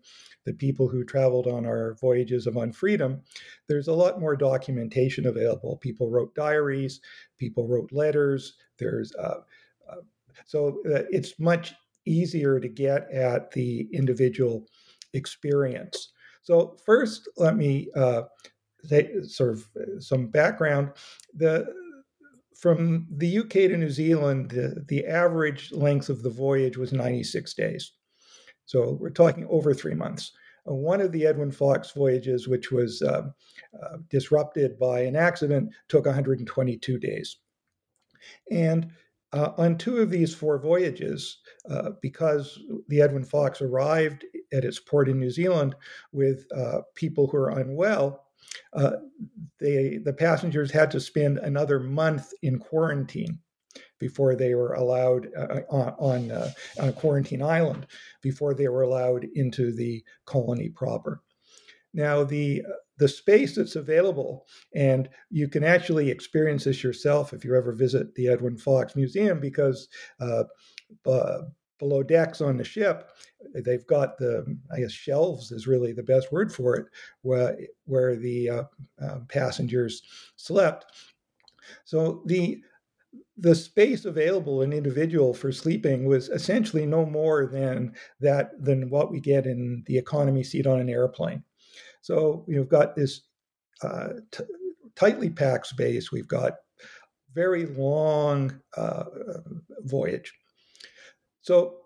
the 0.46 0.54
people 0.54 0.88
who 0.88 1.04
traveled 1.04 1.48
on 1.48 1.66
our 1.66 1.96
voyages 2.02 2.48
of 2.48 2.56
unfreedom, 2.56 3.22
there's 3.68 3.88
a 3.88 3.94
lot 3.94 4.20
more 4.20 4.36
documentation 4.36 5.28
available. 5.28 5.78
People 5.78 6.10
wrote 6.10 6.34
diaries, 6.36 7.02
people 7.38 7.68
wrote 7.68 7.92
letters. 7.92 8.54
There's 8.78 9.14
uh, 9.16 9.42
uh, 9.90 10.02
so 10.46 10.82
uh, 10.86 11.04
it's 11.10 11.40
much 11.40 11.74
easier 12.06 12.60
to 12.60 12.68
get 12.68 13.12
at 13.12 13.52
the 13.52 13.88
individual 13.94 14.66
experience. 15.14 16.12
So 16.42 16.78
first, 16.86 17.30
let 17.38 17.56
me 17.56 17.90
uh, 17.96 18.24
say 18.84 19.12
sort 19.24 19.52
of 19.52 19.68
some 20.00 20.28
background. 20.28 20.92
The 21.36 21.68
from 22.60 23.08
the 23.10 23.40
UK 23.40 23.52
to 23.52 23.78
New 23.78 23.90
Zealand, 23.90 24.52
the, 24.52 24.84
the 24.88 25.06
average 25.06 25.72
length 25.72 26.10
of 26.10 26.24
the 26.24 26.30
voyage 26.30 26.78
was 26.78 26.92
96 26.92 27.54
days. 27.54 27.94
So 28.70 28.92
we're 29.02 29.10
talking 29.10 29.48
over 29.50 29.74
three 29.74 29.96
months. 29.96 30.34
Uh, 30.70 30.76
one 30.76 31.02
of 31.02 31.12
the 31.12 31.26
Edwin 31.26 31.50
Fox 31.50 31.90
voyages, 31.90 32.48
which 32.48 32.72
was 32.72 33.02
uh, 33.02 33.24
uh, 33.82 33.98
disrupted 34.12 34.78
by 34.78 35.00
an 35.00 35.16
accident, 35.16 35.72
took 35.88 36.06
122 36.06 37.00
days. 37.00 37.38
And 38.52 38.92
uh, 39.34 39.54
on 39.58 39.76
two 39.76 39.98
of 39.98 40.12
these 40.12 40.36
four 40.36 40.60
voyages, 40.60 41.40
uh, 41.68 41.94
because 42.00 42.60
the 42.90 43.02
Edwin 43.02 43.24
Fox 43.24 43.60
arrived 43.60 44.24
at 44.54 44.64
its 44.64 44.80
port 44.80 45.10
in 45.10 45.20
New 45.20 45.32
Zealand 45.32 45.74
with 46.12 46.46
uh, 46.56 46.82
people 46.94 47.26
who 47.26 47.38
are 47.38 47.60
unwell, 47.60 48.28
uh, 48.74 48.98
they 49.60 49.98
the 49.98 50.14
passengers 50.14 50.70
had 50.70 50.92
to 50.92 51.00
spend 51.00 51.40
another 51.40 51.80
month 51.80 52.34
in 52.44 52.60
quarantine 52.60 53.40
before 54.00 54.36
they 54.36 54.56
were 54.56 54.74
allowed 54.74 55.30
uh, 55.38 55.62
on 55.70 55.94
on, 56.00 56.32
uh, 56.32 56.52
on, 56.80 56.90
a 56.90 56.94
quarantine 56.94 57.42
island 57.42 57.88
before 58.22 58.54
they 58.54 58.68
were 58.68 58.84
allowed 58.84 59.26
into 59.36 59.72
the 59.72 60.04
colony 60.26 60.70
proper. 60.70 61.22
Now 61.94 62.24
the 62.24 62.64
the 62.98 63.08
space 63.08 63.56
that's 63.56 63.78
available, 63.78 64.46
and 64.76 65.10
you 65.30 65.48
can 65.48 65.64
actually 65.64 66.10
experience 66.10 66.66
this 66.66 66.84
yourself 66.84 67.34
if 67.34 67.46
you 67.46 67.56
ever 67.56 67.72
visit 67.72 68.14
the 68.16 68.28
Edwin 68.28 68.58
Fox 68.58 68.96
Museum, 68.96 69.40
because 69.40 69.88
uh, 70.20 70.44
below 71.80 72.04
decks 72.04 72.42
on 72.42 72.58
the 72.58 72.64
ship, 72.64 73.10
they've 73.54 73.88
got 73.88 74.18
the 74.18 74.46
I 74.72 74.82
guess 74.82 74.92
shelves 74.92 75.52
is 75.52 75.66
really 75.66 75.94
the 75.94 76.04
best 76.04 76.32
word 76.32 76.54
for 76.54 76.76
it, 76.76 76.88
where 77.22 77.58
where 77.86 78.16
the 78.16 78.50
uh, 78.50 78.64
uh, 79.02 79.20
passengers 79.30 80.04
slept. 80.36 80.86
So 81.86 82.24
the 82.26 82.62
the 83.40 83.56
space 83.56 84.06
available 84.06 84.62
an 84.62 84.74
individual 84.74 85.34
for 85.34 85.52
sleeping 85.52 86.06
was 86.06 86.30
essentially 86.30 86.86
no 86.86 87.06
more 87.06 87.48
than 87.48 87.94
that 88.20 88.52
than 88.62 88.90
what 88.90 89.12
we 89.12 89.20
get 89.20 89.46
in 89.46 89.84
the 89.86 89.98
economy 89.98 90.44
seat 90.44 90.68
on 90.68 90.80
an 90.80 90.90
airplane. 90.90 91.44
So 92.02 92.44
we've 92.48 92.68
got 92.70 92.96
this 92.96 93.22
uh, 93.82 94.10
t- 94.32 94.44
tightly 94.96 95.30
packed 95.30 95.68
space. 95.68 96.12
We've 96.12 96.28
got 96.28 96.54
very 97.34 97.66
long 97.66 98.60
uh, 98.76 99.06
voyage. 99.84 100.34
So 101.42 101.78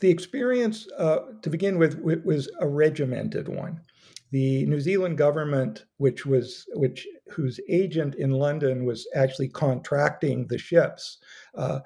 the 0.00 0.10
experience, 0.10 0.88
uh, 0.98 1.18
to 1.42 1.50
begin 1.50 1.78
with, 1.78 2.00
was 2.24 2.50
a 2.60 2.68
regimented 2.68 3.48
one. 3.48 3.80
The 4.30 4.64
New 4.66 4.80
Zealand 4.80 5.18
government, 5.18 5.86
which 5.96 6.24
was 6.24 6.66
which 6.74 7.06
whose 7.30 7.58
agent 7.68 8.14
in 8.14 8.30
London 8.30 8.84
was 8.84 9.08
actually 9.14 9.48
contracting 9.48 10.46
the 10.46 10.58
ships, 10.58 11.18
uh, 11.54 11.80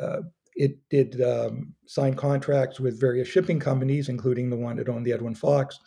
uh, 0.00 0.20
it 0.54 0.76
did 0.90 1.22
um, 1.22 1.74
sign 1.86 2.14
contracts 2.14 2.80
with 2.80 3.00
various 3.00 3.28
shipping 3.28 3.60
companies, 3.60 4.08
including 4.08 4.50
the 4.50 4.56
one 4.56 4.76
that 4.76 4.88
owned 4.88 5.06
the 5.06 5.12
Edwin 5.12 5.34
Fox, 5.34 5.78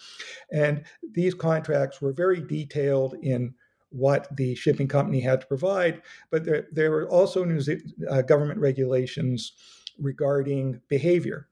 and 0.51 0.84
these 1.14 1.34
contracts 1.34 2.01
were 2.01 2.14
very 2.14 2.41
detailed 2.41 3.16
in 3.22 3.53
what 3.91 4.28
the 4.38 4.53
shipping 4.55 4.88
company 4.88 5.20
had 5.20 5.41
to 5.41 5.47
provide. 5.47 6.01
But 6.30 6.45
there, 6.45 6.68
there 6.72 6.91
were 6.91 7.10
also 7.10 7.43
New 7.43 7.60
Ze- 7.60 7.82
uh, 8.10 8.22
government 8.22 8.60
regulations 8.60 9.53
regarding 9.97 10.80
behavior 10.88 11.49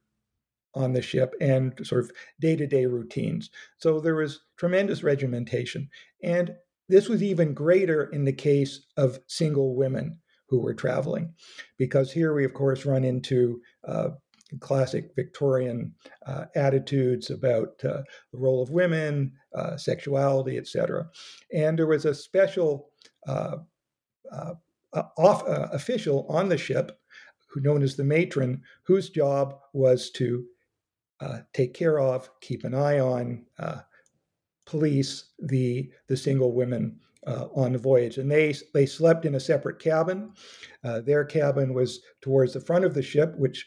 on 0.77 0.93
the 0.93 1.01
ship 1.01 1.33
and 1.41 1.73
sort 1.85 2.05
of 2.05 2.11
day 2.39 2.55
to 2.55 2.67
day 2.67 2.85
routines. 2.85 3.49
So 3.77 3.99
there 3.99 4.15
was 4.15 4.41
tremendous 4.57 5.03
regimentation. 5.03 5.89
And 6.23 6.55
this 6.89 7.09
was 7.09 7.21
even 7.21 7.53
greater 7.53 8.05
in 8.05 8.25
the 8.25 8.33
case 8.33 8.85
of 8.95 9.19
single 9.27 9.75
women 9.75 10.19
who 10.49 10.61
were 10.61 10.73
traveling, 10.73 11.33
because 11.77 12.11
here 12.11 12.33
we, 12.33 12.45
of 12.45 12.53
course, 12.53 12.85
run 12.85 13.03
into 13.03 13.59
uh, 13.85 14.09
classic 14.61 15.11
Victorian 15.15 15.93
uh, 16.25 16.45
attitudes 16.55 17.29
about 17.29 17.83
uh, 17.83 18.03
the 18.31 18.37
role 18.37 18.63
of 18.63 18.69
women, 18.69 19.33
uh, 19.53 19.75
sexuality, 19.75 20.57
etc. 20.57 21.07
And 21.53 21.77
there 21.77 21.87
was 21.87 22.05
a 22.05 22.15
special 22.15 22.89
uh, 23.27 23.57
uh, 24.31 24.53
off, 25.17 25.43
official 25.45 26.25
on 26.29 26.49
the 26.49 26.57
ship 26.57 26.97
who 27.49 27.61
known 27.61 27.83
as 27.83 27.95
the 27.95 28.03
matron, 28.03 28.61
whose 28.83 29.09
job 29.09 29.55
was 29.73 30.09
to 30.11 30.45
uh, 31.19 31.39
take 31.53 31.73
care 31.73 31.99
of, 31.99 32.29
keep 32.41 32.63
an 32.63 32.73
eye 32.73 32.99
on, 32.99 33.45
uh, 33.59 33.79
police 34.65 35.31
the 35.39 35.89
the 36.07 36.17
single 36.17 36.53
women 36.53 36.99
uh, 37.25 37.47
on 37.55 37.73
the 37.73 37.79
voyage. 37.79 38.17
And 38.17 38.29
they 38.29 38.53
they 38.73 38.85
slept 38.85 39.25
in 39.25 39.35
a 39.35 39.39
separate 39.39 39.79
cabin. 39.79 40.33
Uh, 40.83 41.01
their 41.01 41.25
cabin 41.25 41.73
was 41.73 42.01
towards 42.21 42.53
the 42.53 42.61
front 42.61 42.85
of 42.85 42.93
the 42.93 43.01
ship, 43.01 43.33
which 43.37 43.65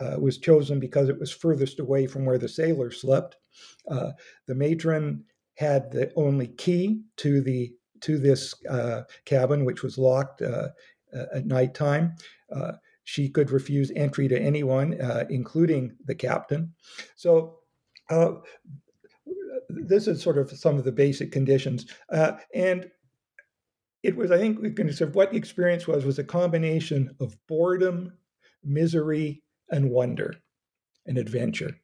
uh, 0.00 0.16
was 0.18 0.38
chosen 0.38 0.80
because 0.80 1.08
it 1.08 1.18
was 1.18 1.30
furthest 1.30 1.80
away 1.80 2.06
from 2.06 2.24
where 2.24 2.38
the 2.38 2.48
sailors 2.48 3.00
slept. 3.00 3.36
Uh, 3.88 4.12
the 4.46 4.54
matron 4.54 5.24
had 5.54 5.90
the 5.90 6.12
only 6.16 6.48
key 6.48 7.02
to 7.16 7.40
the 7.40 7.72
to 8.00 8.18
this 8.18 8.54
cabin, 9.24 9.64
which 9.64 9.82
was 9.82 9.98
locked 9.98 10.40
at 10.40 11.46
nighttime. 11.46 12.14
Uh, 12.54 12.72
she 13.08 13.26
could 13.26 13.50
refuse 13.50 13.90
entry 13.96 14.28
to 14.28 14.38
anyone, 14.38 15.00
uh, 15.00 15.24
including 15.30 15.96
the 16.04 16.14
captain. 16.14 16.74
So, 17.16 17.60
uh, 18.10 18.32
this 19.70 20.06
is 20.06 20.20
sort 20.22 20.36
of 20.36 20.50
some 20.50 20.76
of 20.76 20.84
the 20.84 20.92
basic 20.92 21.32
conditions. 21.32 21.86
Uh, 22.12 22.32
and 22.54 22.90
it 24.02 24.14
was, 24.14 24.30
I 24.30 24.36
think, 24.36 24.60
we 24.60 24.72
can 24.72 24.92
say 24.92 25.06
what 25.06 25.30
the 25.30 25.38
experience 25.38 25.86
was 25.86 26.04
was 26.04 26.18
a 26.18 26.24
combination 26.24 27.16
of 27.18 27.34
boredom, 27.46 28.12
misery, 28.62 29.42
and 29.70 29.88
wonder, 29.88 30.34
and 31.06 31.16
adventure. 31.16 31.78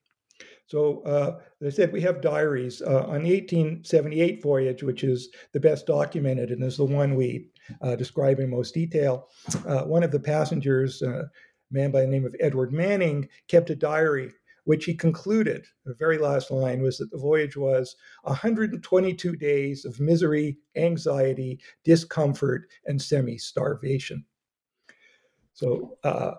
So, 0.66 1.01
uh, 1.05 1.41
as 1.62 1.72
I 1.72 1.77
said, 1.77 1.93
we 1.93 2.03
have 2.03 2.20
diaries 2.20 2.83
uh, 2.83 3.05
on 3.05 3.22
the 3.22 3.33
1878 3.33 4.43
voyage, 4.43 4.83
which 4.83 5.03
is 5.03 5.31
the 5.55 5.61
best 5.61 5.87
documented 5.87 6.51
and 6.51 6.62
is 6.62 6.77
the 6.77 6.85
one 6.85 7.14
we 7.14 7.49
uh, 7.83 7.97
describe 7.97 8.41
in 8.41 8.51
most 8.51 8.75
detail. 8.75 9.29
Uh, 9.67 9.83
one 9.83 10.03
of 10.03 10.11
the 10.11 10.21
passengers, 10.21 11.03
uh, 11.03 11.25
a 11.25 11.31
man 11.71 11.91
by 11.91 12.01
the 12.01 12.07
name 12.07 12.25
of 12.25 12.37
Edward 12.41 12.73
Manning, 12.73 13.29
kept 13.49 13.71
a 13.71 13.77
diary 13.77 14.31
which 14.65 14.87
he 14.87 14.95
concluded, 14.95 15.67
the 15.85 15.95
very 15.95 16.19
last 16.19 16.51
line 16.51 16.83
was 16.83 16.99
that 16.99 17.11
the 17.11 17.19
voyage 17.19 17.57
was 17.57 17.97
122 18.23 19.37
days 19.37 19.85
of 19.85 20.01
misery, 20.01 20.57
anxiety, 20.75 21.61
discomfort, 21.85 22.67
and 22.87 23.01
semi 23.01 23.37
starvation. 23.39 24.25
So, 25.53 25.99
uh, 26.03 26.35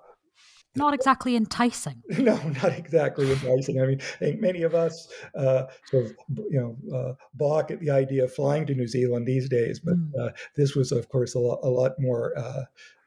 not 0.75 0.93
exactly 0.93 1.35
enticing. 1.35 2.01
No, 2.25 2.35
not 2.63 2.73
exactly 2.73 3.31
enticing. 3.31 3.81
I 3.81 3.85
mean, 3.85 4.01
I 4.01 4.25
think 4.25 4.41
many 4.41 4.63
of 4.63 4.73
us 4.73 5.07
uh, 5.35 5.65
sort 5.85 6.05
of, 6.05 6.13
you 6.49 6.59
know, 6.59 6.97
uh, 6.97 7.13
balk 7.35 7.71
at 7.71 7.79
the 7.79 7.91
idea 7.91 8.23
of 8.23 8.33
flying 8.33 8.65
to 8.65 8.73
New 8.73 8.87
Zealand 8.87 9.27
these 9.27 9.47
days, 9.47 9.79
but 9.79 9.95
mm. 9.95 10.11
uh, 10.19 10.31
this 10.55 10.75
was, 10.75 10.91
of 10.91 11.07
course, 11.09 11.35
a 11.35 11.39
lot, 11.39 11.59
a 11.61 11.69
lot 11.69 11.91
more 11.99 12.33
uh, 12.37 12.63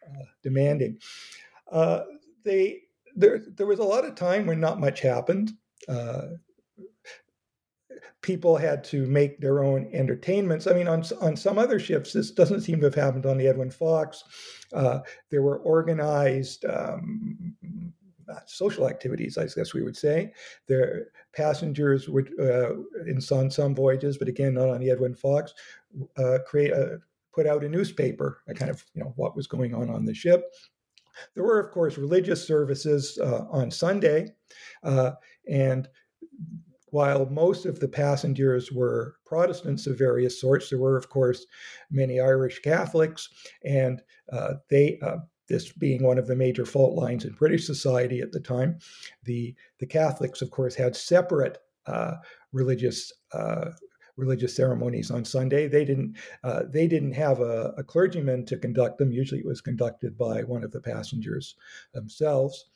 uh, 0.07 0.25
demanding. 0.43 0.99
Uh, 1.71 2.03
they 2.45 2.83
there 3.16 3.45
there 3.57 3.66
was 3.66 3.81
a 3.81 3.85
lot 3.85 4.05
of 4.05 4.14
time 4.14 4.47
when 4.47 4.61
not 4.61 4.79
much 4.79 5.01
happened 5.01 5.53
people 8.21 8.57
had 8.57 8.83
to 8.85 9.07
make 9.07 9.41
their 9.41 9.62
own 9.62 9.89
entertainments. 9.93 10.66
I 10.66 10.73
mean, 10.73 10.89
on 10.89 11.05
on 11.21 11.37
some 11.37 11.59
other 11.59 11.79
ships, 11.79 12.12
this 12.12 12.31
doesn't 12.31 12.62
seem 12.62 12.81
to 12.81 12.87
have 12.87 12.95
happened 12.95 13.27
on 13.27 13.39
the 13.39 13.47
Edwin 13.47 13.71
Fox. 13.71 14.25
Uh, 14.73 15.01
there 15.31 15.43
were 15.43 15.59
organized 15.59 16.64
um, 16.64 17.55
social 18.47 18.89
activities, 18.89 19.39
I 19.39 19.47
guess 19.47 19.75
we 19.75 19.83
would 19.83 19.97
say. 19.97 20.33
Their 20.66 21.09
passengers 21.33 22.09
would, 22.09 22.31
uh, 22.39 22.75
in 23.07 23.21
on 23.33 23.51
some 23.51 23.75
voyages, 23.75 24.19
but 24.19 24.29
again, 24.29 24.55
not 24.55 24.69
on 24.69 24.81
the 24.81 24.91
Edwin 24.91 25.14
Fox, 25.14 25.55
uh, 26.16 26.39
create 26.47 26.73
a, 26.73 26.99
put 27.33 27.47
out 27.47 27.64
a 27.64 27.69
newspaper, 27.69 28.43
a 28.49 28.55
kind 28.55 28.71
of 28.71 28.85
you 28.95 29.03
know 29.03 29.12
what 29.16 29.37
was 29.37 29.47
going 29.47 29.75
on 29.75 29.91
on 29.91 30.05
the 30.05 30.14
ship. 30.14 30.45
There 31.35 31.45
were, 31.45 31.59
of 31.59 31.73
course, 31.73 31.99
religious 31.99 32.47
services 32.47 33.19
uh, 33.21 33.47
on 33.51 33.71
Sunday, 33.71 34.35
uh, 34.85 35.12
and 35.49 35.89
while 36.91 37.26
most 37.26 37.66
of 37.66 37.80
the 37.80 37.89
passengers 37.89 38.72
were 38.72 39.16
Protestants 39.24 39.86
of 39.86 39.99
various 39.99 40.41
sorts, 40.41 40.70
there 40.70 40.78
were, 40.78 40.97
of 40.97 41.09
course, 41.09 41.47
many 41.91 42.20
Irish 42.20 42.61
Catholics, 42.61 43.28
and 43.64 44.03
uh, 44.32 44.55
they 44.70 44.99
uh, 45.03 45.18
this 45.49 45.72
being 45.72 46.03
one 46.03 46.18
of 46.18 46.26
the 46.26 46.36
major 46.36 46.66
fault 46.66 46.95
lines 46.95 47.24
in 47.24 47.32
British 47.32 47.66
society 47.66 48.20
at 48.20 48.32
the 48.32 48.41
time. 48.41 48.78
The, 49.24 49.55
the 49.78 49.86
Catholics, 49.86 50.43
of 50.43 50.51
course, 50.51 50.74
had 50.74 50.95
separate 50.95 51.59
uh, 51.86 52.16
religious 52.53 53.12
uh, 53.32 53.70
religious 54.16 54.55
ceremonies 54.55 55.11
on 55.11 55.24
Sunday. 55.24 55.68
They 55.68 55.84
didn't 55.84 56.16
uh, 56.45 56.64
they 56.68 56.86
didn't 56.86 57.12
have 57.12 57.41
a, 57.41 57.72
a, 57.78 57.84
clergyman 57.84 58.45
to 58.47 58.59
conduct 58.59 58.99
them. 58.99 59.12
Usually, 59.12 59.41
it 59.41 59.47
was 59.47 59.61
conducted 59.61 60.18
by 60.18 60.43
one 60.43 60.64
of 60.64 60.72
the 60.72 60.80
passengers 60.80 61.55
themselves. 61.95 62.66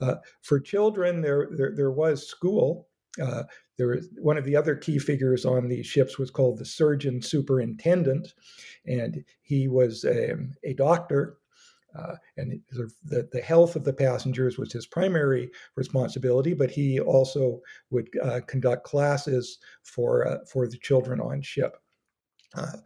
Uh, 0.00 0.16
for 0.40 0.58
children, 0.58 1.20
there, 1.20 1.48
there, 1.52 1.72
there 1.76 1.90
was 1.90 2.26
school. 2.26 2.88
Uh, 3.20 3.42
there 3.78 3.88
was 3.88 4.08
one 4.20 4.38
of 4.38 4.44
the 4.44 4.56
other 4.56 4.76
key 4.76 4.98
figures 4.98 5.44
on 5.44 5.68
these 5.68 5.86
ships 5.86 6.18
was 6.18 6.30
called 6.30 6.58
the 6.58 6.64
surgeon 6.64 7.20
superintendent, 7.20 8.34
and 8.86 9.24
he 9.42 9.68
was 9.68 10.04
a, 10.04 10.34
a 10.64 10.74
doctor 10.74 11.38
uh, 11.94 12.14
and 12.36 12.60
the, 12.70 13.28
the 13.32 13.40
health 13.40 13.76
of 13.76 13.84
the 13.84 13.92
passengers 13.92 14.58
was 14.58 14.72
his 14.72 14.86
primary 14.86 15.50
responsibility, 15.76 16.54
but 16.54 16.70
he 16.70 17.00
also 17.00 17.60
would 17.90 18.08
uh, 18.22 18.40
conduct 18.46 18.84
classes 18.84 19.58
for, 19.82 20.26
uh, 20.26 20.38
for 20.50 20.66
the 20.66 20.78
children 20.78 21.20
on 21.20 21.42
ship. 21.42 21.76
Uh, 22.54 22.78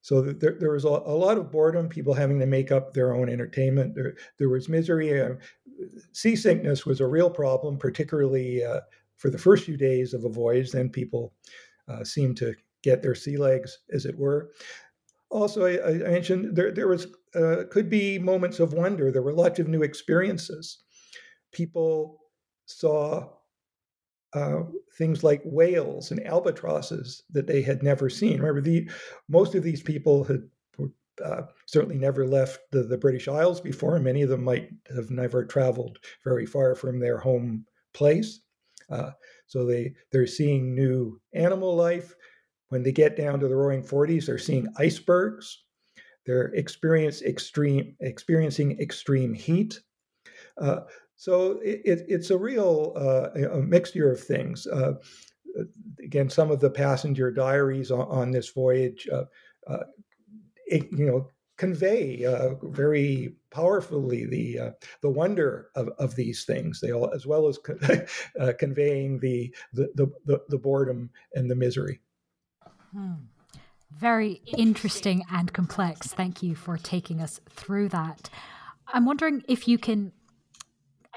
so 0.00 0.22
there, 0.22 0.56
there 0.58 0.70
was 0.70 0.84
a, 0.84 0.88
lot 0.88 1.36
of 1.36 1.50
boredom, 1.50 1.88
people 1.88 2.14
having 2.14 2.38
to 2.38 2.46
make 2.46 2.70
up 2.70 2.94
their 2.94 3.14
own 3.14 3.28
entertainment. 3.28 3.94
There, 3.94 4.14
there 4.38 4.48
was 4.48 4.68
misery. 4.68 5.20
Uh, 5.20 5.34
seasickness 6.12 6.86
was 6.86 7.00
a 7.00 7.06
real 7.06 7.28
problem, 7.28 7.76
particularly 7.76 8.64
uh, 8.64 8.80
for 9.16 9.30
the 9.30 9.38
first 9.38 9.64
few 9.64 9.76
days 9.76 10.14
of 10.14 10.24
a 10.24 10.28
voyage. 10.28 10.72
Then 10.72 10.88
people 10.88 11.32
seemed 12.02 12.36
to 12.38 12.54
get 12.82 13.02
their 13.02 13.14
sea 13.14 13.36
legs, 13.36 13.78
as 13.92 14.06
it 14.06 14.16
were 14.16 14.50
also 15.30 15.64
I, 15.64 16.04
I, 16.06 16.10
mentioned 16.10 16.56
there 16.56 16.72
there 16.72 16.88
was 16.88 17.06
uh, 17.34 17.64
could 17.70 17.90
be 17.90 18.18
moments 18.18 18.60
of 18.60 18.72
wonder. 18.72 19.10
There 19.10 19.22
were 19.22 19.34
lots 19.34 19.58
of 19.58 19.68
new 19.68 19.82
experiences. 19.82 20.78
People 21.52 22.20
saw 22.66 23.28
uh, 24.32 24.62
things 24.98 25.24
like 25.24 25.42
whales 25.44 26.10
and 26.10 26.24
albatrosses 26.26 27.22
that 27.30 27.46
they 27.46 27.62
had 27.62 27.82
never 27.82 28.10
seen. 28.10 28.38
Remember, 28.38 28.60
the 28.60 28.88
most 29.28 29.54
of 29.54 29.62
these 29.62 29.82
people 29.82 30.24
had 30.24 30.42
uh, 31.24 31.42
certainly 31.64 31.96
never 31.96 32.26
left 32.26 32.60
the, 32.72 32.82
the 32.82 32.98
British 32.98 33.28
Isles 33.28 33.60
before. 33.60 33.98
Many 33.98 34.22
of 34.22 34.28
them 34.28 34.44
might 34.44 34.68
have 34.94 35.10
never 35.10 35.44
traveled 35.44 35.98
very 36.24 36.44
far 36.44 36.74
from 36.74 36.98
their 36.98 37.18
home 37.18 37.64
place. 37.94 38.40
Uh, 38.90 39.10
so 39.46 39.64
they 39.64 39.94
they're 40.12 40.26
seeing 40.26 40.74
new 40.74 41.20
animal 41.34 41.74
life. 41.74 42.14
When 42.68 42.82
they 42.82 42.92
get 42.92 43.16
down 43.16 43.38
to 43.40 43.48
the 43.48 43.54
roaring 43.54 43.84
40s, 43.84 44.26
they're 44.26 44.38
seeing 44.38 44.66
icebergs. 44.76 45.62
They're 46.24 46.46
experience 46.54 47.22
extreme, 47.22 47.94
experiencing 48.00 48.80
extreme 48.80 49.32
heat. 49.34 49.80
Uh, 50.60 50.80
so 51.14 51.60
it, 51.62 52.04
it's 52.08 52.30
a 52.30 52.36
real 52.36 52.92
uh, 52.96 53.30
a 53.50 53.62
mixture 53.62 54.10
of 54.10 54.20
things. 54.20 54.66
Uh, 54.66 54.94
again, 56.02 56.28
some 56.28 56.50
of 56.50 56.60
the 56.60 56.70
passenger 56.70 57.30
diaries 57.30 57.90
on, 57.90 58.06
on 58.08 58.30
this 58.30 58.50
voyage, 58.50 59.08
uh, 59.12 59.24
uh, 59.66 59.84
it, 60.66 60.86
you 60.92 61.06
know, 61.06 61.28
convey 61.56 62.24
uh, 62.24 62.54
very 62.62 63.36
powerfully 63.56 64.26
the 64.26 64.58
uh, 64.58 64.70
the 65.00 65.08
wonder 65.08 65.70
of, 65.74 65.88
of 65.98 66.14
these 66.14 66.44
things. 66.44 66.78
They 66.78 66.92
all, 66.92 67.10
as 67.14 67.26
well 67.26 67.48
as 67.48 67.58
uh, 68.40 68.52
conveying 68.58 69.18
the, 69.18 69.54
the 69.72 69.88
the 70.26 70.42
the 70.48 70.58
boredom 70.58 71.10
and 71.34 71.50
the 71.50 71.56
misery. 71.56 72.00
Hmm. 72.92 73.14
Very 73.90 74.42
interesting 74.58 75.24
and 75.32 75.50
complex. 75.54 76.08
Thank 76.08 76.42
you 76.42 76.54
for 76.54 76.76
taking 76.76 77.22
us 77.22 77.40
through 77.48 77.88
that. 77.90 78.28
I'm 78.88 79.06
wondering 79.06 79.42
if 79.48 79.66
you 79.66 79.78
can, 79.78 80.12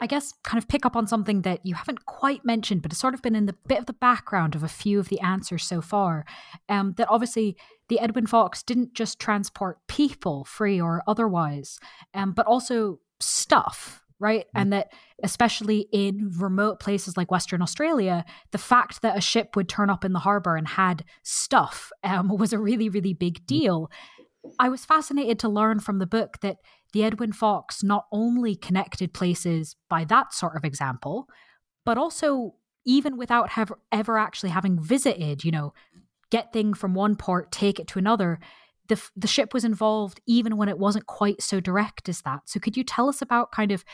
I 0.01 0.07
guess, 0.07 0.33
kind 0.43 0.57
of 0.61 0.67
pick 0.67 0.85
up 0.85 0.95
on 0.95 1.07
something 1.07 1.41
that 1.41 1.65
you 1.65 1.75
haven't 1.75 2.05
quite 2.05 2.45
mentioned, 2.45 2.81
but 2.81 2.91
it's 2.91 3.01
sort 3.01 3.13
of 3.13 3.21
been 3.21 3.35
in 3.35 3.45
the 3.45 3.55
bit 3.67 3.79
of 3.79 3.85
the 3.85 3.93
background 3.93 4.55
of 4.55 4.63
a 4.63 4.67
few 4.67 4.99
of 4.99 5.09
the 5.09 5.19
answers 5.19 5.63
so 5.63 5.81
far. 5.81 6.25
Um, 6.67 6.93
that 6.97 7.09
obviously 7.09 7.57
the 7.89 7.99
Edwin 7.99 8.27
Fox 8.27 8.63
didn't 8.63 8.93
just 8.93 9.19
transport 9.19 9.79
people, 9.87 10.45
free 10.45 10.79
or 10.79 11.03
otherwise, 11.07 11.79
um, 12.13 12.31
but 12.31 12.45
also 12.45 12.99
stuff 13.19 14.03
right? 14.19 14.45
Mm-hmm. 14.47 14.57
And 14.57 14.73
that, 14.73 14.91
especially 15.23 15.87
in 15.91 16.31
remote 16.37 16.79
places 16.79 17.17
like 17.17 17.31
Western 17.31 17.61
Australia, 17.61 18.25
the 18.51 18.57
fact 18.57 19.01
that 19.01 19.17
a 19.17 19.21
ship 19.21 19.55
would 19.55 19.69
turn 19.69 19.89
up 19.89 20.05
in 20.05 20.13
the 20.13 20.19
harbor 20.19 20.55
and 20.55 20.67
had 20.67 21.05
stuff 21.23 21.91
um, 22.03 22.27
was 22.37 22.53
a 22.53 22.59
really, 22.59 22.89
really 22.89 23.13
big 23.13 23.35
mm-hmm. 23.35 23.45
deal. 23.45 23.91
I 24.57 24.69
was 24.69 24.85
fascinated 24.85 25.39
to 25.39 25.49
learn 25.49 25.79
from 25.79 25.99
the 25.99 26.07
book 26.07 26.37
that 26.41 26.57
the 26.93 27.03
Edwin 27.03 27.31
Fox 27.31 27.83
not 27.83 28.05
only 28.11 28.55
connected 28.55 29.13
places 29.13 29.75
by 29.89 30.03
that 30.05 30.33
sort 30.33 30.55
of 30.55 30.63
example, 30.63 31.27
but 31.85 31.97
also 31.97 32.55
even 32.85 33.17
without 33.17 33.51
have, 33.51 33.71
ever 33.91 34.17
actually 34.17 34.49
having 34.49 34.81
visited, 34.81 35.43
you 35.43 35.51
know, 35.51 35.73
get 36.31 36.53
thing 36.53 36.73
from 36.73 36.93
one 36.93 37.15
port, 37.15 37.51
take 37.51 37.79
it 37.79 37.87
to 37.87 37.99
another. 37.99 38.39
The, 38.87 39.01
the 39.15 39.27
ship 39.27 39.53
was 39.53 39.63
involved 39.63 40.19
even 40.25 40.57
when 40.57 40.69
it 40.69 40.79
wasn't 40.79 41.05
quite 41.05 41.41
so 41.41 41.59
direct 41.59 42.09
as 42.09 42.21
that. 42.21 42.41
So, 42.45 42.59
could 42.59 42.75
you 42.75 42.83
tell 42.83 43.07
us 43.07 43.21
about 43.21 43.51
kind 43.51 43.71
of 43.71 43.85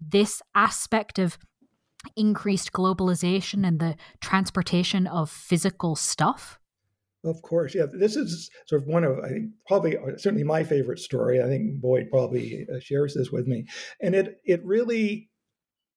this 0.00 0.40
aspect 0.54 1.18
of 1.18 1.38
increased 2.16 2.72
globalization 2.72 3.66
and 3.66 3.80
the 3.80 3.96
transportation 4.20 5.06
of 5.06 5.30
physical 5.30 5.96
stuff? 5.96 6.58
Of 7.24 7.40
course, 7.40 7.74
yeah. 7.74 7.86
This 7.90 8.16
is 8.16 8.50
sort 8.66 8.82
of 8.82 8.88
one 8.88 9.02
of, 9.02 9.18
I 9.20 9.28
think, 9.28 9.50
probably 9.66 9.96
uh, 9.96 10.16
certainly 10.18 10.44
my 10.44 10.62
favorite 10.62 10.98
story. 10.98 11.42
I 11.42 11.46
think 11.46 11.80
Boyd 11.80 12.10
probably 12.10 12.66
uh, 12.72 12.80
shares 12.80 13.14
this 13.14 13.30
with 13.30 13.46
me, 13.46 13.66
and 14.00 14.14
it 14.14 14.40
it 14.44 14.64
really 14.64 15.30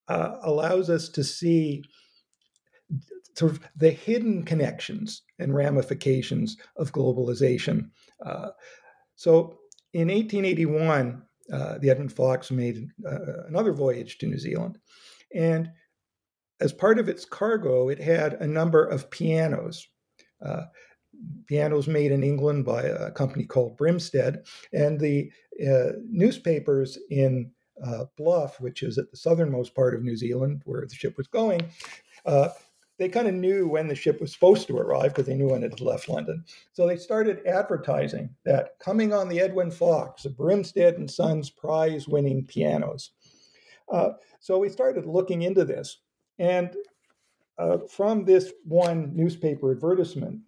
uh, 0.07 0.37
allows 0.41 0.89
us 0.89 1.09
to 1.09 1.23
see 1.23 1.83
sort 3.35 3.51
of 3.51 3.59
the 3.75 3.91
hidden 3.91 4.43
connections 4.43 5.21
and 5.37 5.53
ramifications 5.53 6.57
of 6.77 6.93
globalization. 6.93 7.89
Uh, 8.25 8.49
so, 9.15 9.57
in 9.93 10.07
1881, 10.07 11.21
uh, 11.51 11.77
the 11.79 11.89
Edwin 11.89 12.09
Fox 12.09 12.51
made 12.51 12.87
uh, 13.05 13.43
another 13.47 13.73
voyage 13.73 14.17
to 14.19 14.27
New 14.27 14.39
Zealand. 14.39 14.77
And 15.35 15.69
as 16.61 16.71
part 16.71 16.99
of 16.99 17.09
its 17.09 17.25
cargo, 17.25 17.89
it 17.89 17.99
had 17.99 18.33
a 18.35 18.47
number 18.47 18.85
of 18.85 19.09
pianos. 19.11 19.87
Pianos 21.47 21.87
made 21.87 22.11
in 22.11 22.23
England 22.23 22.65
by 22.65 22.83
a 22.83 23.11
company 23.11 23.45
called 23.45 23.77
Brinsmead. 23.77 24.45
And 24.73 24.99
the 24.99 25.31
uh, 25.65 25.93
newspapers 26.09 26.97
in 27.09 27.51
uh, 27.83 28.05
Bluff, 28.17 28.59
which 28.59 28.83
is 28.83 28.97
at 28.97 29.11
the 29.11 29.17
southernmost 29.17 29.75
part 29.75 29.95
of 29.95 30.03
New 30.03 30.17
Zealand 30.17 30.61
where 30.65 30.85
the 30.85 30.95
ship 30.95 31.15
was 31.17 31.27
going, 31.27 31.61
uh, 32.25 32.49
they 32.97 33.09
kind 33.09 33.27
of 33.27 33.35
knew 33.35 33.67
when 33.67 33.87
the 33.87 33.95
ship 33.95 34.19
was 34.19 34.33
supposed 34.33 34.67
to 34.67 34.77
arrive 34.77 35.13
because 35.13 35.27
they 35.27 35.35
knew 35.35 35.49
when 35.49 35.63
it 35.63 35.71
had 35.71 35.81
left 35.81 36.09
London. 36.09 36.43
So 36.73 36.87
they 36.87 36.97
started 36.97 37.45
advertising 37.45 38.29
that 38.43 38.79
coming 38.79 39.13
on 39.13 39.29
the 39.29 39.39
Edwin 39.39 39.69
Fox, 39.69 40.25
Brinsmead 40.25 40.97
and 40.97 41.09
Sons 41.09 41.49
prize-winning 41.49 42.45
pianos. 42.45 43.11
Uh, 43.91 44.09
so 44.39 44.57
we 44.57 44.69
started 44.69 45.05
looking 45.05 45.43
into 45.43 45.63
this, 45.63 45.99
and 46.39 46.75
uh, 47.57 47.77
from 47.89 48.25
this 48.25 48.51
one 48.63 49.15
newspaper 49.15 49.71
advertisement, 49.71 50.41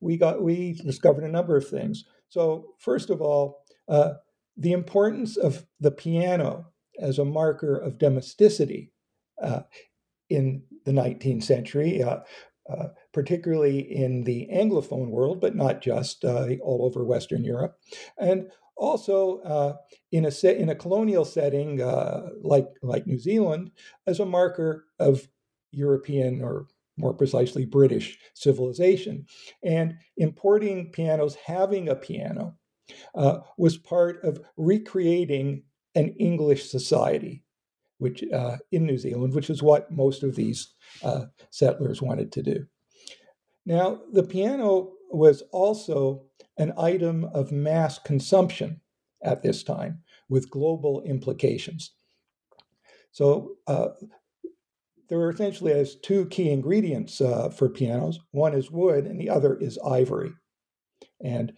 we 0.00 0.16
got 0.16 0.42
we 0.42 0.72
discovered 0.72 1.24
a 1.24 1.28
number 1.28 1.56
of 1.56 1.68
things. 1.68 2.04
So 2.28 2.74
first 2.78 3.10
of 3.10 3.20
all, 3.20 3.62
uh, 3.88 4.14
the 4.56 4.72
importance 4.72 5.36
of 5.36 5.66
the 5.80 5.90
piano 5.90 6.66
as 6.98 7.18
a 7.18 7.24
marker 7.24 7.76
of 7.76 7.98
domesticity 7.98 8.92
uh, 9.42 9.60
in 10.28 10.62
the 10.84 10.92
19th 10.92 11.42
century, 11.42 12.02
uh, 12.02 12.20
uh, 12.70 12.88
particularly 13.12 13.78
in 13.78 14.24
the 14.24 14.48
Anglophone 14.52 15.10
world, 15.10 15.40
but 15.40 15.54
not 15.54 15.82
just 15.82 16.24
uh, 16.24 16.48
all 16.62 16.84
over 16.84 17.04
Western 17.04 17.44
Europe, 17.44 17.78
and 18.18 18.50
also 18.76 19.78
in 20.10 20.24
a 20.24 20.30
set, 20.30 20.56
in 20.56 20.68
a 20.68 20.74
colonial 20.74 21.24
setting 21.24 21.78
like 22.42 22.66
like 22.82 23.06
New 23.06 23.18
Zealand, 23.18 23.70
as 24.06 24.20
a 24.20 24.26
marker 24.26 24.86
of 24.98 25.28
European 25.70 26.42
or 26.42 26.66
more 26.96 27.14
precisely 27.14 27.64
British 27.64 28.18
civilization, 28.34 29.26
and 29.62 29.94
importing 30.16 30.90
pianos, 30.92 31.34
having 31.34 31.88
a 31.88 31.94
piano, 31.94 32.56
uh, 33.14 33.38
was 33.58 33.76
part 33.76 34.22
of 34.24 34.40
recreating 34.56 35.62
an 35.94 36.14
English 36.18 36.70
society 36.70 37.42
which 37.98 38.22
uh, 38.32 38.56
in 38.72 38.84
New 38.84 38.98
Zealand, 38.98 39.34
which 39.34 39.50
is 39.50 39.62
what 39.62 39.90
most 39.90 40.22
of 40.22 40.36
these 40.36 40.74
uh, 41.02 41.26
settlers 41.50 42.02
wanted 42.02 42.32
to 42.32 42.42
do. 42.42 42.66
Now, 43.64 44.00
the 44.12 44.22
piano 44.22 44.92
was 45.10 45.42
also 45.52 46.24
an 46.58 46.72
item 46.78 47.24
of 47.24 47.52
mass 47.52 47.98
consumption 47.98 48.80
at 49.22 49.42
this 49.42 49.62
time 49.62 50.02
with 50.28 50.50
global 50.50 51.02
implications. 51.02 51.92
So, 53.12 53.56
uh, 53.66 53.88
there 55.08 55.18
are 55.20 55.30
essentially 55.30 55.72
as 55.72 55.96
two 55.96 56.26
key 56.26 56.50
ingredients 56.50 57.20
uh, 57.20 57.50
for 57.50 57.68
pianos. 57.68 58.18
One 58.32 58.54
is 58.54 58.70
wood, 58.70 59.06
and 59.06 59.20
the 59.20 59.30
other 59.30 59.56
is 59.56 59.78
ivory. 59.84 60.32
And 61.22 61.52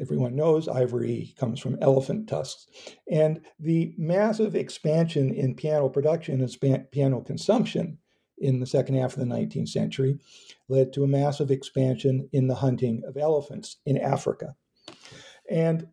everyone 0.00 0.36
knows, 0.36 0.68
ivory 0.68 1.34
comes 1.38 1.60
from 1.60 1.78
elephant 1.80 2.28
tusks. 2.28 2.66
And 3.10 3.40
the 3.58 3.94
massive 3.96 4.54
expansion 4.54 5.32
in 5.32 5.54
piano 5.54 5.88
production 5.88 6.40
and 6.40 6.90
piano 6.90 7.20
consumption 7.20 7.98
in 8.38 8.60
the 8.60 8.66
second 8.66 8.96
half 8.96 9.14
of 9.14 9.20
the 9.20 9.34
19th 9.34 9.68
century 9.68 10.18
led 10.68 10.92
to 10.92 11.04
a 11.04 11.08
massive 11.08 11.50
expansion 11.50 12.28
in 12.32 12.48
the 12.48 12.56
hunting 12.56 13.02
of 13.06 13.16
elephants 13.16 13.76
in 13.86 13.96
Africa. 13.96 14.54
And 15.50 15.86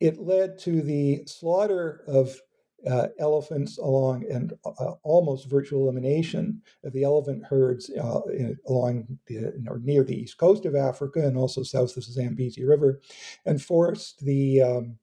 it 0.00 0.20
led 0.20 0.58
to 0.60 0.82
the 0.82 1.24
slaughter 1.26 2.04
of 2.06 2.40
uh, 2.86 3.08
elephants 3.18 3.78
along 3.78 4.24
and 4.30 4.52
uh, 4.64 4.92
almost 5.02 5.50
virtual 5.50 5.82
elimination 5.82 6.62
of 6.84 6.92
the 6.92 7.02
elephant 7.02 7.44
herds 7.44 7.90
uh, 7.90 8.20
in, 8.32 8.56
along 8.68 9.18
the, 9.26 9.52
or 9.68 9.80
near 9.80 10.04
the 10.04 10.20
east 10.20 10.38
coast 10.38 10.64
of 10.64 10.76
Africa 10.76 11.26
and 11.26 11.36
also 11.36 11.62
south 11.62 11.96
of 11.96 12.06
the 12.06 12.12
Zambezi 12.12 12.64
River, 12.64 13.00
and 13.44 13.60
forced 13.60 14.24
the 14.24 14.62
um, 14.62 14.96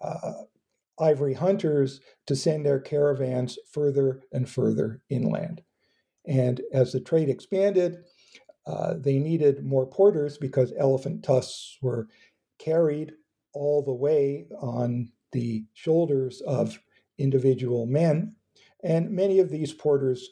uh, 0.00 0.32
ivory 0.98 1.34
hunters 1.34 2.00
to 2.26 2.34
send 2.34 2.64
their 2.64 2.80
caravans 2.80 3.58
further 3.70 4.22
and 4.32 4.48
further 4.48 5.02
inland. 5.10 5.62
And 6.26 6.60
as 6.72 6.92
the 6.92 7.00
trade 7.00 7.28
expanded, 7.28 7.98
uh, 8.66 8.94
they 8.98 9.18
needed 9.18 9.64
more 9.64 9.86
porters 9.86 10.38
because 10.38 10.72
elephant 10.78 11.24
tusks 11.24 11.78
were 11.82 12.08
carried 12.58 13.12
all 13.52 13.82
the 13.82 13.92
way 13.92 14.46
on 14.60 15.10
the 15.32 15.64
shoulders 15.74 16.40
of 16.42 16.78
individual 17.20 17.86
men. 17.86 18.34
And 18.82 19.10
many 19.10 19.38
of 19.38 19.50
these 19.50 19.72
porters 19.72 20.30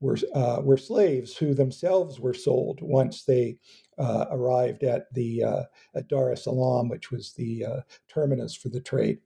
were, 0.00 0.18
uh, 0.34 0.60
were 0.62 0.76
slaves 0.76 1.36
who 1.36 1.54
themselves 1.54 2.20
were 2.20 2.34
sold 2.34 2.80
once 2.82 3.24
they 3.24 3.58
uh, 3.98 4.26
arrived 4.30 4.82
at 4.82 5.12
the 5.14 5.42
uh, 5.42 5.62
at 5.94 6.08
Dar 6.08 6.32
es 6.32 6.44
Salaam, 6.44 6.88
which 6.88 7.10
was 7.10 7.32
the 7.32 7.64
uh, 7.64 7.80
terminus 8.08 8.54
for 8.54 8.68
the 8.68 8.80
trade. 8.80 9.18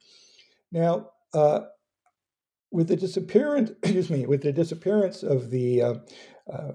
Now, 0.70 1.10
uh, 1.34 1.60
with 2.70 2.88
the 2.88 2.96
disappearance, 2.96 3.70
excuse 3.82 4.10
me, 4.10 4.26
with 4.26 4.42
the 4.42 4.52
disappearance 4.52 5.22
of 5.22 5.50
the, 5.50 5.82
uh, 5.82 5.94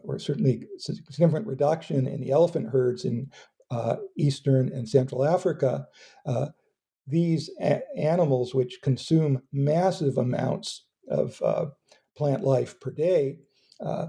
or 0.03 0.17
certainly 0.17 0.67
significant 0.77 1.47
reduction 1.47 2.07
in 2.07 2.19
the 2.19 2.31
elephant 2.31 2.69
herds 2.69 3.05
in 3.05 3.29
eastern 4.17 4.71
and 4.71 4.88
central 4.89 5.23
Africa, 5.23 5.88
these 7.08 7.49
a- 7.62 7.82
animals, 7.97 8.54
which 8.54 8.82
consume 8.82 9.41
massive 9.51 10.18
amounts 10.18 10.86
of 11.10 11.41
uh, 11.41 11.66
plant 12.16 12.43
life 12.43 12.80
per 12.80 12.91
day, 12.91 13.38
uh, 13.80 14.08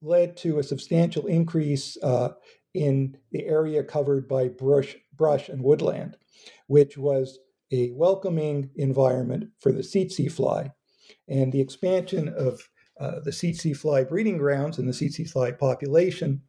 led 0.00 0.36
to 0.36 0.58
a 0.58 0.64
substantial 0.64 1.26
increase 1.26 1.96
uh, 2.02 2.30
in 2.74 3.16
the 3.30 3.46
area 3.46 3.82
covered 3.84 4.28
by 4.28 4.48
brush, 4.48 4.96
brush 5.16 5.48
and 5.48 5.62
woodland, 5.62 6.16
which 6.66 6.98
was 6.98 7.38
a 7.70 7.90
welcoming 7.92 8.70
environment 8.76 9.50
for 9.60 9.72
the 9.72 9.82
tsetse 9.82 10.30
fly. 10.30 10.70
And 11.28 11.52
the 11.52 11.60
expansion 11.60 12.28
of 12.28 12.60
uh, 13.00 13.20
the 13.20 13.30
tsetse 13.30 13.76
fly 13.76 14.04
breeding 14.04 14.38
grounds 14.38 14.78
and 14.78 14.88
the 14.88 14.92
tsetse 14.92 15.30
fly 15.30 15.52
population 15.52 16.42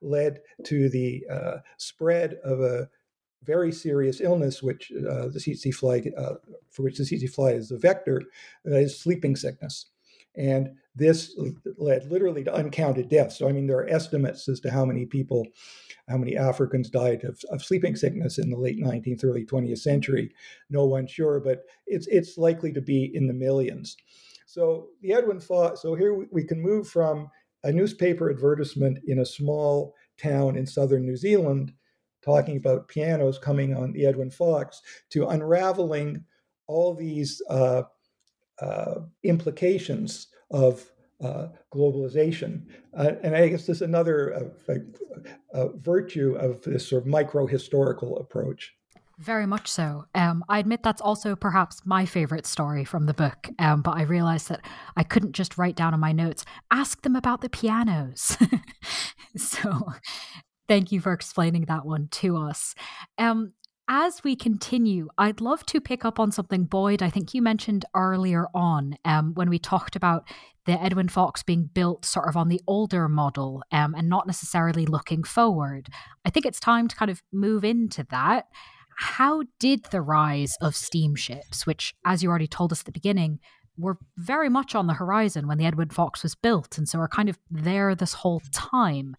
led 0.00 0.40
to 0.64 0.88
the 0.88 1.24
uh, 1.30 1.58
spread 1.76 2.34
of 2.44 2.60
a 2.60 2.88
very 3.44 3.72
serious 3.72 4.20
illness, 4.20 4.62
which 4.62 4.92
uh, 4.92 5.28
the 5.28 5.40
tsetse 5.40 5.74
fly, 5.74 6.02
uh, 6.16 6.34
for 6.70 6.82
which 6.82 6.98
the 6.98 7.04
tsetse 7.04 7.32
fly 7.32 7.50
is 7.50 7.68
the 7.68 7.78
vector, 7.78 8.22
is 8.64 9.00
sleeping 9.00 9.36
sickness. 9.36 9.86
And 10.36 10.70
this 10.94 11.36
led 11.78 12.10
literally 12.10 12.44
to 12.44 12.54
uncounted 12.54 13.08
deaths. 13.08 13.38
So, 13.38 13.48
I 13.48 13.52
mean, 13.52 13.66
there 13.66 13.78
are 13.78 13.88
estimates 13.88 14.48
as 14.48 14.60
to 14.60 14.70
how 14.70 14.84
many 14.84 15.04
people, 15.04 15.46
how 16.08 16.16
many 16.16 16.36
Africans 16.36 16.90
died 16.90 17.24
of, 17.24 17.40
of 17.50 17.64
sleeping 17.64 17.96
sickness 17.96 18.38
in 18.38 18.50
the 18.50 18.56
late 18.56 18.78
19th, 18.78 19.24
early 19.24 19.44
20th 19.44 19.78
century. 19.78 20.32
No 20.70 20.84
one's 20.84 21.10
sure, 21.10 21.40
but 21.40 21.64
it's, 21.86 22.06
it's 22.08 22.38
likely 22.38 22.72
to 22.72 22.80
be 22.80 23.10
in 23.14 23.26
the 23.26 23.34
millions. 23.34 23.96
So, 24.46 24.88
the 25.02 25.12
Edwin 25.12 25.40
Fox, 25.40 25.82
so 25.82 25.94
here 25.94 26.14
we, 26.14 26.26
we 26.30 26.44
can 26.44 26.60
move 26.60 26.88
from 26.88 27.28
a 27.64 27.72
newspaper 27.72 28.30
advertisement 28.30 28.98
in 29.06 29.18
a 29.18 29.26
small 29.26 29.94
town 30.18 30.56
in 30.56 30.66
southern 30.66 31.04
New 31.04 31.16
Zealand 31.16 31.72
talking 32.28 32.58
about 32.58 32.88
pianos 32.88 33.38
coming 33.38 33.74
on 33.74 33.92
the 33.92 34.04
Edwin 34.04 34.30
Fox 34.30 34.82
to 35.10 35.28
unraveling 35.28 36.24
all 36.66 36.94
these 36.94 37.40
uh, 37.48 37.82
uh, 38.60 38.96
implications 39.22 40.28
of 40.50 40.90
uh, 41.24 41.48
globalization. 41.72 42.66
Uh, 42.96 43.12
and 43.22 43.34
I 43.34 43.48
guess 43.48 43.66
this 43.66 43.76
is 43.76 43.82
another 43.82 44.52
uh, 45.54 45.68
virtue 45.76 46.36
of 46.38 46.62
this 46.62 46.86
sort 46.88 47.02
of 47.02 47.08
micro 47.08 47.46
historical 47.46 48.18
approach. 48.18 48.74
Very 49.18 49.46
much 49.46 49.66
so. 49.66 50.04
Um, 50.14 50.44
I 50.48 50.60
admit 50.60 50.84
that's 50.84 51.00
also 51.00 51.34
perhaps 51.34 51.80
my 51.84 52.04
favorite 52.04 52.46
story 52.46 52.84
from 52.84 53.06
the 53.06 53.14
book, 53.14 53.48
um, 53.58 53.82
but 53.82 53.96
I 53.96 54.02
realized 54.02 54.48
that 54.50 54.60
I 54.96 55.02
couldn't 55.02 55.32
just 55.32 55.58
write 55.58 55.74
down 55.74 55.92
in 55.92 55.98
my 55.98 56.12
notes, 56.12 56.44
ask 56.70 57.02
them 57.02 57.16
about 57.16 57.40
the 57.40 57.48
pianos. 57.48 58.36
so 59.36 59.88
Thank 60.68 60.92
you 60.92 61.00
for 61.00 61.12
explaining 61.12 61.64
that 61.64 61.86
one 61.86 62.08
to 62.12 62.36
us. 62.36 62.74
Um, 63.16 63.52
as 63.88 64.22
we 64.22 64.36
continue, 64.36 65.08
I'd 65.16 65.40
love 65.40 65.64
to 65.66 65.80
pick 65.80 66.04
up 66.04 66.20
on 66.20 66.30
something, 66.30 66.64
Boyd, 66.64 67.02
I 67.02 67.08
think 67.08 67.32
you 67.32 67.40
mentioned 67.40 67.86
earlier 67.94 68.46
on 68.54 68.98
um, 69.06 69.32
when 69.32 69.48
we 69.48 69.58
talked 69.58 69.96
about 69.96 70.28
the 70.66 70.80
Edwin 70.82 71.08
Fox 71.08 71.42
being 71.42 71.70
built 71.72 72.04
sort 72.04 72.28
of 72.28 72.36
on 72.36 72.48
the 72.48 72.60
older 72.66 73.08
model 73.08 73.62
um, 73.72 73.94
and 73.94 74.10
not 74.10 74.26
necessarily 74.26 74.84
looking 74.84 75.24
forward. 75.24 75.88
I 76.26 76.30
think 76.30 76.44
it's 76.44 76.60
time 76.60 76.86
to 76.88 76.96
kind 76.96 77.10
of 77.10 77.22
move 77.32 77.64
into 77.64 78.06
that. 78.10 78.44
How 78.98 79.44
did 79.58 79.84
the 79.84 80.02
rise 80.02 80.54
of 80.60 80.76
steamships, 80.76 81.66
which, 81.66 81.94
as 82.04 82.22
you 82.22 82.28
already 82.28 82.48
told 82.48 82.72
us 82.72 82.80
at 82.80 82.84
the 82.84 82.92
beginning, 82.92 83.38
were 83.78 83.96
very 84.18 84.50
much 84.50 84.74
on 84.74 84.86
the 84.86 84.94
horizon 84.94 85.46
when 85.46 85.56
the 85.56 85.64
Edwin 85.64 85.88
Fox 85.88 86.22
was 86.22 86.34
built, 86.34 86.76
and 86.76 86.88
so 86.88 86.98
are 86.98 87.08
kind 87.08 87.28
of 87.28 87.38
there 87.50 87.94
this 87.94 88.12
whole 88.12 88.42
time. 88.52 89.16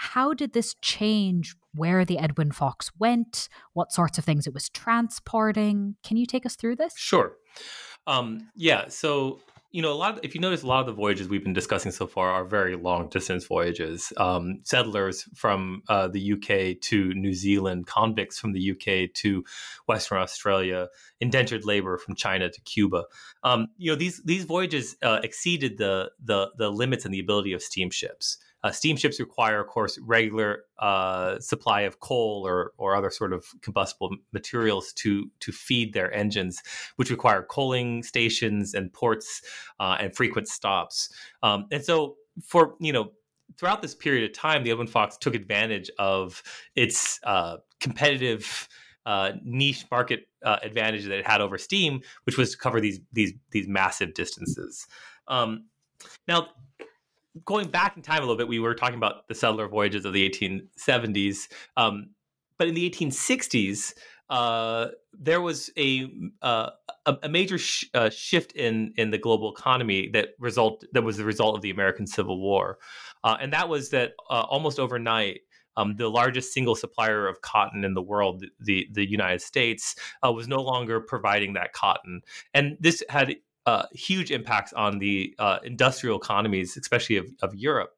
How 0.00 0.32
did 0.32 0.54
this 0.54 0.74
change 0.80 1.54
where 1.74 2.06
the 2.06 2.18
Edwin 2.18 2.52
Fox 2.52 2.90
went, 2.98 3.50
what 3.74 3.92
sorts 3.92 4.16
of 4.16 4.24
things 4.24 4.46
it 4.46 4.54
was 4.54 4.70
transporting? 4.70 5.96
Can 6.02 6.16
you 6.16 6.24
take 6.24 6.46
us 6.46 6.56
through 6.56 6.76
this? 6.76 6.94
Sure. 6.96 7.34
Um, 8.06 8.48
yeah. 8.56 8.88
So 8.88 9.40
you 9.72 9.82
know, 9.82 9.92
a 9.92 9.94
lot. 9.94 10.14
Of, 10.14 10.24
if 10.24 10.34
you 10.34 10.40
notice, 10.40 10.62
a 10.62 10.66
lot 10.66 10.80
of 10.80 10.86
the 10.86 10.92
voyages 10.92 11.28
we've 11.28 11.44
been 11.44 11.52
discussing 11.52 11.92
so 11.92 12.06
far 12.06 12.30
are 12.30 12.44
very 12.44 12.76
long 12.76 13.08
distance 13.08 13.46
voyages. 13.46 14.12
Um, 14.16 14.60
settlers 14.64 15.28
from 15.34 15.82
uh, 15.88 16.08
the 16.08 16.32
UK 16.32 16.80
to 16.88 17.14
New 17.14 17.34
Zealand, 17.34 17.86
convicts 17.86 18.38
from 18.38 18.52
the 18.52 18.70
UK 18.72 19.12
to 19.14 19.44
Western 19.86 20.18
Australia, 20.18 20.88
indentured 21.20 21.64
labor 21.64 21.98
from 21.98 22.16
China 22.16 22.50
to 22.50 22.60
Cuba. 22.62 23.04
Um, 23.44 23.68
you 23.76 23.92
know, 23.92 23.96
these 23.96 24.20
these 24.24 24.44
voyages 24.44 24.96
uh, 25.02 25.20
exceeded 25.22 25.78
the 25.78 26.10
the 26.24 26.50
the 26.56 26.70
limits 26.70 27.04
and 27.04 27.14
the 27.14 27.20
ability 27.20 27.52
of 27.52 27.62
steamships. 27.62 28.38
Uh, 28.62 28.70
steamships 28.70 29.18
require, 29.18 29.60
of 29.60 29.66
course, 29.66 29.98
regular 30.02 30.64
uh, 30.78 31.38
supply 31.38 31.82
of 31.82 32.00
coal 32.00 32.46
or, 32.46 32.72
or 32.76 32.94
other 32.94 33.10
sort 33.10 33.32
of 33.32 33.44
combustible 33.62 34.10
materials 34.32 34.92
to 34.92 35.30
to 35.40 35.52
feed 35.52 35.94
their 35.94 36.12
engines, 36.12 36.62
which 36.96 37.10
require 37.10 37.42
coaling 37.42 38.02
stations 38.02 38.74
and 38.74 38.92
ports 38.92 39.42
uh, 39.78 39.96
and 40.00 40.14
frequent 40.14 40.48
stops. 40.48 41.08
Um, 41.42 41.66
and 41.70 41.84
so, 41.84 42.16
for 42.44 42.74
you 42.80 42.92
know, 42.92 43.12
throughout 43.58 43.80
this 43.82 43.94
period 43.94 44.28
of 44.28 44.36
time, 44.36 44.62
the 44.62 44.70
Edwin 44.70 44.86
Fox 44.86 45.16
took 45.16 45.34
advantage 45.34 45.90
of 45.98 46.42
its 46.74 47.18
uh, 47.24 47.58
competitive. 47.80 48.68
Uh, 49.06 49.32
niche 49.42 49.86
market 49.90 50.28
uh, 50.44 50.58
advantage 50.62 51.04
that 51.04 51.18
it 51.18 51.26
had 51.26 51.40
over 51.40 51.56
steam, 51.56 52.02
which 52.24 52.36
was 52.36 52.52
to 52.52 52.58
cover 52.58 52.82
these 52.82 53.00
these 53.14 53.32
these 53.50 53.66
massive 53.66 54.12
distances. 54.12 54.86
Um, 55.26 55.64
now, 56.28 56.48
going 57.44 57.68
back 57.68 57.96
in 57.96 58.02
time 58.02 58.18
a 58.18 58.20
little 58.20 58.36
bit, 58.36 58.48
we 58.48 58.58
were 58.58 58.74
talking 58.74 58.96
about 58.96 59.28
the 59.28 59.34
settler 59.34 59.68
voyages 59.68 60.04
of 60.04 60.12
the 60.12 60.28
1870s. 60.28 61.48
Um, 61.76 62.10
but 62.58 62.68
in 62.68 62.74
the 62.74 62.88
1860s, 62.90 63.94
uh, 64.28 64.88
there 65.12 65.40
was 65.40 65.70
a 65.76 66.08
uh, 66.40 66.70
a, 67.04 67.28
major 67.28 67.58
sh- 67.58 67.86
uh, 67.94 68.10
shift 68.10 68.52
in 68.52 68.92
in 68.96 69.10
the 69.10 69.18
global 69.18 69.52
economy 69.52 70.08
that 70.12 70.28
result 70.38 70.84
that 70.92 71.02
was 71.02 71.16
the 71.16 71.24
result 71.24 71.56
of 71.56 71.62
the 71.62 71.70
American 71.70 72.06
Civil 72.06 72.40
War, 72.40 72.78
uh, 73.24 73.36
and 73.40 73.52
that 73.52 73.68
was 73.68 73.90
that 73.90 74.12
uh, 74.30 74.46
almost 74.48 74.78
overnight. 74.78 75.40
Um, 75.76 75.96
the 75.96 76.08
largest 76.08 76.52
single 76.52 76.74
supplier 76.74 77.26
of 77.26 77.40
cotton 77.42 77.84
in 77.84 77.94
the 77.94 78.02
world, 78.02 78.44
the 78.60 78.86
the 78.92 79.08
United 79.08 79.40
States, 79.40 79.96
uh, 80.24 80.30
was 80.30 80.46
no 80.46 80.60
longer 80.60 81.00
providing 81.00 81.54
that 81.54 81.72
cotton, 81.72 82.20
and 82.54 82.76
this 82.80 83.02
had 83.08 83.36
uh, 83.70 83.86
huge 83.92 84.32
impacts 84.32 84.72
on 84.72 84.98
the 84.98 85.32
uh, 85.38 85.58
industrial 85.62 86.18
economies, 86.18 86.76
especially 86.76 87.16
of, 87.16 87.26
of 87.40 87.54
Europe, 87.54 87.90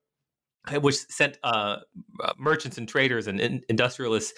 uh, 0.69 0.81
which 0.81 0.97
sent 1.09 1.39
uh, 1.43 1.79
uh, 2.23 2.33
merchants 2.39 2.77
and 2.77 2.87
traders 2.87 3.27
and 3.27 3.41
in- 3.41 3.63
industrialists 3.71 4.35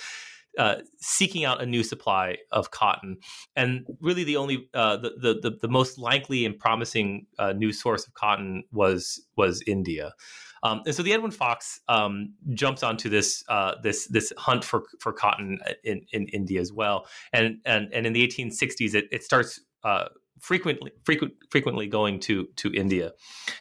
uh, 0.59 0.77
seeking 0.99 1.45
out 1.45 1.61
a 1.61 1.67
new 1.67 1.83
supply 1.83 2.37
of 2.53 2.71
cotton. 2.71 3.17
And 3.57 3.85
really, 4.01 4.23
the 4.23 4.37
only 4.37 4.69
the, 4.73 5.13
the, 5.21 5.41
the 5.43 5.59
the 5.63 5.69
most 5.69 5.99
likely 5.99 6.47
and 6.47 6.57
promising 6.57 7.27
new 7.57 7.73
source 7.73 8.07
of 8.07 8.15
cotton 8.15 8.63
was 8.71 9.21
was 9.37 9.61
India. 9.67 10.13
Um, 10.63 10.83
and 10.87 10.95
so 10.95 11.03
the 11.03 11.13
Edwin 11.13 11.33
Fox 11.33 11.81
um, 11.89 12.35
jumps 12.55 12.85
onto 12.85 13.09
this 13.09 13.43
uh, 13.49 13.75
this 13.83 14.07
this 14.07 14.33
hunt 14.39 14.63
for 14.63 14.85
for 15.01 15.13
cotton 15.13 15.59
in, 15.83 16.03
in 16.13 16.29
India 16.29 16.61
as 16.61 16.73
well, 16.73 17.07
and 17.33 17.59
and 17.65 17.93
and 17.93 18.07
in 18.07 18.13
the 18.13 18.25
1860s 18.25 18.95
it, 18.95 19.07
it 19.11 19.25
starts 19.25 19.61
uh, 19.83 20.07
frequently 20.41 20.93
frequent, 21.05 21.35
frequently 21.51 21.87
going 21.87 22.21
to 22.21 22.49
to 22.57 22.73
India. 22.73 23.13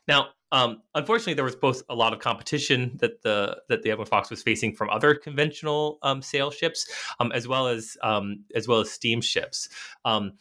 Now, 0.07 0.30
um, 0.53 0.84
unfortunately, 0.93 1.34
there 1.34 1.43
was 1.43 1.55
both 1.55 1.82
a 1.89 1.95
lot 1.95 2.13
of 2.13 2.19
competition 2.19 2.97
that 3.01 3.24
the 3.24 3.57
that 3.69 3.82
the 3.82 3.91
Edwin 3.91 4.05
Fox 4.05 4.30
was 4.30 4.43
facing 4.43 4.76
from 4.76 4.89
other 4.89 5.15
conventional 5.15 5.97
um, 6.03 6.21
sail 6.21 6.51
ships, 6.51 6.88
um, 7.19 7.32
as 7.32 7.47
well 7.47 7.67
as 7.67 7.97
um, 8.03 8.43
as 8.55 8.67
well 8.67 8.80
as 8.80 8.91
steamships. 8.91 9.67
Um, 10.05 10.34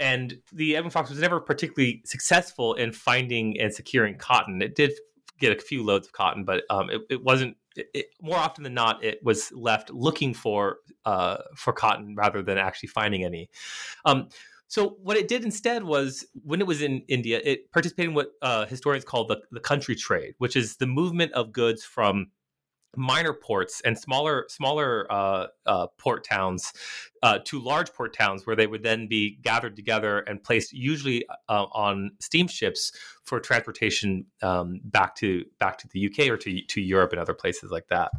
and 0.00 0.38
the 0.52 0.76
Edwin 0.76 0.90
Fox 0.90 1.10
was 1.10 1.18
never 1.18 1.38
particularly 1.38 2.02
successful 2.06 2.74
in 2.74 2.92
finding 2.92 3.60
and 3.60 3.74
securing 3.74 4.16
cotton. 4.16 4.62
It 4.62 4.74
did 4.74 4.92
get 5.38 5.56
a 5.56 5.60
few 5.60 5.84
loads 5.84 6.06
of 6.06 6.12
cotton, 6.12 6.44
but 6.44 6.64
um, 6.70 6.88
it, 6.88 7.02
it, 7.10 7.22
wasn't. 7.22 7.56
It, 7.76 8.06
more 8.22 8.36
often 8.36 8.64
than 8.64 8.74
not, 8.74 9.04
it 9.04 9.20
was 9.22 9.52
left 9.52 9.90
looking 9.90 10.34
for 10.34 10.78
uh, 11.04 11.38
for 11.56 11.74
cotton 11.74 12.14
rather 12.16 12.42
than 12.42 12.58
actually 12.58 12.88
finding 12.88 13.24
any. 13.24 13.50
So 14.68 14.96
what 15.02 15.16
it 15.16 15.28
did 15.28 15.44
instead 15.44 15.84
was, 15.84 16.26
when 16.44 16.60
it 16.60 16.66
was 16.66 16.82
in 16.82 17.02
India, 17.08 17.40
it 17.42 17.72
participated 17.72 18.10
in 18.10 18.14
what 18.14 18.32
uh, 18.42 18.66
historians 18.66 19.04
call 19.04 19.26
the, 19.26 19.40
the 19.50 19.60
country 19.60 19.94
trade, 19.94 20.34
which 20.38 20.56
is 20.56 20.76
the 20.76 20.86
movement 20.86 21.32
of 21.32 21.52
goods 21.52 21.84
from 21.84 22.30
minor 22.96 23.32
ports 23.32 23.80
and 23.84 23.98
smaller 23.98 24.46
smaller 24.48 25.06
uh, 25.10 25.46
uh, 25.66 25.86
port 25.98 26.24
towns 26.24 26.72
uh, 27.22 27.38
to 27.44 27.60
large 27.60 27.92
port 27.92 28.14
towns 28.14 28.46
where 28.46 28.56
they 28.56 28.66
would 28.66 28.82
then 28.82 29.06
be 29.06 29.38
gathered 29.42 29.76
together 29.76 30.20
and 30.20 30.42
placed 30.42 30.72
usually 30.72 31.26
uh, 31.48 31.66
on 31.72 32.12
steamships 32.20 32.92
for 33.28 33.38
transportation 33.38 34.24
um, 34.42 34.80
back 34.84 35.14
to 35.14 35.44
back 35.58 35.76
to 35.78 35.88
the 35.88 36.06
UK 36.06 36.30
or 36.30 36.36
to, 36.38 36.62
to 36.62 36.80
Europe 36.80 37.12
and 37.12 37.20
other 37.20 37.34
places 37.34 37.70
like 37.70 37.86
that. 37.88 38.10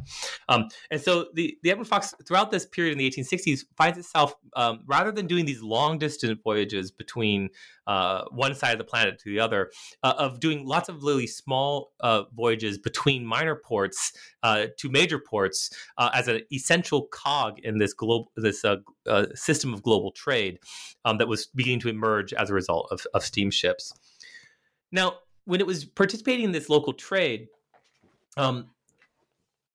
Um, 0.48 0.68
and 0.90 1.00
so 1.00 1.26
the 1.34 1.58
the 1.62 1.70
Edwin 1.70 1.84
Fox 1.84 2.14
throughout 2.26 2.50
this 2.50 2.64
period 2.64 2.92
in 2.92 2.98
the 2.98 3.10
1860s 3.10 3.64
finds 3.76 3.98
itself 3.98 4.34
um, 4.54 4.80
rather 4.86 5.10
than 5.10 5.26
doing 5.26 5.44
these 5.44 5.62
long 5.62 5.98
distance 5.98 6.38
voyages 6.42 6.92
between 6.92 7.50
uh, 7.88 8.24
one 8.30 8.54
side 8.54 8.72
of 8.72 8.78
the 8.78 8.84
planet 8.84 9.18
to 9.18 9.30
the 9.30 9.40
other, 9.40 9.72
uh, 10.04 10.14
of 10.16 10.38
doing 10.38 10.64
lots 10.64 10.88
of 10.88 11.02
really 11.02 11.26
small 11.26 11.92
uh, 12.00 12.22
voyages 12.34 12.78
between 12.78 13.26
minor 13.26 13.56
ports 13.56 14.12
uh, 14.44 14.66
to 14.76 14.88
major 14.88 15.18
ports 15.18 15.70
as 15.98 16.28
an 16.28 16.40
essential 16.52 17.02
cog 17.08 17.58
in 17.60 17.78
this 17.78 17.92
global 17.92 18.30
this 18.36 18.64
uh, 19.06 19.26
system 19.34 19.72
of 19.72 19.82
global 19.82 20.12
trade 20.12 20.58
um, 21.04 21.18
that 21.18 21.28
was 21.28 21.46
beginning 21.54 21.80
to 21.80 21.88
emerge 21.88 22.32
as 22.32 22.50
a 22.50 22.54
result 22.54 22.88
of, 22.90 23.06
of 23.14 23.24
steamships. 23.24 23.92
Now, 24.92 25.18
when 25.44 25.60
it 25.60 25.66
was 25.66 25.84
participating 25.84 26.46
in 26.46 26.52
this 26.52 26.68
local 26.68 26.92
trade, 26.92 27.48
um, 28.36 28.70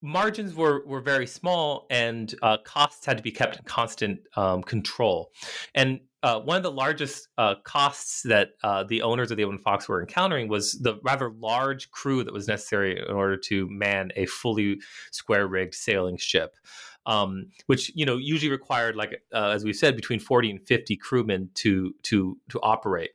margins 0.02 0.54
were 0.54 0.86
were 0.86 1.02
very 1.02 1.28
small 1.28 1.88
and 1.90 2.36
uh, 2.42 2.58
costs 2.58 3.06
had 3.06 3.18
to 3.18 3.24
be 3.24 3.32
kept 3.32 3.58
in 3.58 3.64
constant 3.64 4.20
um, 4.36 4.62
control. 4.62 5.32
And 5.74 6.02
uh, 6.24 6.40
one 6.40 6.58
of 6.58 6.64
the 6.64 6.72
largest 6.72 7.28
uh, 7.38 7.56
costs 7.64 8.24
that 8.24 8.52
uh, 8.64 8.84
the 8.84 9.04
owners 9.04 9.30
of 9.30 9.38
the 9.38 9.44
Edwin 9.44 9.60
Fox 9.60 9.88
were 9.88 10.02
encountering 10.02 10.48
was 10.48 10.74
the 10.74 11.00
rather 11.04 11.32
large 11.40 11.92
crew 11.92 12.24
that 12.24 12.34
was 12.34 12.48
necessary 12.48 12.98
in 12.98 13.14
order 13.14 13.38
to 13.38 13.68
man 13.70 14.12
a 14.16 14.26
fully 14.26 14.80
square 15.12 15.48
rigged 15.48 15.76
sailing 15.76 16.18
ship 16.18 16.56
um, 17.06 17.48
which 17.68 17.92
you 17.96 18.06
know 18.06 18.18
usually 18.18 18.52
required 18.52 18.96
like 18.96 19.22
uh, 19.34 19.50
as 19.50 19.64
we 19.64 19.74
said 19.74 19.96
between 19.96 20.20
40 20.20 20.52
and 20.52 20.68
50 20.68 20.98
crewmen 20.98 21.50
to 21.56 21.94
to 22.04 22.38
to 22.50 22.60
operate. 22.62 23.12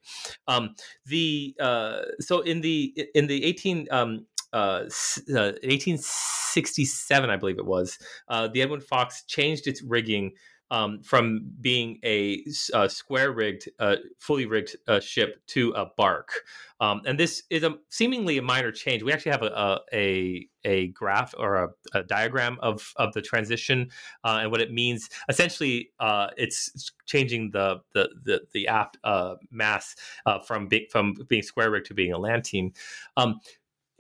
Um, 0.47 0.75
the 1.07 1.55
uh, 1.61 2.03
so 2.21 2.41
in 2.41 2.61
the 2.61 2.95
in 3.15 3.27
the 3.27 3.45
18 3.45 3.89
um, 3.91 4.27
uh, 4.53 4.85
1867 5.29 7.31
uh, 7.31 7.33
i 7.33 7.37
believe 7.37 7.59
it 7.59 7.65
was 7.65 7.99
uh, 8.29 8.49
the 8.49 8.63
edwin 8.63 8.81
fox 8.81 9.23
changed 9.27 9.69
its 9.69 9.81
rigging 9.81 10.33
um, 10.71 11.03
from 11.03 11.51
being 11.61 11.99
a, 12.05 12.45
a 12.75 12.89
square 12.89 13.33
rigged, 13.33 13.69
uh, 13.79 13.97
fully 14.19 14.47
rigged 14.47 14.77
uh, 14.87 15.01
ship 15.01 15.41
to 15.49 15.71
a 15.73 15.87
bark. 15.97 16.33
Um, 16.81 17.03
and 17.05 17.19
this 17.19 17.43
is 17.51 17.63
a 17.63 17.75
seemingly 17.91 18.39
a 18.39 18.43
minor 18.43 18.73
change. 18.73 19.03
We 19.03 19.13
actually 19.13 19.33
have 19.33 19.43
a 19.43 19.81
a, 19.93 20.49
a 20.65 20.89
graph 20.89 21.35
or 21.37 21.57
a, 21.57 21.69
a, 21.93 22.03
diagram 22.03 22.59
of 22.63 22.95
of 22.97 23.13
the 23.13 23.21
transition 23.21 23.91
uh, 24.25 24.39
and 24.43 24.51
what 24.51 24.63
it 24.63 24.73
means. 24.73 25.11
Essentially, 25.29 25.91
uh, 26.01 26.29
it's 26.39 26.93
changing 27.05 27.51
the 27.51 27.81
the 27.93 28.09
the, 28.25 28.41
the 28.55 28.69
aft 28.69 28.97
uh, 29.05 29.35
mass 29.51 29.95
uh, 30.25 30.39
from 30.39 30.69
being 30.69 30.87
from 30.91 31.15
being 31.29 31.43
square 31.43 31.71
rigged 31.71 31.87
to 31.87 31.95
being 31.95 32.13
a 32.13 32.19
lateen. 32.19 32.73
Um, 33.17 33.41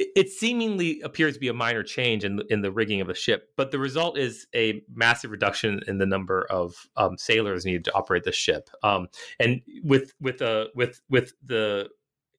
it 0.00 0.30
seemingly 0.30 1.00
appears 1.02 1.34
to 1.34 1.40
be 1.40 1.48
a 1.48 1.54
minor 1.54 1.82
change 1.82 2.24
in 2.24 2.40
in 2.48 2.62
the 2.62 2.72
rigging 2.72 3.00
of 3.02 3.10
a 3.10 3.14
ship, 3.14 3.50
but 3.56 3.70
the 3.70 3.78
result 3.78 4.16
is 4.16 4.46
a 4.54 4.82
massive 4.94 5.30
reduction 5.30 5.80
in 5.86 5.98
the 5.98 6.06
number 6.06 6.46
of 6.50 6.74
um, 6.96 7.18
sailors 7.18 7.66
needed 7.66 7.84
to 7.84 7.94
operate 7.94 8.24
the 8.24 8.32
ship. 8.32 8.70
Um, 8.82 9.08
and 9.38 9.60
with 9.84 10.14
with 10.20 10.40
uh, 10.40 10.66
with 10.74 11.02
with 11.10 11.34
the 11.44 11.90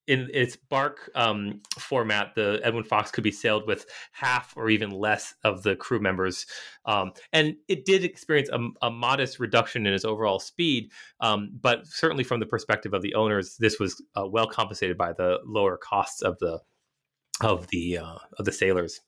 in 0.08 0.28
its 0.34 0.56
bark 0.56 1.12
um, 1.14 1.62
format, 1.78 2.34
the 2.34 2.60
Edwin 2.64 2.84
Fox 2.84 3.12
could 3.12 3.24
be 3.24 3.32
sailed 3.32 3.68
with 3.68 3.86
half 4.12 4.58
or 4.58 4.72
even 4.72 4.90
less 4.90 5.36
of 5.44 5.62
the 5.62 5.76
crew 5.76 6.00
members, 6.00 6.48
um, 6.86 7.12
and 7.32 7.56
it 7.68 7.86
did 7.86 8.04
experience 8.04 8.50
a, 8.52 8.60
a, 8.82 8.90
modest 8.90 9.40
reduction 9.40 9.86
in 9.86 9.94
its 9.94 10.04
overall 10.04 10.40
speed. 10.40 10.92
Um, 11.20 11.52
but 11.62 11.86
certainly, 11.86 12.24
from 12.24 12.40
the 12.40 12.48
perspective 12.48 12.96
of 12.96 13.04
the 13.04 13.14
owners, 13.14 13.58
this 13.58 13.80
was 13.80 14.04
uh, 14.16 14.26
well 14.28 14.48
compensated 14.48 14.98
by 14.98 15.14
the 15.14 15.38
lower 15.46 15.78
costs 15.78 16.24
of 16.24 16.40
the 16.40 16.60
of 17.44 17.68
the 17.68 17.98
uh, 17.98 18.16
of 18.38 18.46
the 18.46 18.52
sailors. 18.52 19.02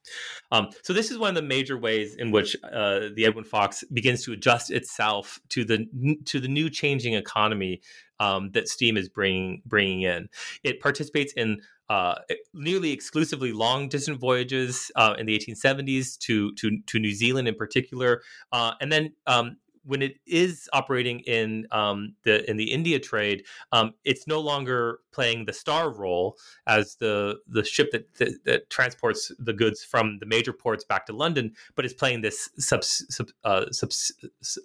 Um, 0.51 0.69
so 0.83 0.93
this 0.93 1.11
is 1.11 1.17
one 1.17 1.29
of 1.29 1.35
the 1.35 1.41
major 1.41 1.77
ways 1.77 2.15
in 2.15 2.31
which 2.31 2.55
uh, 2.63 3.09
the 3.15 3.25
Edwin 3.25 3.45
Fox 3.45 3.83
begins 3.93 4.23
to 4.25 4.33
adjust 4.33 4.71
itself 4.71 5.39
to 5.49 5.63
the 5.65 5.87
to 6.25 6.39
the 6.39 6.47
new 6.47 6.69
changing 6.69 7.13
economy 7.13 7.81
um, 8.19 8.51
that 8.51 8.67
steam 8.67 8.97
is 8.97 9.09
bringing 9.09 9.61
bringing 9.65 10.01
in. 10.01 10.29
It 10.63 10.79
participates 10.79 11.33
in 11.33 11.61
uh, 11.89 12.15
nearly 12.53 12.91
exclusively 12.91 13.51
long 13.51 13.89
distance 13.89 14.17
voyages 14.17 14.89
uh, 14.95 15.15
in 15.17 15.25
the 15.25 15.37
1870s 15.37 16.17
to, 16.19 16.53
to 16.55 16.79
to 16.87 16.99
New 16.99 17.13
Zealand 17.13 17.47
in 17.47 17.55
particular, 17.55 18.21
uh, 18.51 18.73
and 18.81 18.91
then 18.91 19.13
um, 19.27 19.57
when 19.85 20.01
it 20.01 20.17
is 20.25 20.69
operating 20.73 21.19
in 21.21 21.67
um, 21.71 22.15
the 22.23 22.49
in 22.49 22.57
the 22.57 22.71
India 22.71 22.99
trade, 22.99 23.43
um, 23.71 23.93
it's 24.03 24.27
no 24.27 24.39
longer 24.39 24.99
playing 25.11 25.45
the 25.45 25.53
star 25.53 25.91
role 25.91 26.37
as 26.67 26.95
the 26.95 27.37
the 27.47 27.63
ship 27.63 27.91
that, 27.91 28.13
that, 28.15 28.43
that 28.45 28.69
transports 28.69 29.31
the 29.39 29.53
goods 29.53 29.83
from 29.83 30.19
the 30.19 30.25
major 30.25 30.53
ports 30.53 30.83
back 30.83 31.05
to 31.05 31.13
London, 31.13 31.53
but 31.75 31.85
it's 31.85 31.93
playing 31.93 32.21
this 32.21 32.49
sub, 32.57 32.83
sub, 32.83 33.29
uh, 33.43 33.65
sub 33.71 33.91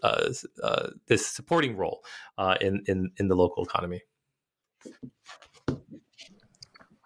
uh, 0.02 0.32
uh, 0.62 0.88
this 1.06 1.26
supporting 1.26 1.76
role 1.76 2.04
uh, 2.38 2.56
in 2.60 2.82
in 2.86 3.10
in 3.18 3.28
the 3.28 3.36
local 3.36 3.64
economy. 3.64 4.02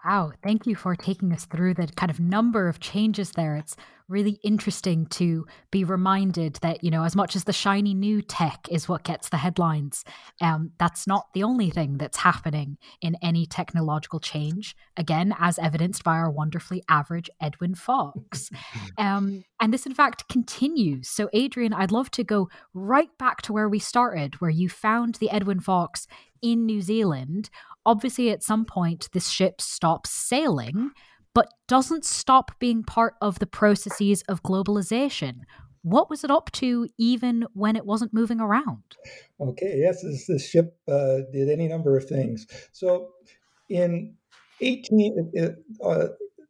Wow, 0.05 0.33
thank 0.43 0.67
you 0.67 0.75
for 0.75 0.97
taking 0.97 1.33
us 1.33 1.45
through 1.45 1.75
the 1.75 1.87
kind 1.95 2.11
of 2.11 2.19
number 2.19 2.69
of 2.69 2.81
changes 2.81 3.33
there. 3.33 3.55
It's 3.55 3.77
really 4.13 4.39
interesting 4.45 5.07
to 5.07 5.47
be 5.71 5.83
reminded 5.83 6.57
that, 6.57 6.85
you 6.85 6.91
know, 6.91 7.03
as 7.03 7.17
much 7.17 7.35
as 7.35 7.45
the 7.45 7.53
shiny 7.53 7.95
new 7.95 8.21
tech 8.23 8.69
is 8.71 8.89
what 8.89 9.03
gets 9.03 9.31
the 9.31 9.39
headlines, 9.39 10.05
um, 10.41 10.71
that's 10.79 11.07
not 11.07 11.33
the 11.33 11.43
only 11.43 11.71
thing 11.71 11.97
that's 11.97 12.19
happening 12.19 12.77
in 13.01 13.17
any 13.23 13.47
technological 13.47 14.21
change. 14.21 14.77
Again, 14.97 15.35
as 15.39 15.59
evidenced 15.59 16.05
by 16.05 16.17
our 16.17 16.31
wonderfully 16.31 16.83
average 16.89 17.31
Edwin 17.41 17.75
Fox. 17.75 18.51
um, 18.99 19.45
and 19.61 19.73
this, 19.73 19.87
in 19.87 19.95
fact, 19.95 20.29
continues. 20.29 21.09
So, 21.09 21.31
Adrian, 21.33 21.73
I'd 21.73 21.91
love 21.91 22.11
to 22.13 22.23
go 22.23 22.49
right 22.75 23.11
back 23.19 23.43
to 23.43 23.53
where 23.53 23.69
we 23.69 23.79
started, 23.79 24.41
where 24.41 24.51
you 24.51 24.69
found 24.69 25.17
the 25.17 25.31
Edwin 25.31 25.61
Fox 25.61 26.07
in 26.43 26.67
New 26.67 26.83
Zealand 26.83 27.49
obviously 27.85 28.31
at 28.31 28.43
some 28.43 28.65
point 28.65 29.09
this 29.13 29.29
ship 29.29 29.61
stops 29.61 30.11
sailing 30.11 30.93
but 31.35 31.49
doesn't 31.69 32.05
stop 32.05 32.53
being 32.59 32.83
part 32.83 33.15
of 33.21 33.39
the 33.39 33.47
processes 33.47 34.23
of 34.29 34.43
globalization. 34.43 35.41
What 35.83 36.09
was 36.09 36.23
it 36.23 36.31
up 36.31 36.51
to 36.53 36.89
even 36.99 37.47
when 37.55 37.75
it 37.75 37.85
wasn't 37.85 38.15
moving 38.15 38.41
around? 38.41 38.83
Okay 39.41 39.79
yes 39.79 40.03
this, 40.03 40.27
this 40.27 40.49
ship 40.49 40.77
uh, 40.89 41.19
did 41.33 41.49
any 41.49 41.69
number 41.69 41.97
of 41.97 42.05
things. 42.05 42.47
So 42.73 43.11
in 43.69 44.15
18 44.61 45.33
uh, 45.39 45.85
uh, 45.85 46.09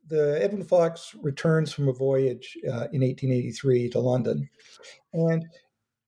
the 0.08 0.38
edwin 0.42 0.64
fox 0.64 1.14
returns 1.22 1.72
from 1.72 1.88
a 1.88 1.92
voyage 1.92 2.58
uh, 2.66 2.88
in 2.92 3.00
1883 3.00 3.88
to 3.90 4.00
london 4.00 4.50
and 5.14 5.46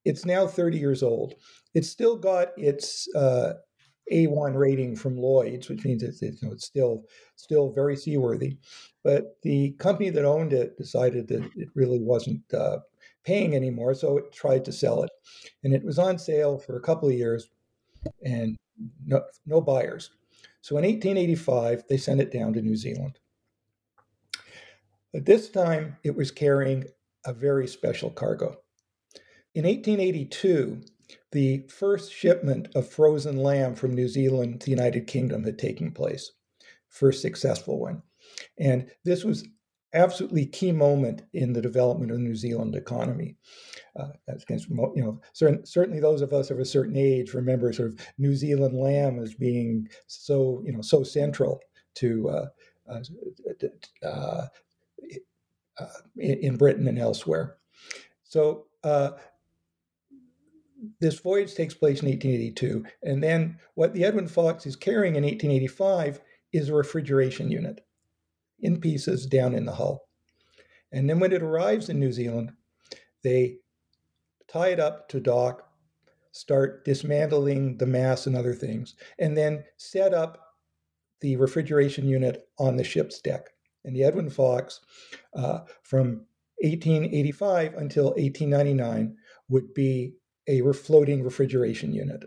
it's 0.05 0.25
now 0.25 0.47
30 0.47 0.79
years 0.79 1.03
old. 1.03 1.35
It's 1.75 1.89
still 1.89 2.17
got 2.17 2.49
its 2.57 3.09
uh, 3.15 3.55
a1 4.13 4.55
rating 4.55 4.97
from 4.97 5.17
Lloyd's, 5.17 5.69
which 5.69 5.85
means 5.85 6.03
it's, 6.03 6.23
it's, 6.23 6.43
you 6.43 6.49
know, 6.49 6.55
it's 6.55 6.67
still 6.67 7.05
still 7.37 7.73
very 7.73 7.97
seaworthy. 7.97 8.59
But 9.03 9.37
the 9.43 9.73
company 9.73 10.11
that 10.11 10.25
owned 10.25 10.53
it 10.53 10.77
decided 10.77 11.29
that 11.29 11.49
it 11.57 11.69
really 11.75 12.01
wasn't 12.01 12.43
uh, 12.53 12.79
paying 13.25 13.55
anymore, 13.55 13.95
so 13.95 14.19
it 14.19 14.33
tried 14.33 14.65
to 14.67 14.73
sell 14.73 15.03
it, 15.03 15.11
and 15.63 15.75
it 15.75 15.85
was 15.85 15.99
on 15.99 16.19
sale 16.19 16.59
for 16.59 16.77
a 16.77 16.83
couple 16.83 17.09
of 17.09 17.15
years, 17.15 17.49
and 18.25 18.57
no, 19.07 19.23
no 19.47 19.61
buyers. 19.61 20.11
So 20.61 20.77
in 20.79 20.85
1885, 20.85 21.85
they 21.89 21.97
sent 21.97 22.21
it 22.21 22.33
down 22.33 22.55
to 22.55 22.63
New 22.63 22.77
Zealand. 22.77 23.19
But 25.13 25.27
this 25.27 25.49
time 25.49 25.97
it 26.03 26.17
was 26.17 26.31
carrying 26.31 26.85
a 27.27 27.33
very 27.33 27.69
special 27.69 28.11
cargo. 28.11 28.57
In 29.55 29.65
1882, 29.65 30.81
the 31.33 31.65
first 31.69 32.13
shipment 32.13 32.69
of 32.75 32.89
frozen 32.89 33.37
lamb 33.37 33.75
from 33.75 33.95
New 33.95 34.09
Zealand 34.09 34.61
to 34.61 34.67
the 34.67 34.71
United 34.71 35.07
Kingdom 35.07 35.45
had 35.45 35.59
taken 35.59 35.93
place, 35.93 36.33
first 36.89 37.23
successful 37.23 37.79
one. 37.79 38.03
And 38.59 38.91
this 39.05 39.25
was 39.25 39.47
absolutely 39.95 40.47
key 40.47 40.73
moment 40.73 41.23
in 41.33 41.53
the 41.53 41.63
development 41.63 42.11
of 42.11 42.19
the 42.19 42.23
New 42.23 42.35
Zealand 42.35 42.75
economy. 42.75 43.37
Uh, 43.97 44.09
you 44.49 45.03
know, 45.03 45.21
certain, 45.33 45.65
certainly 45.65 46.01
those 46.01 46.21
of 46.21 46.33
us 46.33 46.51
of 46.51 46.59
a 46.59 46.65
certain 46.65 46.97
age 46.97 47.33
remember 47.33 47.73
sort 47.73 47.93
of 47.93 48.01
New 48.19 48.35
Zealand 48.35 48.77
lamb 48.77 49.21
as 49.21 49.35
being 49.35 49.89
so, 50.09 50.63
you 50.67 50.73
know, 50.73 50.83
so 50.83 51.05
central 51.05 51.61
to 51.95 52.29
uh, 52.29 52.47
uh, 52.91 53.01
uh, 54.05 54.47
uh 55.79 55.87
in 56.17 56.57
Britain 56.57 56.89
and 56.89 56.99
elsewhere. 56.99 57.57
So 58.25 58.67
uh, 58.83 59.13
this 61.01 61.19
voyage 61.21 61.55
takes 61.55 61.75
place 61.75 62.01
in 62.03 62.09
1882, 62.09 62.85
and 63.03 63.23
then 63.23 63.59
what 63.75 63.93
the 63.93 64.05
Edwin 64.05 64.29
Fox 64.29 64.67
is 64.67 64.77
carrying 64.77 65.17
in 65.17 65.25
1885 65.25 66.21
is 66.53 66.69
a 66.69 66.75
refrigeration 66.75 67.51
unit 67.51 67.85
in 68.61 68.81
pieces 68.81 69.27
down 69.27 69.55
in 69.55 69.65
the 69.65 69.73
hull. 69.73 70.09
And 70.93 71.11
then 71.11 71.19
when 71.19 71.33
it 71.33 71.43
arrives 71.43 71.89
in 71.89 71.99
New 71.99 72.13
Zealand, 72.13 72.53
they 73.23 73.57
tie 74.49 74.69
it 74.69 74.81
up 74.81 75.09
to 75.09 75.21
dock, 75.21 75.69
start 76.33 76.85
dismantling 76.85 77.79
the 77.79 77.87
mass 77.87 78.27
and 78.27 78.37
other 78.37 78.55
things, 78.55 78.95
and 79.19 79.37
then 79.37 79.65
set 79.77 80.15
up 80.15 80.39
the 81.21 81.37
refrigeration 81.37 82.07
unit 82.07 82.49
on 82.59 82.77
the 82.77 82.85
ship's 82.85 83.21
deck. 83.21 83.49
And 83.85 83.95
the 83.95 84.05
Edwin 84.05 84.31
Fox, 84.31 84.81
uh, 85.35 85.61
from 85.83 86.27
1885 86.63 87.75
until 87.75 88.07
1899, 88.11 89.17
would 89.49 89.75
be 89.75 90.15
a 90.47 90.61
floating 90.73 91.23
refrigeration 91.23 91.93
unit. 91.93 92.25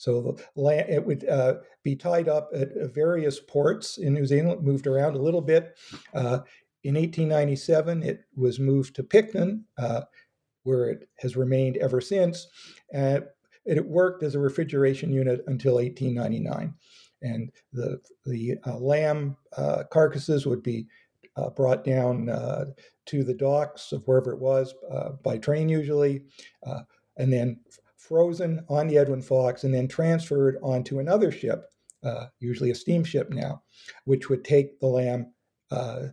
So 0.00 0.38
it 0.56 1.04
would 1.04 1.28
uh, 1.28 1.56
be 1.82 1.94
tied 1.94 2.26
up 2.26 2.48
at 2.54 2.70
various 2.94 3.38
ports 3.38 3.98
in 3.98 4.14
New 4.14 4.24
Zealand, 4.24 4.62
moved 4.62 4.86
around 4.86 5.14
a 5.14 5.20
little 5.20 5.42
bit. 5.42 5.76
Uh, 6.14 6.40
in 6.82 6.94
1897, 6.94 8.02
it 8.02 8.24
was 8.34 8.58
moved 8.58 8.96
to 8.96 9.02
Picton, 9.02 9.66
uh, 9.76 10.00
where 10.62 10.88
it 10.88 11.06
has 11.18 11.36
remained 11.36 11.76
ever 11.76 12.00
since. 12.00 12.46
And 12.90 13.26
it 13.66 13.84
worked 13.84 14.22
as 14.22 14.34
a 14.34 14.40
refrigeration 14.40 15.12
unit 15.12 15.44
until 15.46 15.74
1899. 15.74 16.72
And 17.20 17.50
the, 17.74 18.00
the 18.24 18.56
uh, 18.66 18.78
lamb 18.78 19.36
uh, 19.54 19.82
carcasses 19.92 20.46
would 20.46 20.62
be 20.62 20.86
uh, 21.36 21.50
brought 21.50 21.84
down 21.84 22.30
to 23.04 23.22
the 23.22 23.34
docks 23.34 23.92
of 23.92 24.02
wherever 24.06 24.32
it 24.32 24.40
was 24.40 24.74
by 25.22 25.36
train, 25.36 25.68
usually, 25.68 26.22
and 27.20 27.32
then 27.32 27.60
frozen 27.96 28.64
on 28.68 28.88
the 28.88 28.98
Edwin 28.98 29.22
Fox 29.22 29.62
and 29.62 29.72
then 29.74 29.86
transferred 29.86 30.56
onto 30.62 30.98
another 30.98 31.30
ship, 31.30 31.66
uh, 32.02 32.26
usually 32.40 32.70
a 32.70 32.74
steamship 32.74 33.30
now, 33.30 33.62
which 34.04 34.28
would 34.28 34.44
take 34.44 34.80
the 34.80 34.86
lamb 34.86 35.32
uh, 35.70 36.06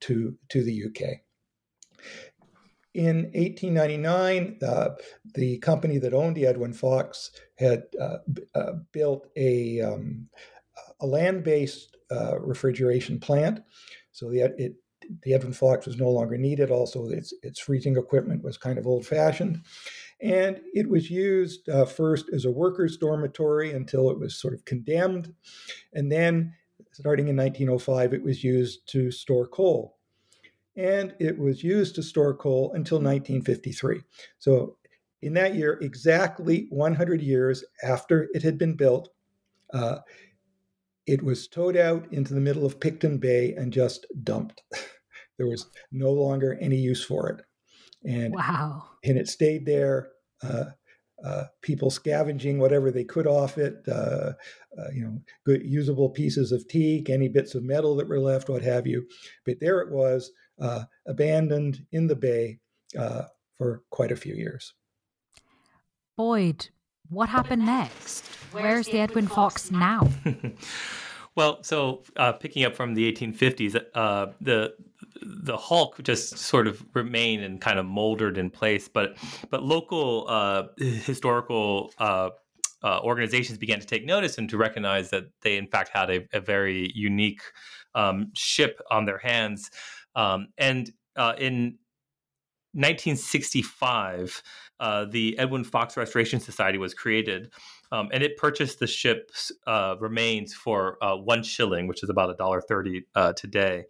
to, 0.00 0.36
to 0.50 0.62
the 0.62 0.84
UK. 0.84 1.20
In 2.92 3.30
1899, 3.34 4.58
uh, 4.66 4.90
the 5.34 5.58
company 5.58 5.98
that 5.98 6.12
owned 6.12 6.36
the 6.36 6.46
Edwin 6.46 6.72
Fox 6.72 7.30
had 7.56 7.84
uh, 8.00 8.18
uh, 8.54 8.72
built 8.92 9.28
a, 9.36 9.80
um, 9.80 10.28
a 11.00 11.06
land 11.06 11.42
based 11.42 11.96
uh, 12.10 12.38
refrigeration 12.40 13.18
plant. 13.18 13.60
So 14.12 14.28
the, 14.30 14.52
it, 14.58 14.74
the 15.22 15.34
Edwin 15.34 15.52
Fox 15.52 15.86
was 15.86 15.96
no 15.96 16.10
longer 16.10 16.36
needed. 16.36 16.70
Also, 16.70 17.08
its, 17.08 17.32
its 17.42 17.60
freezing 17.60 17.96
equipment 17.96 18.42
was 18.42 18.56
kind 18.56 18.78
of 18.78 18.86
old 18.86 19.06
fashioned. 19.06 19.62
And 20.22 20.60
it 20.74 20.88
was 20.88 21.10
used 21.10 21.68
uh, 21.68 21.86
first 21.86 22.26
as 22.32 22.44
a 22.44 22.50
workers' 22.50 22.98
dormitory 22.98 23.72
until 23.72 24.10
it 24.10 24.18
was 24.18 24.38
sort 24.38 24.54
of 24.54 24.64
condemned. 24.64 25.32
And 25.94 26.12
then, 26.12 26.54
starting 26.92 27.28
in 27.28 27.36
1905, 27.36 28.12
it 28.12 28.22
was 28.22 28.44
used 28.44 28.86
to 28.90 29.10
store 29.10 29.46
coal. 29.46 29.96
And 30.76 31.14
it 31.18 31.38
was 31.38 31.64
used 31.64 31.94
to 31.94 32.02
store 32.02 32.34
coal 32.34 32.72
until 32.74 32.98
1953. 32.98 34.02
So, 34.38 34.76
in 35.22 35.34
that 35.34 35.54
year, 35.54 35.78
exactly 35.80 36.66
100 36.70 37.22
years 37.22 37.64
after 37.82 38.28
it 38.32 38.42
had 38.42 38.58
been 38.58 38.74
built, 38.74 39.10
uh, 39.72 39.98
it 41.06 41.22
was 41.22 41.48
towed 41.48 41.76
out 41.76 42.10
into 42.12 42.34
the 42.34 42.40
middle 42.40 42.64
of 42.64 42.80
Picton 42.80 43.18
Bay 43.18 43.54
and 43.54 43.72
just 43.72 44.06
dumped. 44.22 44.62
there 45.38 45.48
was 45.48 45.66
no 45.92 46.10
longer 46.10 46.58
any 46.60 46.76
use 46.76 47.04
for 47.04 47.28
it 47.30 47.44
and 48.04 48.34
wow, 48.34 48.84
and 49.04 49.18
it 49.18 49.28
stayed 49.28 49.66
there. 49.66 50.10
Uh, 50.42 50.64
uh, 51.24 51.44
people 51.60 51.90
scavenging 51.90 52.58
whatever 52.58 52.90
they 52.90 53.04
could 53.04 53.26
off 53.26 53.58
it, 53.58 53.74
uh, 53.88 54.32
uh, 54.78 54.90
you 54.94 55.04
know, 55.04 55.20
good 55.44 55.62
usable 55.62 56.08
pieces 56.08 56.50
of 56.50 56.66
teak, 56.68 57.10
any 57.10 57.28
bits 57.28 57.54
of 57.54 57.62
metal 57.62 57.94
that 57.96 58.08
were 58.08 58.20
left, 58.20 58.48
what 58.48 58.62
have 58.62 58.86
you. 58.86 59.06
But 59.44 59.60
there 59.60 59.80
it 59.80 59.90
was, 59.90 60.30
uh, 60.60 60.84
abandoned 61.06 61.84
in 61.92 62.06
the 62.06 62.16
bay 62.16 62.60
uh, 62.98 63.24
for 63.58 63.82
quite 63.90 64.12
a 64.12 64.16
few 64.16 64.34
years. 64.34 64.72
Boyd, 66.16 66.70
what 67.10 67.28
happened 67.28 67.66
next? 67.66 68.24
Where's 68.52 68.86
the 68.86 68.98
Edwin 68.98 69.26
Fox 69.26 69.70
now? 69.70 70.08
well, 71.34 71.62
so 71.62 72.02
picking 72.40 72.64
up 72.64 72.76
from 72.76 72.94
the 72.94 73.12
1850s, 73.12 73.72
the 74.40 74.74
the 75.22 75.56
Hulk 75.56 76.02
just 76.02 76.38
sort 76.38 76.66
of 76.66 76.84
remained 76.94 77.42
and 77.42 77.60
kind 77.60 77.78
of 77.78 77.86
moldered 77.86 78.38
in 78.38 78.50
place, 78.50 78.88
but 78.88 79.16
but 79.50 79.62
local 79.62 80.26
uh, 80.28 80.64
historical 80.78 81.92
uh, 81.98 82.30
uh, 82.82 83.00
organizations 83.02 83.58
began 83.58 83.80
to 83.80 83.86
take 83.86 84.04
notice 84.04 84.38
and 84.38 84.48
to 84.50 84.56
recognize 84.56 85.10
that 85.10 85.24
they 85.42 85.56
in 85.56 85.66
fact 85.66 85.90
had 85.92 86.10
a, 86.10 86.20
a 86.32 86.40
very 86.40 86.90
unique 86.94 87.42
um, 87.94 88.30
ship 88.34 88.80
on 88.90 89.04
their 89.04 89.18
hands, 89.18 89.70
um, 90.14 90.48
and 90.58 90.92
uh, 91.16 91.34
in 91.38 91.78
1965, 92.72 94.42
uh, 94.78 95.04
the 95.04 95.36
Edwin 95.38 95.64
Fox 95.64 95.96
Restoration 95.96 96.38
Society 96.38 96.78
was 96.78 96.94
created. 96.94 97.52
Um, 97.92 98.08
and 98.12 98.22
it 98.22 98.36
purchased 98.36 98.78
the 98.78 98.86
ship's 98.86 99.50
uh, 99.66 99.96
remains 99.98 100.54
for 100.54 100.96
uh, 101.02 101.16
one 101.16 101.42
shilling, 101.42 101.88
which 101.88 102.04
is 102.04 102.08
about 102.08 102.30
a 102.30 102.34
dollar 102.34 102.60
thirty 102.60 103.04
uh, 103.16 103.32
today. 103.32 103.84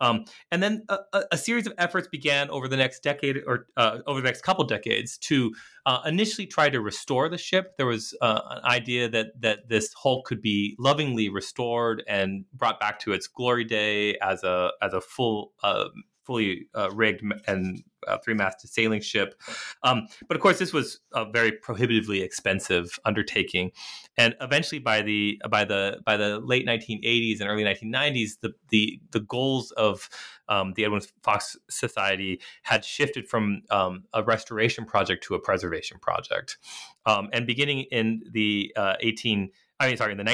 Um, 0.00 0.24
and 0.50 0.62
then 0.62 0.84
a, 0.88 1.24
a, 1.32 1.36
series 1.36 1.66
of 1.66 1.74
efforts 1.76 2.08
began 2.08 2.48
over 2.50 2.68
the 2.68 2.76
next 2.76 3.02
decade 3.02 3.38
or 3.46 3.66
uh, 3.76 3.98
over 4.06 4.20
the 4.20 4.24
next 4.24 4.42
couple 4.42 4.64
decades 4.64 5.18
to 5.18 5.52
uh, 5.84 6.00
initially 6.06 6.46
try 6.46 6.70
to 6.70 6.80
restore 6.80 7.28
the 7.28 7.36
ship. 7.36 7.76
There 7.76 7.86
was 7.86 8.16
uh, 8.22 8.40
an 8.50 8.64
idea 8.64 9.08
that 9.10 9.40
that 9.40 9.68
this 9.68 9.92
hull 9.92 10.22
could 10.22 10.40
be 10.40 10.74
lovingly 10.78 11.28
restored 11.28 12.02
and 12.08 12.44
brought 12.54 12.80
back 12.80 12.98
to 13.00 13.12
its 13.12 13.26
glory 13.26 13.64
day 13.64 14.16
as 14.22 14.42
a 14.42 14.70
as 14.80 14.94
a 14.94 15.00
full 15.00 15.52
uh, 15.62 15.88
fully 16.30 16.68
uh, 16.76 16.88
rigged 16.92 17.24
and 17.48 17.82
uh, 18.06 18.16
three-masted 18.18 18.70
sailing 18.70 19.00
ship. 19.00 19.34
Um, 19.82 20.06
but 20.28 20.36
of 20.36 20.40
course, 20.40 20.60
this 20.60 20.72
was 20.72 21.00
a 21.12 21.28
very 21.28 21.50
prohibitively 21.50 22.22
expensive 22.22 23.00
undertaking, 23.04 23.72
and 24.16 24.36
eventually, 24.40 24.78
by 24.78 25.02
the 25.02 25.40
by 25.50 25.64
the 25.64 25.98
by 26.06 26.16
the 26.16 26.38
late 26.38 26.64
1980s 26.68 27.40
and 27.40 27.50
early 27.50 27.64
1990s, 27.64 28.38
the 28.42 28.52
the 28.68 29.00
the 29.10 29.18
goals 29.18 29.72
of 29.72 30.08
um, 30.48 30.74
the 30.76 30.84
Edwin 30.84 31.02
Fox 31.24 31.56
Society 31.68 32.40
had 32.62 32.84
shifted 32.84 33.26
from 33.26 33.62
um, 33.70 34.04
a 34.14 34.22
restoration 34.22 34.84
project 34.84 35.24
to 35.24 35.34
a 35.34 35.40
preservation 35.40 35.98
project, 35.98 36.58
um, 37.06 37.28
and 37.32 37.44
beginning 37.44 37.86
in 37.90 38.22
the 38.30 38.72
uh, 38.76 38.94
18, 39.00 39.50
I 39.80 39.88
mean, 39.88 39.96
sorry, 39.96 40.12
in 40.12 40.18
the 40.18 40.24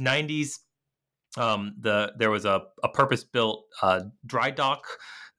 1990s. 0.00 0.60
Um, 1.38 1.74
the 1.78 2.14
there 2.16 2.30
was 2.30 2.46
a, 2.46 2.62
a 2.82 2.88
purpose 2.88 3.22
built 3.22 3.66
uh, 3.82 4.04
dry 4.24 4.50
dock 4.50 4.86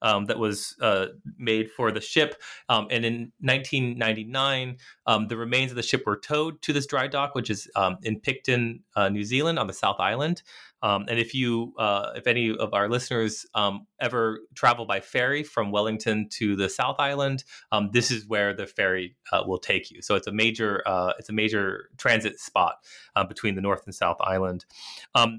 um, 0.02 0.26
that 0.26 0.38
was 0.38 0.76
uh, 0.82 1.08
made 1.38 1.72
for 1.72 1.92
the 1.92 2.02
ship. 2.02 2.36
Um, 2.70 2.88
and 2.92 3.06
in 3.06 3.32
1999, 3.40 4.78
um, 5.06 5.28
the 5.28 5.38
remains 5.38 5.72
of 5.72 5.78
the 5.78 5.84
ship 5.84 6.04
were 6.06 6.18
towed 6.18 6.62
to 6.64 6.74
this 6.74 6.86
dry 6.86 7.08
dock, 7.08 7.36
which 7.36 7.50
is 7.50 7.70
um, 7.76 7.98
in 8.04 8.20
Picton, 8.20 8.84
uh, 8.96 9.10
New 9.10 9.24
Zealand, 9.24 9.60
on 9.60 9.68
the 9.68 9.74
South 9.74 10.00
Island. 10.00 10.44
Um, 10.84 11.06
and 11.10 11.18
if 11.18 11.34
you, 11.34 11.74
uh, 11.80 12.12
if 12.16 12.28
any 12.28 12.56
of 12.56 12.74
our 12.74 12.88
listeners 12.88 13.48
um, 13.56 13.88
ever 14.00 14.42
travel 14.54 14.86
by 14.86 15.00
ferry 15.00 15.42
from 15.42 15.72
Wellington 15.72 16.30
to 16.34 16.56
the 16.56 16.70
South 16.70 16.98
Island, 17.00 17.44
this 17.92 18.12
is 18.12 18.28
where 18.28 18.54
the 18.54 18.68
ferry 18.68 19.16
uh, 19.32 19.44
will 19.46 19.58
take 19.58 19.90
you. 19.90 20.02
So 20.04 20.16
it's 20.16 20.28
a 20.28 20.32
major, 20.32 20.84
uh, 20.86 21.14
it's 21.18 21.30
a 21.30 21.34
major 21.34 21.90
transit 21.98 22.40
spot 22.40 22.76
uh, 23.16 23.24
between 23.24 23.56
the 23.56 23.62
North 23.62 23.84
and 23.86 23.96
South 23.96 24.18
Island. 24.22 24.66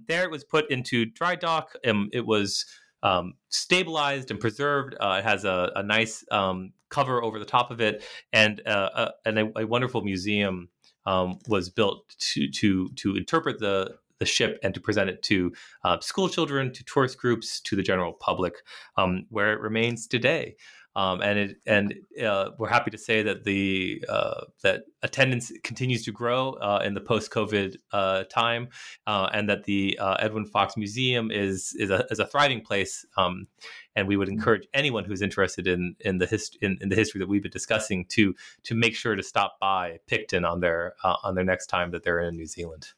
there, 0.09 0.24
it 0.24 0.30
was 0.30 0.42
put 0.42 0.68
into 0.70 1.04
dry 1.06 1.36
dock. 1.36 1.76
it 1.84 2.26
was 2.26 2.66
um, 3.03 3.34
stabilized 3.49 4.30
and 4.30 4.40
preserved. 4.40 4.94
Uh, 5.01 5.16
it 5.20 5.24
has 5.24 5.44
a, 5.44 5.72
a 5.76 5.82
nice 5.82 6.24
um, 6.30 6.72
cover 6.90 7.22
over 7.22 7.38
the 7.38 7.44
top 7.44 7.70
of 7.70 7.80
it, 7.80 8.05
and 8.32 8.66
uh, 8.66 8.90
a, 8.94 9.28
and 9.28 9.38
a, 9.38 9.61
a, 9.61 9.66
wonderful 9.66 10.03
museum 10.03 10.68
um, 11.07 11.38
was 11.49 11.70
built 11.70 12.14
to 12.18 12.51
to 12.51 12.88
to 12.96 13.16
interpret 13.16 13.59
the 13.59 13.96
the 14.18 14.26
ship 14.26 14.59
and 14.62 14.74
to 14.74 14.80
present 14.80 15.09
it 15.09 15.22
to 15.22 15.53
uh, 15.84 16.01
school 16.01 16.28
children, 16.28 16.72
to 16.72 16.84
tourist 16.84 17.18
groups, 17.18 17.61
to 17.61 17.76
the 17.76 17.82
general 17.82 18.12
public, 18.12 18.55
um, 18.96 19.26
where 19.30 19.53
it 19.53 19.61
remains 19.61 20.07
today. 20.07 20.57
Um, 20.97 21.20
and 21.20 21.39
it, 21.39 21.57
and 21.64 21.95
uh, 22.24 22.51
we're 22.59 22.68
happy 22.68 22.91
to 22.91 22.99
say 22.99 23.22
that 23.22 23.45
the 23.45 24.05
uh, 24.09 24.47
that 24.62 24.82
attendance 25.03 25.53
continues 25.62 26.05
to 26.05 26.12
grow 26.12 26.55
uh, 26.55 26.82
in 26.84 26.95
the 26.95 27.01
post-COVID 27.01 27.76
uh, 27.93 28.24
time, 28.24 28.68
uh, 29.07 29.28
and 29.32 29.49
that 29.49 29.64
the 29.64 29.97
uh, 30.01 30.14
Edwin 30.18 30.45
Fox 30.45 30.76
Museum 30.76 31.30
is 31.30 31.74
is 31.78 31.91
a, 31.91 32.07
is 32.11 32.18
a 32.18 32.26
thriving 32.26 32.62
place. 32.62 33.07
Um, 33.16 33.47
and 33.95 34.09
we 34.09 34.16
would 34.16 34.28
mm-hmm. 34.28 34.39
encourage 34.39 34.66
anyone 34.74 35.05
who's 35.05 35.22
interested 35.22 35.66
in 35.68 35.95
in 36.01 36.18
the 36.18 36.26
hist- 36.26 36.59
in, 36.62 36.78
in, 36.80 36.89
the 36.89 36.97
history 36.97 37.20
that 37.20 37.28
we've 37.28 37.43
been 37.43 37.51
discussing 37.51 38.05
to 38.07 38.34
to 38.64 38.74
make 38.74 38.97
sure 38.97 39.14
to 39.14 39.22
stop 39.22 39.59
by 39.61 39.99
Picton 40.09 40.45
on 40.45 40.61
their 40.61 40.95
on 41.05 41.34
their 41.34 41.45
next 41.45 41.66
time 41.66 41.91
that 41.93 42.03
they're 42.03 42.20
in 42.20 42.34
New 42.34 42.47
Zealand. 42.47 42.89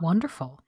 Wonderful. 0.00 0.61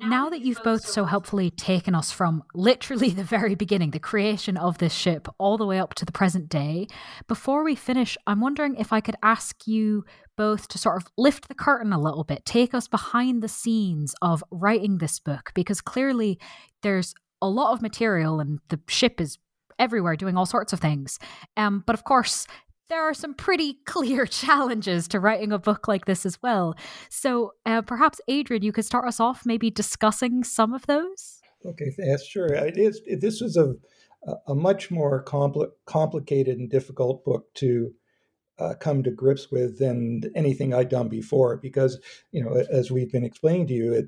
Now 0.00 0.30
that 0.30 0.42
you've 0.42 0.62
both 0.62 0.86
so 0.86 1.04
helpfully 1.04 1.50
taken 1.50 1.94
us 1.94 2.12
from 2.12 2.44
literally 2.54 3.10
the 3.14 3.24
very 3.24 3.54
beginning, 3.54 3.90
the 3.90 3.98
creation 3.98 4.56
of 4.56 4.78
this 4.78 4.94
ship, 4.94 5.28
all 5.38 5.58
the 5.58 5.66
way 5.66 5.78
up 5.80 5.94
to 5.94 6.04
the 6.04 6.12
present 6.12 6.48
day, 6.48 6.86
before 7.26 7.64
we 7.64 7.74
finish, 7.74 8.16
I'm 8.26 8.40
wondering 8.40 8.76
if 8.76 8.92
I 8.92 9.00
could 9.00 9.16
ask 9.22 9.66
you 9.66 10.04
both 10.36 10.68
to 10.68 10.78
sort 10.78 11.02
of 11.02 11.08
lift 11.16 11.48
the 11.48 11.54
curtain 11.54 11.92
a 11.92 12.00
little 12.00 12.22
bit, 12.22 12.44
take 12.44 12.74
us 12.74 12.86
behind 12.86 13.42
the 13.42 13.48
scenes 13.48 14.14
of 14.22 14.44
writing 14.52 14.98
this 14.98 15.18
book, 15.18 15.50
because 15.54 15.80
clearly 15.80 16.38
there's 16.82 17.14
a 17.42 17.48
lot 17.48 17.72
of 17.72 17.82
material 17.82 18.38
and 18.38 18.60
the 18.68 18.80
ship 18.88 19.20
is 19.20 19.38
everywhere 19.78 20.16
doing 20.16 20.36
all 20.36 20.46
sorts 20.46 20.72
of 20.72 20.80
things. 20.80 21.18
Um, 21.56 21.82
but 21.86 21.94
of 21.94 22.04
course, 22.04 22.46
there 22.88 23.02
are 23.02 23.14
some 23.14 23.34
pretty 23.34 23.74
clear 23.86 24.26
challenges 24.26 25.08
to 25.08 25.20
writing 25.20 25.52
a 25.52 25.58
book 25.58 25.88
like 25.88 26.06
this 26.06 26.26
as 26.26 26.40
well. 26.42 26.74
So 27.10 27.54
uh, 27.66 27.82
perhaps, 27.82 28.20
Adrian, 28.28 28.62
you 28.62 28.72
could 28.72 28.84
start 28.84 29.06
us 29.06 29.20
off 29.20 29.46
maybe 29.46 29.70
discussing 29.70 30.44
some 30.44 30.74
of 30.74 30.86
those. 30.86 31.40
Okay, 31.64 31.92
yes, 31.98 32.24
sure. 32.24 32.46
It 32.46 32.78
is. 32.78 33.00
It, 33.04 33.20
this 33.20 33.40
was 33.40 33.56
a 33.56 33.74
a 34.46 34.54
much 34.54 34.90
more 34.90 35.24
compl- 35.24 35.70
complicated 35.86 36.58
and 36.58 36.68
difficult 36.68 37.24
book 37.24 37.52
to 37.54 37.94
uh, 38.58 38.74
come 38.74 39.02
to 39.04 39.10
grips 39.10 39.50
with 39.50 39.78
than 39.78 40.22
anything 40.34 40.74
I'd 40.74 40.88
done 40.88 41.08
before, 41.08 41.56
because 41.56 42.00
you 42.32 42.42
know, 42.42 42.64
as 42.70 42.90
we've 42.90 43.12
been 43.12 43.24
explaining 43.24 43.68
to 43.68 43.74
you, 43.74 43.92
it 43.92 44.06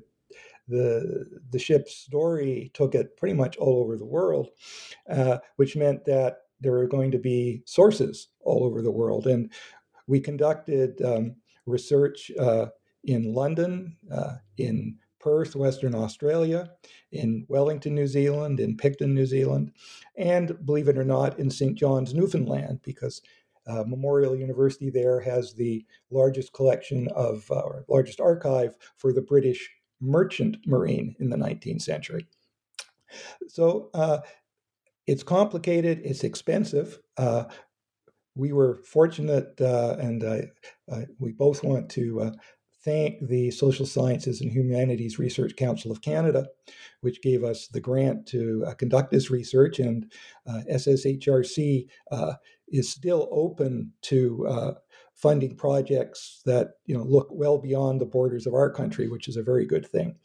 the 0.67 1.25
the 1.51 1.59
ship's 1.59 1.95
story 1.95 2.71
took 2.73 2.95
it 2.95 3.17
pretty 3.17 3.35
much 3.35 3.57
all 3.57 3.79
over 3.81 3.97
the 3.97 4.05
world, 4.05 4.49
uh, 5.09 5.39
which 5.55 5.75
meant 5.75 6.05
that 6.05 6.37
there 6.61 6.75
are 6.77 6.87
going 6.87 7.11
to 7.11 7.17
be 7.17 7.63
sources 7.65 8.27
all 8.39 8.63
over 8.63 8.81
the 8.81 8.91
world. 8.91 9.27
And 9.27 9.51
we 10.07 10.19
conducted 10.19 11.01
um, 11.01 11.35
research 11.65 12.31
uh, 12.39 12.67
in 13.03 13.33
London, 13.33 13.97
uh, 14.11 14.35
in 14.57 14.97
Perth, 15.19 15.55
Western 15.55 15.93
Australia, 15.93 16.71
in 17.11 17.45
Wellington, 17.47 17.93
New 17.93 18.07
Zealand, 18.07 18.59
in 18.59 18.77
Picton, 18.77 19.13
New 19.13 19.25
Zealand, 19.25 19.71
and 20.17 20.65
believe 20.65 20.87
it 20.87 20.97
or 20.97 21.03
not, 21.03 21.37
in 21.39 21.49
St. 21.49 21.75
John's, 21.75 22.13
Newfoundland, 22.13 22.79
because 22.83 23.21
uh, 23.67 23.83
Memorial 23.85 24.35
University 24.35 24.89
there 24.89 25.19
has 25.19 25.53
the 25.53 25.85
largest 26.09 26.53
collection 26.53 27.07
of, 27.15 27.49
uh, 27.51 27.59
or 27.59 27.85
largest 27.87 28.19
archive 28.19 28.75
for 28.97 29.13
the 29.13 29.21
British 29.21 29.69
merchant 29.99 30.57
marine 30.65 31.15
in 31.19 31.29
the 31.29 31.37
19th 31.37 31.83
century. 31.83 32.27
So 33.47 33.89
uh, 33.93 34.19
it's 35.11 35.23
complicated, 35.23 35.99
it's 36.05 36.23
expensive. 36.23 36.97
Uh, 37.17 37.43
we 38.33 38.53
were 38.53 38.77
fortunate, 38.85 39.59
uh, 39.59 39.97
and 39.99 40.23
we 41.19 41.33
both 41.33 41.65
want 41.65 41.89
to 41.91 42.21
uh, 42.21 42.31
thank 42.85 43.27
the 43.27 43.51
Social 43.51 43.85
Sciences 43.85 44.39
and 44.39 44.49
Humanities 44.49 45.19
Research 45.19 45.57
Council 45.57 45.91
of 45.91 46.01
Canada, 46.01 46.47
which 47.01 47.21
gave 47.21 47.43
us 47.43 47.67
the 47.67 47.81
grant 47.81 48.25
to 48.27 48.63
uh, 48.65 48.73
conduct 48.75 49.11
this 49.11 49.29
research. 49.29 49.79
And 49.79 50.09
uh, 50.47 50.61
SSHRC 50.71 51.89
uh, 52.09 52.33
is 52.69 52.89
still 52.89 53.27
open 53.33 53.91
to 54.03 54.47
uh, 54.47 54.73
funding 55.13 55.57
projects 55.57 56.41
that 56.45 56.69
you 56.85 56.95
know 56.95 57.03
look 57.03 57.27
well 57.31 57.57
beyond 57.57 57.99
the 57.99 58.05
borders 58.05 58.47
of 58.47 58.53
our 58.53 58.71
country, 58.71 59.09
which 59.09 59.27
is 59.27 59.35
a 59.35 59.43
very 59.43 59.65
good 59.65 59.85
thing. 59.85 60.15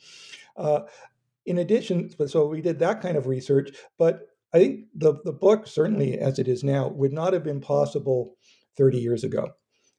in 1.45 1.59
addition, 1.59 2.09
so 2.29 2.47
we 2.47 2.61
did 2.61 2.79
that 2.79 3.01
kind 3.01 3.17
of 3.17 3.27
research, 3.27 3.71
but 3.99 4.29
I 4.57 4.59
think 4.59 4.87
the, 4.95 5.17
the 5.23 5.35
book, 5.35 5.67
certainly 5.67 6.19
as 6.19 6.39
it 6.39 6.49
is 6.49 6.65
now, 6.65 6.89
would 6.89 7.13
not 7.13 7.35
have 7.35 7.45
been 7.45 7.61
possible 7.61 8.37
30 8.79 8.99
years 8.99 9.23
ago 9.23 9.51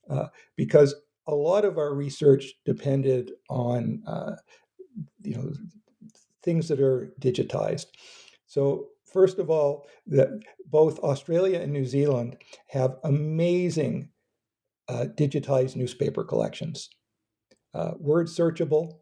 uh, 0.10 0.28
because 0.55 0.95
a 1.28 1.36
lot 1.36 1.64
of 1.64 1.78
our 1.78 1.93
research 1.93 2.53
depended 2.66 3.34
on 3.51 4.01
uh, 4.08 4.32
you 5.22 5.36
know 5.36 5.51
things 6.41 6.68
that 6.70 6.80
are 6.80 7.14
digitized. 7.22 7.86
So 8.47 8.88
first 9.05 9.38
of 9.38 9.51
all, 9.51 9.88
that 10.08 10.30
both 10.66 10.97
Australia 11.01 11.60
and 11.60 11.72
New 11.72 11.86
Zealand 11.86 12.38
have 12.70 12.95
amazing 13.03 14.10
uh, 14.88 15.05
digitized 15.16 15.76
newspaper 15.76 16.24
collections, 16.24 16.89
uh, 17.76 17.91
word 17.99 18.26
searchable. 18.26 19.01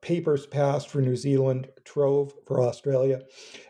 Papers 0.00 0.46
Past 0.46 0.88
for 0.88 1.00
New 1.00 1.16
Zealand, 1.16 1.68
Trove 1.84 2.32
for 2.46 2.60
Australia. 2.62 3.20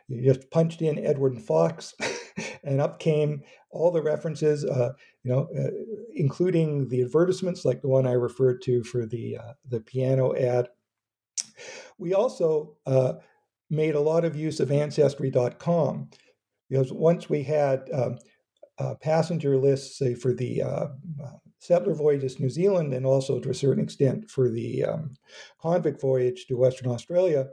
You 0.08 0.22
just 0.22 0.50
punched 0.50 0.82
in 0.82 1.04
Edwin 1.04 1.38
Fox, 1.38 1.94
and 2.64 2.80
up 2.80 2.98
came 2.98 3.42
all 3.70 3.90
the 3.90 4.02
references, 4.02 4.64
uh, 4.64 4.92
you 5.22 5.30
know, 5.30 5.48
uh, 5.58 5.70
including 6.14 6.88
the 6.88 7.02
advertisements 7.02 7.64
like 7.64 7.82
the 7.82 7.88
one 7.88 8.06
I 8.06 8.12
referred 8.12 8.62
to 8.62 8.82
for 8.82 9.06
the 9.06 9.38
uh, 9.38 9.52
the 9.68 9.80
piano 9.80 10.34
ad. 10.34 10.68
We 11.98 12.14
also 12.14 12.76
uh, 12.86 13.14
made 13.68 13.94
a 13.94 14.00
lot 14.00 14.24
of 14.24 14.36
use 14.36 14.60
of 14.60 14.70
Ancestry.com 14.70 16.10
because 16.68 16.92
once 16.92 17.28
we 17.28 17.42
had 17.42 17.88
um, 17.92 18.18
uh, 18.78 18.94
passenger 18.94 19.58
lists, 19.58 19.98
say 19.98 20.14
for 20.14 20.32
the 20.32 20.62
uh, 20.62 20.86
settler 21.58 21.94
voyages 21.94 22.36
to 22.36 22.42
New 22.42 22.50
Zealand 22.50 22.92
and 22.94 23.04
also 23.04 23.40
to 23.40 23.50
a 23.50 23.54
certain 23.54 23.82
extent 23.82 24.30
for 24.30 24.48
the 24.48 24.84
um, 24.84 25.14
convict 25.60 26.00
voyage 26.00 26.46
to 26.46 26.56
Western 26.56 26.90
Australia, 26.90 27.48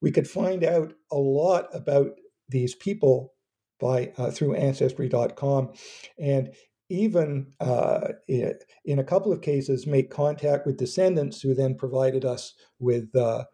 we 0.00 0.10
could 0.10 0.28
find 0.28 0.64
out 0.64 0.92
a 1.10 1.18
lot 1.18 1.68
about 1.72 2.12
these 2.48 2.74
people 2.74 3.34
by 3.80 4.12
uh, 4.16 4.30
through 4.30 4.54
ancestry.com 4.54 5.72
and 6.18 6.54
even 6.88 7.46
uh, 7.60 8.08
in 8.28 8.98
a 8.98 9.04
couple 9.04 9.32
of 9.32 9.40
cases 9.40 9.86
make 9.86 10.10
contact 10.10 10.66
with 10.66 10.76
descendants 10.76 11.40
who 11.40 11.54
then 11.54 11.74
provided 11.74 12.24
us 12.24 12.54
with 12.78 13.14
uh, 13.16 13.44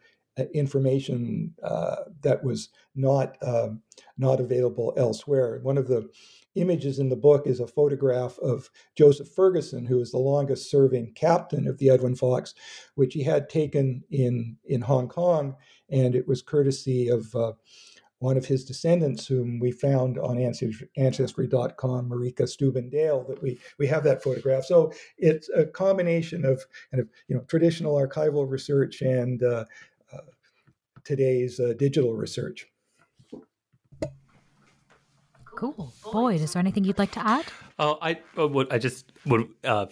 information 0.54 1.54
uh, 1.62 1.96
that 2.22 2.42
was 2.42 2.70
not 2.94 3.36
um, 3.42 3.80
not 4.16 4.40
available 4.40 4.92
elsewhere. 4.96 5.60
One 5.62 5.78
of 5.78 5.88
the 5.88 6.08
images 6.60 6.98
in 6.98 7.08
the 7.08 7.16
book 7.16 7.46
is 7.46 7.60
a 7.60 7.66
photograph 7.66 8.38
of 8.38 8.70
Joseph 8.96 9.28
Ferguson, 9.28 9.86
who 9.86 9.98
was 9.98 10.10
the 10.10 10.18
longest 10.18 10.70
serving 10.70 11.12
captain 11.14 11.66
of 11.66 11.78
the 11.78 11.90
Edwin 11.90 12.14
Fox, 12.14 12.54
which 12.94 13.14
he 13.14 13.22
had 13.22 13.48
taken 13.48 14.02
in, 14.10 14.56
in 14.64 14.80
Hong 14.82 15.08
Kong. 15.08 15.56
And 15.90 16.14
it 16.14 16.28
was 16.28 16.42
courtesy 16.42 17.08
of 17.08 17.34
uh, 17.34 17.52
one 18.18 18.36
of 18.36 18.46
his 18.46 18.64
descendants, 18.64 19.26
whom 19.26 19.60
we 19.60 19.70
found 19.70 20.18
on 20.18 20.38
Ancestry.com, 20.38 22.10
Marika 22.10 22.48
Steuben-Dale, 22.48 23.24
that 23.28 23.42
we, 23.42 23.58
we 23.78 23.86
have 23.86 24.04
that 24.04 24.22
photograph. 24.22 24.64
So 24.64 24.92
it's 25.16 25.48
a 25.50 25.64
combination 25.64 26.44
of 26.44 26.64
kind 26.90 27.00
of 27.00 27.08
you 27.28 27.36
know 27.36 27.42
traditional 27.42 27.94
archival 27.94 28.48
research 28.50 29.02
and 29.02 29.42
uh, 29.42 29.64
uh, 30.12 30.18
today's 31.04 31.60
uh, 31.60 31.74
digital 31.78 32.14
research. 32.14 32.66
Cool. 35.58 35.92
Boyd, 36.12 36.40
is 36.40 36.52
there 36.52 36.60
anything 36.60 36.84
you'd 36.84 37.00
like 37.00 37.10
to 37.10 37.26
add? 37.26 37.44
Oh, 37.80 37.98
I 38.00 38.20
uh, 38.38 38.46
would. 38.46 38.72
I 38.72 38.78
just 38.78 39.10
would 39.26 39.48
uh, 39.64 39.86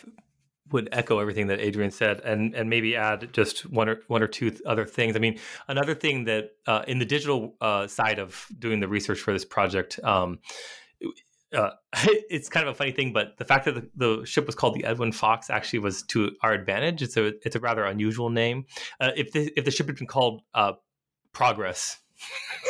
would 0.71 0.89
echo 0.93 1.19
everything 1.19 1.49
that 1.49 1.59
Adrian 1.59 1.91
said, 1.91 2.21
and 2.21 2.55
and 2.55 2.70
maybe 2.70 2.95
add 2.95 3.32
just 3.32 3.69
one 3.69 3.89
or 3.89 4.01
one 4.07 4.23
or 4.23 4.28
two 4.28 4.57
other 4.65 4.86
things. 4.86 5.16
I 5.16 5.19
mean, 5.19 5.40
another 5.66 5.97
thing 5.97 6.23
that 6.27 6.51
uh, 6.69 6.85
in 6.86 7.01
the 7.01 7.05
digital 7.05 7.57
uh, 7.61 7.89
side 7.89 8.20
of 8.20 8.47
doing 8.57 8.78
the 8.78 8.86
research 8.86 9.19
for 9.19 9.32
this 9.32 9.45
project. 9.45 9.99
Um, 10.05 10.39
uh, 11.53 11.70
it's 12.31 12.49
kind 12.49 12.69
of 12.69 12.73
a 12.73 12.77
funny 12.77 12.93
thing, 12.93 13.12
but 13.12 13.36
the 13.39 13.45
fact 13.45 13.65
that 13.65 13.74
the, 13.74 13.90
the, 13.97 14.24
ship 14.24 14.47
was 14.47 14.55
called 14.55 14.77
the 14.77 14.85
Edwin 14.85 15.11
Fox 15.11 15.51
actually 15.51 15.81
was 15.81 16.03
to 16.05 16.31
our 16.43 16.53
advantage. 16.53 17.03
It's 17.03 17.16
a 17.16 17.32
it's 17.45 17.57
a 17.57 17.61
rather 17.61 17.85
unusual 17.85 18.31
name. 18.31 18.66
Uh, 19.01 19.11
if 19.16 19.32
the 19.32 19.53
if 19.57 19.65
the 19.65 19.73
ship 19.73 19.89
had 19.89 19.97
been 19.97 20.07
called 20.07 20.43
uh, 20.55 20.74
Progress, 21.32 21.99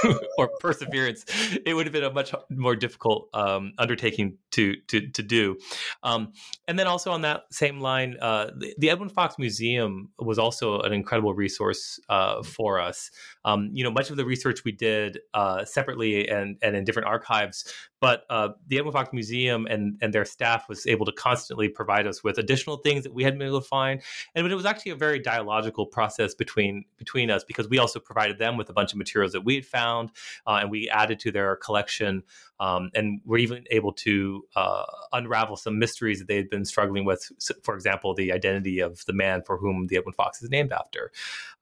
or 0.39 0.51
perseverance, 0.61 1.25
it 1.65 1.75
would 1.75 1.87
have 1.87 1.93
been 1.93 2.05
a 2.05 2.13
much 2.13 2.35
more 2.51 2.77
difficult 2.77 3.29
um, 3.35 3.73
undertaking 3.79 4.39
to 4.53 4.77
to 4.89 5.09
to 5.11 5.23
do. 5.23 5.57
Um, 6.03 6.33
and 6.69 6.79
then 6.79 6.87
also 6.87 7.13
on 7.13 7.23
that 7.23 7.45
same 7.51 7.81
line, 7.81 8.17
uh, 8.21 8.51
the, 8.57 8.75
the, 8.79 8.91
Edwin 8.91 9.09
Fox 9.09 9.37
Museum 9.39 10.11
was 10.19 10.39
also 10.39 10.81
an 10.81 10.93
incredible 10.93 11.35
resource 11.35 12.01
uh, 12.09 12.43
for 12.43 12.81
us. 12.81 13.11
Um, 13.45 13.71
you 13.73 13.85
know, 13.85 13.91
much 13.91 14.11
of 14.11 14.17
the 14.17 14.25
research 14.25 14.65
we 14.65 14.73
did 14.73 15.19
uh, 15.35 15.65
separately 15.65 16.29
and 16.29 16.57
and 16.63 16.77
in 16.77 16.85
different 16.85 17.09
archives, 17.09 17.73
but 18.01 18.25
uh, 18.31 18.51
the 18.67 18.79
Edwin 18.79 18.93
Fox 18.93 19.13
Museum 19.13 19.67
and 19.67 19.99
and 20.01 20.13
their 20.13 20.25
staff 20.25 20.69
was 20.69 20.87
able 20.87 21.07
to 21.07 21.13
constantly 21.13 21.69
provide 21.69 22.07
us 22.07 22.23
with 22.23 22.39
additional 22.39 22.77
things 22.79 23.03
that 23.05 23.15
we 23.15 23.25
hadn't 23.25 23.39
been 23.39 23.49
able 23.49 23.61
to 23.61 23.67
find, 23.67 24.03
and 24.35 24.47
it 24.47 24.55
was 24.55 24.67
actually 24.67 24.93
a 24.93 24.97
very 24.97 25.19
dialogical 25.19 25.87
process 25.87 26.35
between 26.35 26.85
between 26.97 27.31
us 27.31 27.45
because 27.45 27.69
we 27.69 27.79
also 27.79 27.99
provided 27.99 28.39
them 28.39 28.57
with 28.57 28.69
a 28.69 28.73
bunch 28.73 28.93
of 28.93 28.99
materials 28.99 29.33
that 29.33 29.43
we 29.43 29.55
had 29.55 29.67
found, 29.67 30.11
uh, 30.47 30.59
and 30.61 30.71
we 30.71 30.89
added 30.91 31.19
to 31.21 31.33
their 31.33 31.57
collection, 31.57 32.23
um, 32.61 32.91
and 32.95 33.21
we're 33.25 33.39
even 33.39 33.65
able 33.71 33.93
to 33.93 34.45
uh, 34.57 34.85
unravel 35.13 35.57
some 35.57 35.79
mysteries 35.79 36.19
that 36.19 36.29
they 36.29 36.37
had 36.37 36.51
been 36.51 36.65
struggling 36.65 37.05
with. 37.05 37.31
For 37.63 37.75
example, 37.75 38.15
the 38.15 38.33
identity 38.33 38.81
of 38.81 39.05
the 39.07 39.13
man 39.13 39.43
for 39.43 39.57
whom 39.57 39.87
the 39.87 39.97
Edwin 39.97 40.15
Fox 40.15 40.43
is 40.43 40.51
named 40.51 40.73
after. 40.73 41.13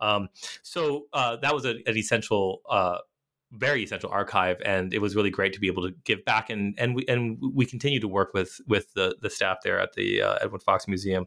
Um, 0.00 0.28
so 0.62 1.06
uh, 1.12 1.36
that 1.36 1.54
was 1.54 1.64
a, 1.64 1.76
an 1.86 1.96
essential 1.96 2.62
uh, 2.68 2.98
very 3.56 3.82
essential 3.84 4.10
archive 4.10 4.60
and 4.64 4.92
it 4.92 5.00
was 5.00 5.14
really 5.14 5.30
great 5.30 5.52
to 5.52 5.60
be 5.60 5.66
able 5.66 5.82
to 5.82 5.94
give 6.04 6.24
back 6.24 6.50
and 6.50 6.74
and 6.78 6.94
we 6.94 7.04
and 7.08 7.38
we 7.54 7.64
continue 7.64 8.00
to 8.00 8.08
work 8.08 8.32
with 8.34 8.60
with 8.66 8.92
the 8.94 9.16
the 9.22 9.30
staff 9.30 9.58
there 9.62 9.78
at 9.78 9.92
the 9.94 10.22
uh, 10.22 10.38
Edwin 10.40 10.60
Fox 10.60 10.88
Museum. 10.88 11.26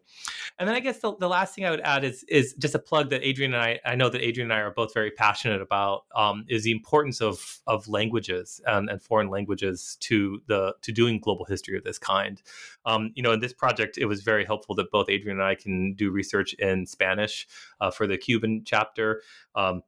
And 0.60 0.68
then 0.68 0.76
I 0.76 0.80
guess 0.80 1.00
the, 1.00 1.16
the 1.18 1.30
last 1.30 1.56
thing 1.56 1.66
I 1.66 1.72
would 1.72 1.82
add 1.82 2.04
is 2.04 2.24
is 2.28 2.54
just 2.54 2.76
a 2.76 2.80
plug 2.80 3.10
that 3.12 3.26
Adrian 3.26 3.54
and 3.54 3.64
I 3.64 3.80
I 3.86 3.96
know 3.96 4.10
that 4.10 4.22
Adrian 4.22 4.52
and 4.52 4.60
I 4.60 4.64
are 4.64 4.72
both 4.72 4.94
very 4.94 5.12
passionate 5.12 5.62
about 5.62 6.06
um, 6.16 6.46
is 6.48 6.64
the 6.64 6.72
importance 6.72 7.22
of 7.22 7.60
of 7.68 7.88
languages 7.88 8.62
and, 8.66 8.90
and 8.90 9.02
foreign 9.02 9.30
languages 9.30 9.98
to 10.02 10.42
the 10.48 10.74
to 10.82 10.92
doing 10.92 11.20
global 11.20 11.46
history 11.46 11.78
of 11.78 11.84
this 11.84 11.98
kind. 11.98 12.42
Um, 12.86 13.12
you 13.16 13.24
know 13.24 13.32
in 13.32 13.40
this 13.40 13.54
project 13.54 13.98
it 13.98 14.06
was 14.06 14.22
very 14.22 14.46
helpful 14.46 14.76
that 14.76 14.92
both 14.92 15.10
Adrian 15.10 15.40
and 15.40 15.48
I 15.48 15.56
can 15.56 15.94
do 15.94 16.12
research 16.12 16.54
in 16.56 16.86
Spanish 16.86 17.48
uh, 17.80 17.92
for 17.92 18.08
the 18.08 18.18
Cuban 18.18 18.64
chapter. 18.66 19.22
Um, 19.56 19.84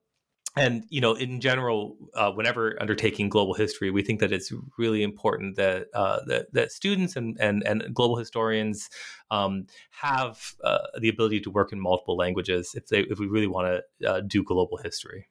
and 0.59 0.83
you 0.89 1.01
know 1.01 1.13
in 1.13 1.39
general 1.39 1.95
uh, 2.13 2.31
whenever 2.31 2.77
undertaking 2.81 3.29
global 3.29 3.53
history 3.53 3.91
we 3.91 4.01
think 4.01 4.19
that 4.19 4.31
it's 4.31 4.51
really 4.77 5.03
important 5.03 5.55
that 5.55 5.87
uh, 5.93 6.19
that, 6.27 6.53
that, 6.53 6.71
students 6.71 7.15
and, 7.15 7.37
and, 7.39 7.63
and 7.63 7.93
global 7.93 8.15
historians 8.15 8.89
um, 9.31 9.65
have 9.91 10.55
uh, 10.63 10.79
the 10.99 11.09
ability 11.09 11.39
to 11.39 11.49
work 11.49 11.71
in 11.71 11.79
multiple 11.79 12.17
languages 12.17 12.73
if 12.75 12.87
they 12.87 13.01
if 13.01 13.19
we 13.19 13.27
really 13.27 13.47
want 13.47 13.81
to 14.01 14.09
uh, 14.09 14.21
do 14.21 14.43
global 14.43 14.77
history 14.77 15.27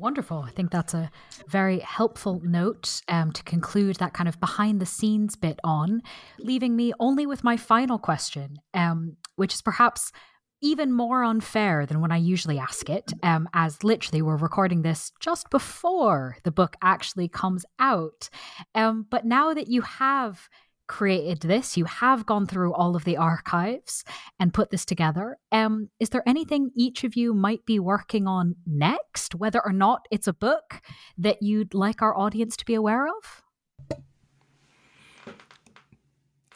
Wonderful. 0.00 0.44
I 0.46 0.50
think 0.50 0.70
that's 0.70 0.94
a 0.94 1.10
very 1.48 1.80
helpful 1.80 2.40
note 2.44 3.02
um, 3.08 3.32
to 3.32 3.42
conclude 3.42 3.96
that 3.96 4.14
kind 4.14 4.28
of 4.28 4.38
behind 4.38 4.80
the 4.80 4.86
scenes 4.86 5.34
bit 5.34 5.58
on, 5.64 6.02
leaving 6.38 6.76
me 6.76 6.92
only 7.00 7.26
with 7.26 7.42
my 7.42 7.56
final 7.56 7.98
question, 7.98 8.58
um, 8.74 9.16
which 9.34 9.54
is 9.54 9.60
perhaps 9.60 10.12
even 10.60 10.92
more 10.92 11.22
unfair 11.22 11.86
than 11.86 12.00
when 12.00 12.12
I 12.12 12.16
usually 12.16 12.58
ask 12.58 12.90
it, 12.90 13.12
um, 13.22 13.48
as 13.54 13.84
literally 13.84 14.22
we're 14.22 14.36
recording 14.36 14.82
this 14.82 15.12
just 15.20 15.50
before 15.50 16.36
the 16.42 16.50
book 16.50 16.76
actually 16.82 17.28
comes 17.28 17.64
out. 17.78 18.28
Um, 18.74 19.06
but 19.08 19.24
now 19.24 19.54
that 19.54 19.68
you 19.68 19.82
have 19.82 20.48
created 20.88 21.40
this, 21.40 21.76
you 21.76 21.84
have 21.84 22.26
gone 22.26 22.46
through 22.46 22.72
all 22.74 22.96
of 22.96 23.04
the 23.04 23.16
archives 23.16 24.04
and 24.40 24.54
put 24.54 24.70
this 24.70 24.84
together. 24.84 25.36
Um, 25.52 25.90
is 26.00 26.08
there 26.08 26.26
anything 26.26 26.70
each 26.74 27.04
of 27.04 27.14
you 27.14 27.34
might 27.34 27.64
be 27.64 27.78
working 27.78 28.26
on 28.26 28.56
next, 28.66 29.34
whether 29.34 29.64
or 29.64 29.72
not 29.72 30.06
it's 30.10 30.26
a 30.26 30.32
book 30.32 30.80
that 31.18 31.42
you'd 31.42 31.74
like 31.74 32.02
our 32.02 32.16
audience 32.16 32.56
to 32.56 32.64
be 32.64 32.74
aware 32.74 33.06
of? 33.06 33.42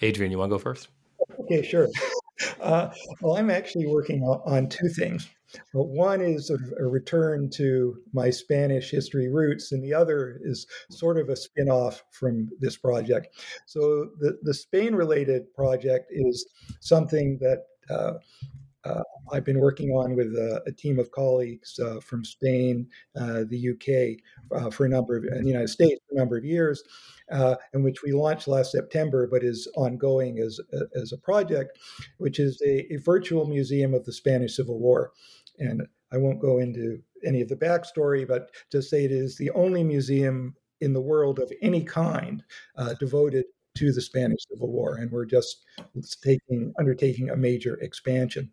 Adrian, 0.01 0.33
you 0.33 0.39
want 0.39 0.51
to 0.51 0.55
go 0.55 0.59
first? 0.59 0.89
Okay, 1.41 1.63
sure. 1.63 1.89
Uh, 2.61 2.91
well, 3.21 3.37
I'm 3.37 3.51
actually 3.51 3.87
working 3.87 4.23
on 4.23 4.69
two 4.69 4.89
things. 4.89 5.29
One 5.73 6.23
is 6.23 6.51
a 6.51 6.85
return 6.85 7.51
to 7.51 7.99
my 8.13 8.31
Spanish 8.31 8.91
history 8.91 9.29
roots, 9.29 9.71
and 9.73 9.85
the 9.85 9.93
other 9.93 10.41
is 10.43 10.67
sort 10.91 11.19
of 11.19 11.29
a 11.29 11.37
spin 11.37 11.69
off 11.69 12.03
from 12.11 12.49
this 12.59 12.77
project. 12.77 13.37
So, 13.67 14.11
the, 14.19 14.39
the 14.43 14.55
Spain 14.55 14.95
related 14.95 15.53
project 15.55 16.07
is 16.11 16.47
something 16.81 17.39
that 17.41 17.65
uh, 17.91 18.15
uh, 18.85 19.03
I've 19.33 19.45
been 19.45 19.61
working 19.61 19.91
on 19.91 20.17
with 20.17 20.35
a, 20.35 20.63
a 20.67 20.73
team 20.73 20.99
of 20.99 21.11
colleagues 21.13 21.79
uh, 21.79 22.01
from 22.01 22.25
Spain, 22.25 22.89
uh, 23.17 23.45
the 23.49 23.71
UK, 23.71 24.19
uh, 24.61 24.71
for 24.71 24.85
a 24.85 24.89
number 24.89 25.17
of, 25.17 25.25
in 25.25 25.43
the 25.43 25.49
United 25.49 25.69
States 25.69 26.01
for 26.09 26.15
a 26.15 26.19
number 26.19 26.37
of 26.37 26.45
years, 26.45 26.83
uh, 27.31 27.57
and 27.73 27.85
which 27.85 28.03
we 28.03 28.13
launched 28.13 28.49
last 28.49 28.73
September, 28.73 29.27
but 29.27 29.45
is 29.45 29.69
ongoing 29.77 30.39
as, 30.39 30.61
as 30.95 31.13
a 31.13 31.19
project, 31.19 31.79
which 32.19 32.39
is 32.39 32.61
a, 32.67 32.93
a, 32.93 32.97
virtual 32.97 33.47
museum 33.47 33.95
of 33.95 34.05
the 34.05 34.13
Spanish 34.13 34.57
Civil 34.57 34.79
War. 34.79 35.13
And 35.59 35.87
I 36.13 36.17
won't 36.17 36.41
go 36.41 36.59
into 36.59 37.01
any 37.25 37.41
of 37.41 37.49
the 37.49 37.57
backstory, 37.57 38.27
but 38.27 38.51
to 38.71 38.83
say 38.83 39.05
it 39.05 39.13
is 39.13 39.37
the 39.37 39.51
only 39.51 39.85
museum 39.85 40.55
in 40.81 40.93
the 40.93 41.01
world 41.01 41.39
of 41.39 41.53
any 41.63 41.85
kind 41.85 42.43
uh, 42.77 42.95
devoted 42.95 43.45
to 43.77 43.93
the 43.93 44.03
Spanish 44.03 44.41
Civil 44.51 44.71
War, 44.71 44.97
and 44.97 45.11
we're 45.11 45.25
just 45.25 45.65
taking 46.23 46.75
undertaking 46.79 47.31
a 47.31 47.37
major 47.37 47.77
expansion. 47.77 48.51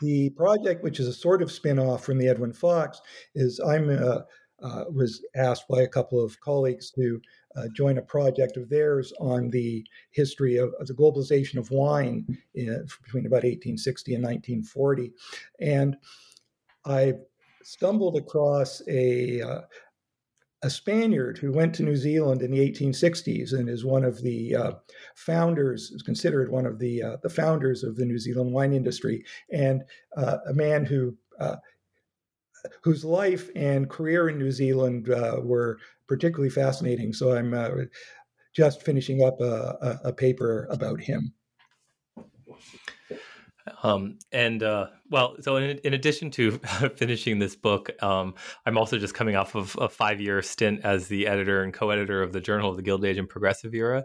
The 0.00 0.30
project, 0.30 0.82
which 0.82 1.00
is 1.00 1.08
a 1.08 1.12
sort 1.12 1.42
of 1.42 1.52
spin 1.52 1.78
off 1.78 2.04
from 2.04 2.18
the 2.18 2.28
Edwin 2.28 2.52
Fox, 2.52 3.00
is 3.34 3.60
I'm 3.60 3.90
uh, 3.90 4.20
uh, 4.62 4.84
was 4.90 5.22
asked 5.36 5.68
by 5.68 5.82
a 5.82 5.88
couple 5.88 6.24
of 6.24 6.40
colleagues 6.40 6.90
to 6.92 7.20
uh, 7.56 7.68
join 7.74 7.98
a 7.98 8.02
project 8.02 8.56
of 8.56 8.68
theirs 8.68 9.12
on 9.20 9.50
the 9.50 9.84
history 10.10 10.56
of, 10.56 10.72
of 10.80 10.86
the 10.86 10.94
globalization 10.94 11.56
of 11.56 11.70
wine 11.70 12.26
in, 12.54 12.86
between 13.02 13.26
about 13.26 13.42
1860 13.44 14.14
and 14.14 14.24
1940. 14.24 15.12
And 15.60 15.96
I 16.84 17.14
stumbled 17.62 18.16
across 18.16 18.82
a, 18.88 19.40
uh, 19.40 19.60
a 20.64 20.70
Spaniard 20.70 21.36
who 21.36 21.52
went 21.52 21.74
to 21.74 21.82
New 21.82 21.94
Zealand 21.94 22.40
in 22.40 22.50
the 22.50 22.58
1860s 22.58 23.52
and 23.52 23.68
is 23.68 23.84
one 23.84 24.02
of 24.02 24.22
the 24.22 24.56
uh, 24.56 24.72
founders, 25.14 25.90
is 25.90 26.02
considered 26.02 26.50
one 26.50 26.64
of 26.64 26.78
the 26.78 27.02
uh, 27.02 27.16
the 27.22 27.28
founders 27.28 27.84
of 27.84 27.96
the 27.96 28.06
New 28.06 28.18
Zealand 28.18 28.50
wine 28.50 28.72
industry, 28.72 29.24
and 29.52 29.82
uh, 30.16 30.38
a 30.48 30.54
man 30.54 30.86
who 30.86 31.14
uh, 31.38 31.56
whose 32.82 33.04
life 33.04 33.50
and 33.54 33.90
career 33.90 34.30
in 34.30 34.38
New 34.38 34.50
Zealand 34.50 35.10
uh, 35.10 35.38
were 35.42 35.78
particularly 36.08 36.48
fascinating. 36.48 37.12
So 37.12 37.36
I'm 37.36 37.52
uh, 37.52 37.68
just 38.56 38.82
finishing 38.82 39.22
up 39.22 39.38
a, 39.42 40.00
a, 40.04 40.08
a 40.08 40.12
paper 40.14 40.66
about 40.70 40.98
him. 40.98 41.34
Um, 43.82 44.18
and 44.30 44.62
uh, 44.62 44.88
well, 45.08 45.36
so 45.40 45.56
in, 45.56 45.78
in 45.78 45.94
addition 45.94 46.30
to 46.32 46.52
finishing 46.96 47.38
this 47.38 47.56
book, 47.56 47.90
um, 48.02 48.34
I'm 48.66 48.76
also 48.76 48.98
just 48.98 49.14
coming 49.14 49.36
off 49.36 49.54
of 49.54 49.76
a 49.80 49.88
five 49.88 50.20
year 50.20 50.42
stint 50.42 50.80
as 50.84 51.08
the 51.08 51.26
editor 51.26 51.62
and 51.62 51.72
co 51.72 51.90
editor 51.90 52.22
of 52.22 52.32
the 52.32 52.40
Journal 52.40 52.70
of 52.70 52.76
the 52.76 52.82
Gilded 52.82 53.10
Age 53.10 53.18
and 53.18 53.28
Progressive 53.28 53.74
Era, 53.74 54.04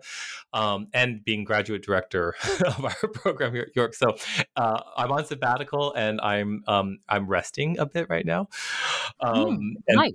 um, 0.54 0.88
and 0.94 1.24
being 1.24 1.44
graduate 1.44 1.84
director 1.84 2.36
of 2.66 2.86
our 2.86 3.10
program 3.14 3.54
here 3.54 3.64
at 3.64 3.76
York. 3.76 3.96
So 3.96 4.16
uh, 4.56 4.82
I'm 4.98 5.12
on 5.12 5.26
sabbatical 5.26 5.94
and 5.94 6.22
I'm 6.22 6.64
um, 6.68 7.00
I'm 7.08 7.28
resting 7.28 7.80
a 7.80 7.86
bit 7.86 8.08
right 8.10 8.26
now. 8.26 8.48
Mm, 9.22 9.74
nice. 9.90 10.14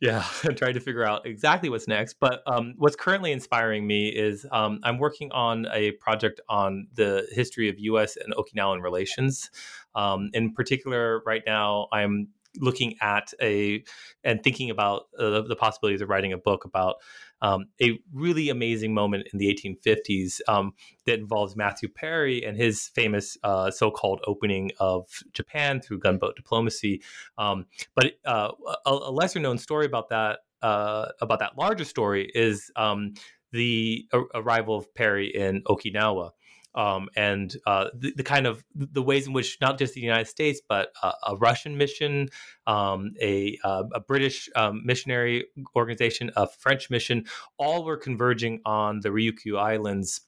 Yeah, 0.00 0.24
I'm 0.44 0.54
trying 0.54 0.74
to 0.74 0.80
figure 0.80 1.06
out 1.06 1.26
exactly 1.26 1.68
what's 1.68 1.88
next. 1.88 2.16
But 2.20 2.42
um, 2.46 2.74
what's 2.78 2.96
currently 2.96 3.32
inspiring 3.32 3.86
me 3.86 4.08
is 4.08 4.46
um, 4.52 4.80
I'm 4.82 4.98
working 4.98 5.30
on 5.32 5.66
a 5.72 5.92
project 5.92 6.40
on 6.48 6.88
the 6.94 7.26
history 7.32 7.68
of 7.68 7.78
U.S. 7.78 8.16
and 8.16 8.34
Okinawan 8.34 8.82
relations. 8.82 9.50
Um, 9.94 10.30
in 10.32 10.52
particular, 10.52 11.22
right 11.24 11.42
now, 11.46 11.88
I'm 11.92 12.28
looking 12.60 12.94
at 13.00 13.32
a 13.42 13.82
and 14.22 14.42
thinking 14.42 14.70
about 14.70 15.06
uh, 15.18 15.42
the 15.42 15.56
possibilities 15.56 16.00
of 16.00 16.08
writing 16.08 16.32
a 16.32 16.38
book 16.38 16.64
about 16.64 16.96
um, 17.42 17.66
a 17.80 17.98
really 18.12 18.48
amazing 18.48 18.94
moment 18.94 19.28
in 19.32 19.38
the 19.38 19.46
1850s 19.46 20.40
um, 20.48 20.72
that 21.06 21.18
involves 21.18 21.56
Matthew 21.56 21.88
Perry 21.88 22.44
and 22.44 22.56
his 22.56 22.88
famous 22.88 23.36
uh, 23.42 23.70
so-called 23.70 24.20
opening 24.26 24.70
of 24.80 25.06
Japan 25.32 25.80
through 25.80 26.00
gunboat 26.00 26.36
diplomacy. 26.36 27.02
Um, 27.38 27.66
but 27.94 28.14
uh, 28.24 28.52
a, 28.86 28.90
a, 28.90 29.10
lesser-known 29.10 29.58
story 29.58 29.86
about 29.86 30.08
that 30.10 30.40
uh, 30.62 31.08
about 31.20 31.40
that 31.40 31.58
larger 31.58 31.84
story 31.84 32.30
is 32.34 32.70
um, 32.76 33.12
the 33.52 34.08
arrival 34.34 34.76
of 34.76 34.94
Perry 34.94 35.28
in 35.28 35.62
Okinawa 35.64 36.30
um, 36.74 37.08
and 37.16 37.56
uh, 37.66 37.86
the, 37.94 38.12
the, 38.16 38.22
kind 38.22 38.46
of 38.46 38.64
the 38.74 39.02
ways 39.02 39.26
in 39.26 39.32
which 39.32 39.58
not 39.60 39.78
just 39.78 39.94
the 39.94 40.00
United 40.00 40.26
States, 40.26 40.60
but 40.68 40.92
uh, 41.02 41.12
a 41.28 41.36
Russian 41.36 41.76
mission, 41.76 42.28
um, 42.66 43.12
a, 43.20 43.58
uh, 43.64 43.84
a, 43.94 44.00
British 44.00 44.48
um, 44.56 44.82
missionary 44.84 45.46
organization, 45.76 46.30
a 46.36 46.48
French 46.48 46.90
mission, 46.90 47.24
all 47.58 47.84
were 47.84 47.96
converging 47.96 48.60
on 48.64 49.00
the 49.00 49.10
Ryukyu 49.10 49.58
Islands 49.58 50.22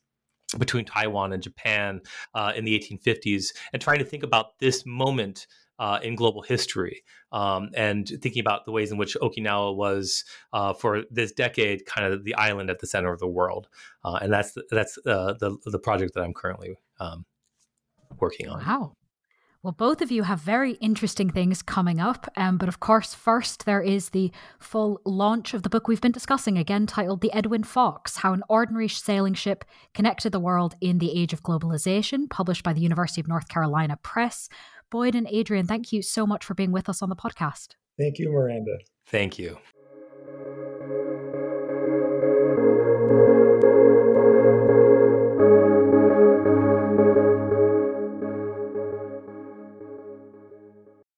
between 0.59 0.85
Taiwan 0.85 1.33
and 1.33 1.43
Japan 1.43 2.01
uh, 2.35 2.53
in 2.55 2.65
the 2.65 2.79
1850s, 2.79 3.53
and 3.73 3.83
trying 3.83 3.99
to 3.99 4.05
think 4.05 4.23
about 4.23 4.59
this 4.61 4.85
moment 4.87 5.47
uh, 5.79 5.99
in 6.03 6.15
global 6.15 6.43
history 6.43 7.03
um, 7.33 7.71
and 7.75 8.09
thinking 8.23 8.41
about 8.41 8.65
the 8.65 8.73
ways 8.73 8.91
in 8.91 8.99
which 8.99 9.17
Okinawa 9.21 9.75
was 9.77 10.25
uh, 10.53 10.73
for 10.73 11.05
this 11.11 11.33
decade 11.33 11.87
kind 11.87 12.13
of 12.13 12.25
the 12.25 12.35
island 12.35 12.71
at 12.71 12.81
the 12.81 12.87
center 12.87 13.13
of 13.13 13.21
the 13.21 13.29
world. 13.29 13.69
Uh, 14.05 14.19
and 14.23 14.33
that's 14.33 14.57
that's 14.71 14.99
uh, 15.07 15.35
the 15.39 15.57
the 15.67 15.79
project 15.79 16.15
that 16.15 16.23
I'm 16.23 16.35
currently 16.35 16.79
um, 17.01 17.25
working 18.19 18.49
on. 18.49 18.65
Wow. 18.65 18.93
Well, 19.67 19.73
both 19.73 20.01
of 20.01 20.13
you 20.13 20.23
have 20.23 20.41
very 20.43 20.75
interesting 20.75 21.29
things 21.29 21.61
coming 21.61 21.99
up. 21.99 22.31
Um, 22.37 22.57
but 22.57 22.69
of 22.69 22.79
course, 22.79 23.15
first, 23.15 23.67
there 23.67 23.83
is 23.83 24.11
the 24.11 24.31
full 24.61 25.01
launch 25.05 25.55
of 25.55 25.65
the 25.65 25.69
book 25.69 25.89
we've 25.89 26.01
been 26.01 26.13
discussing, 26.13 26.57
again 26.57 26.87
titled 26.87 27.21
The 27.21 27.33
Edwin 27.33 27.65
Fox 27.65 28.19
How 28.19 28.33
an 28.33 28.45
Ordinary 28.49 28.87
Sailing 28.87 29.35
Ship 29.35 29.65
Connected 29.93 30.31
the 30.31 30.39
World 30.39 30.77
in 30.81 30.99
the 30.99 31.21
Age 31.21 31.33
of 31.33 31.43
Globalization, 31.43 32.31
published 32.31 32.63
by 32.63 32.75
the 32.75 32.81
University 32.81 33.21
of 33.21 33.27
North 33.27 33.49
Carolina 33.49 33.99
Press. 34.05 34.49
Boyd 34.91 35.15
and 35.15 35.27
Adrian, 35.31 35.67
thank 35.67 35.93
you 35.93 36.03
so 36.03 36.27
much 36.27 36.45
for 36.45 36.55
being 36.55 36.73
with 36.73 36.89
us 36.89 37.03
on 37.03 37.09
the 37.09 37.17
podcast. 37.17 37.75
Thank 37.99 38.19
you, 38.19 38.31
Miranda. 38.31 38.79
Thank 39.07 39.39
you. 39.39 39.59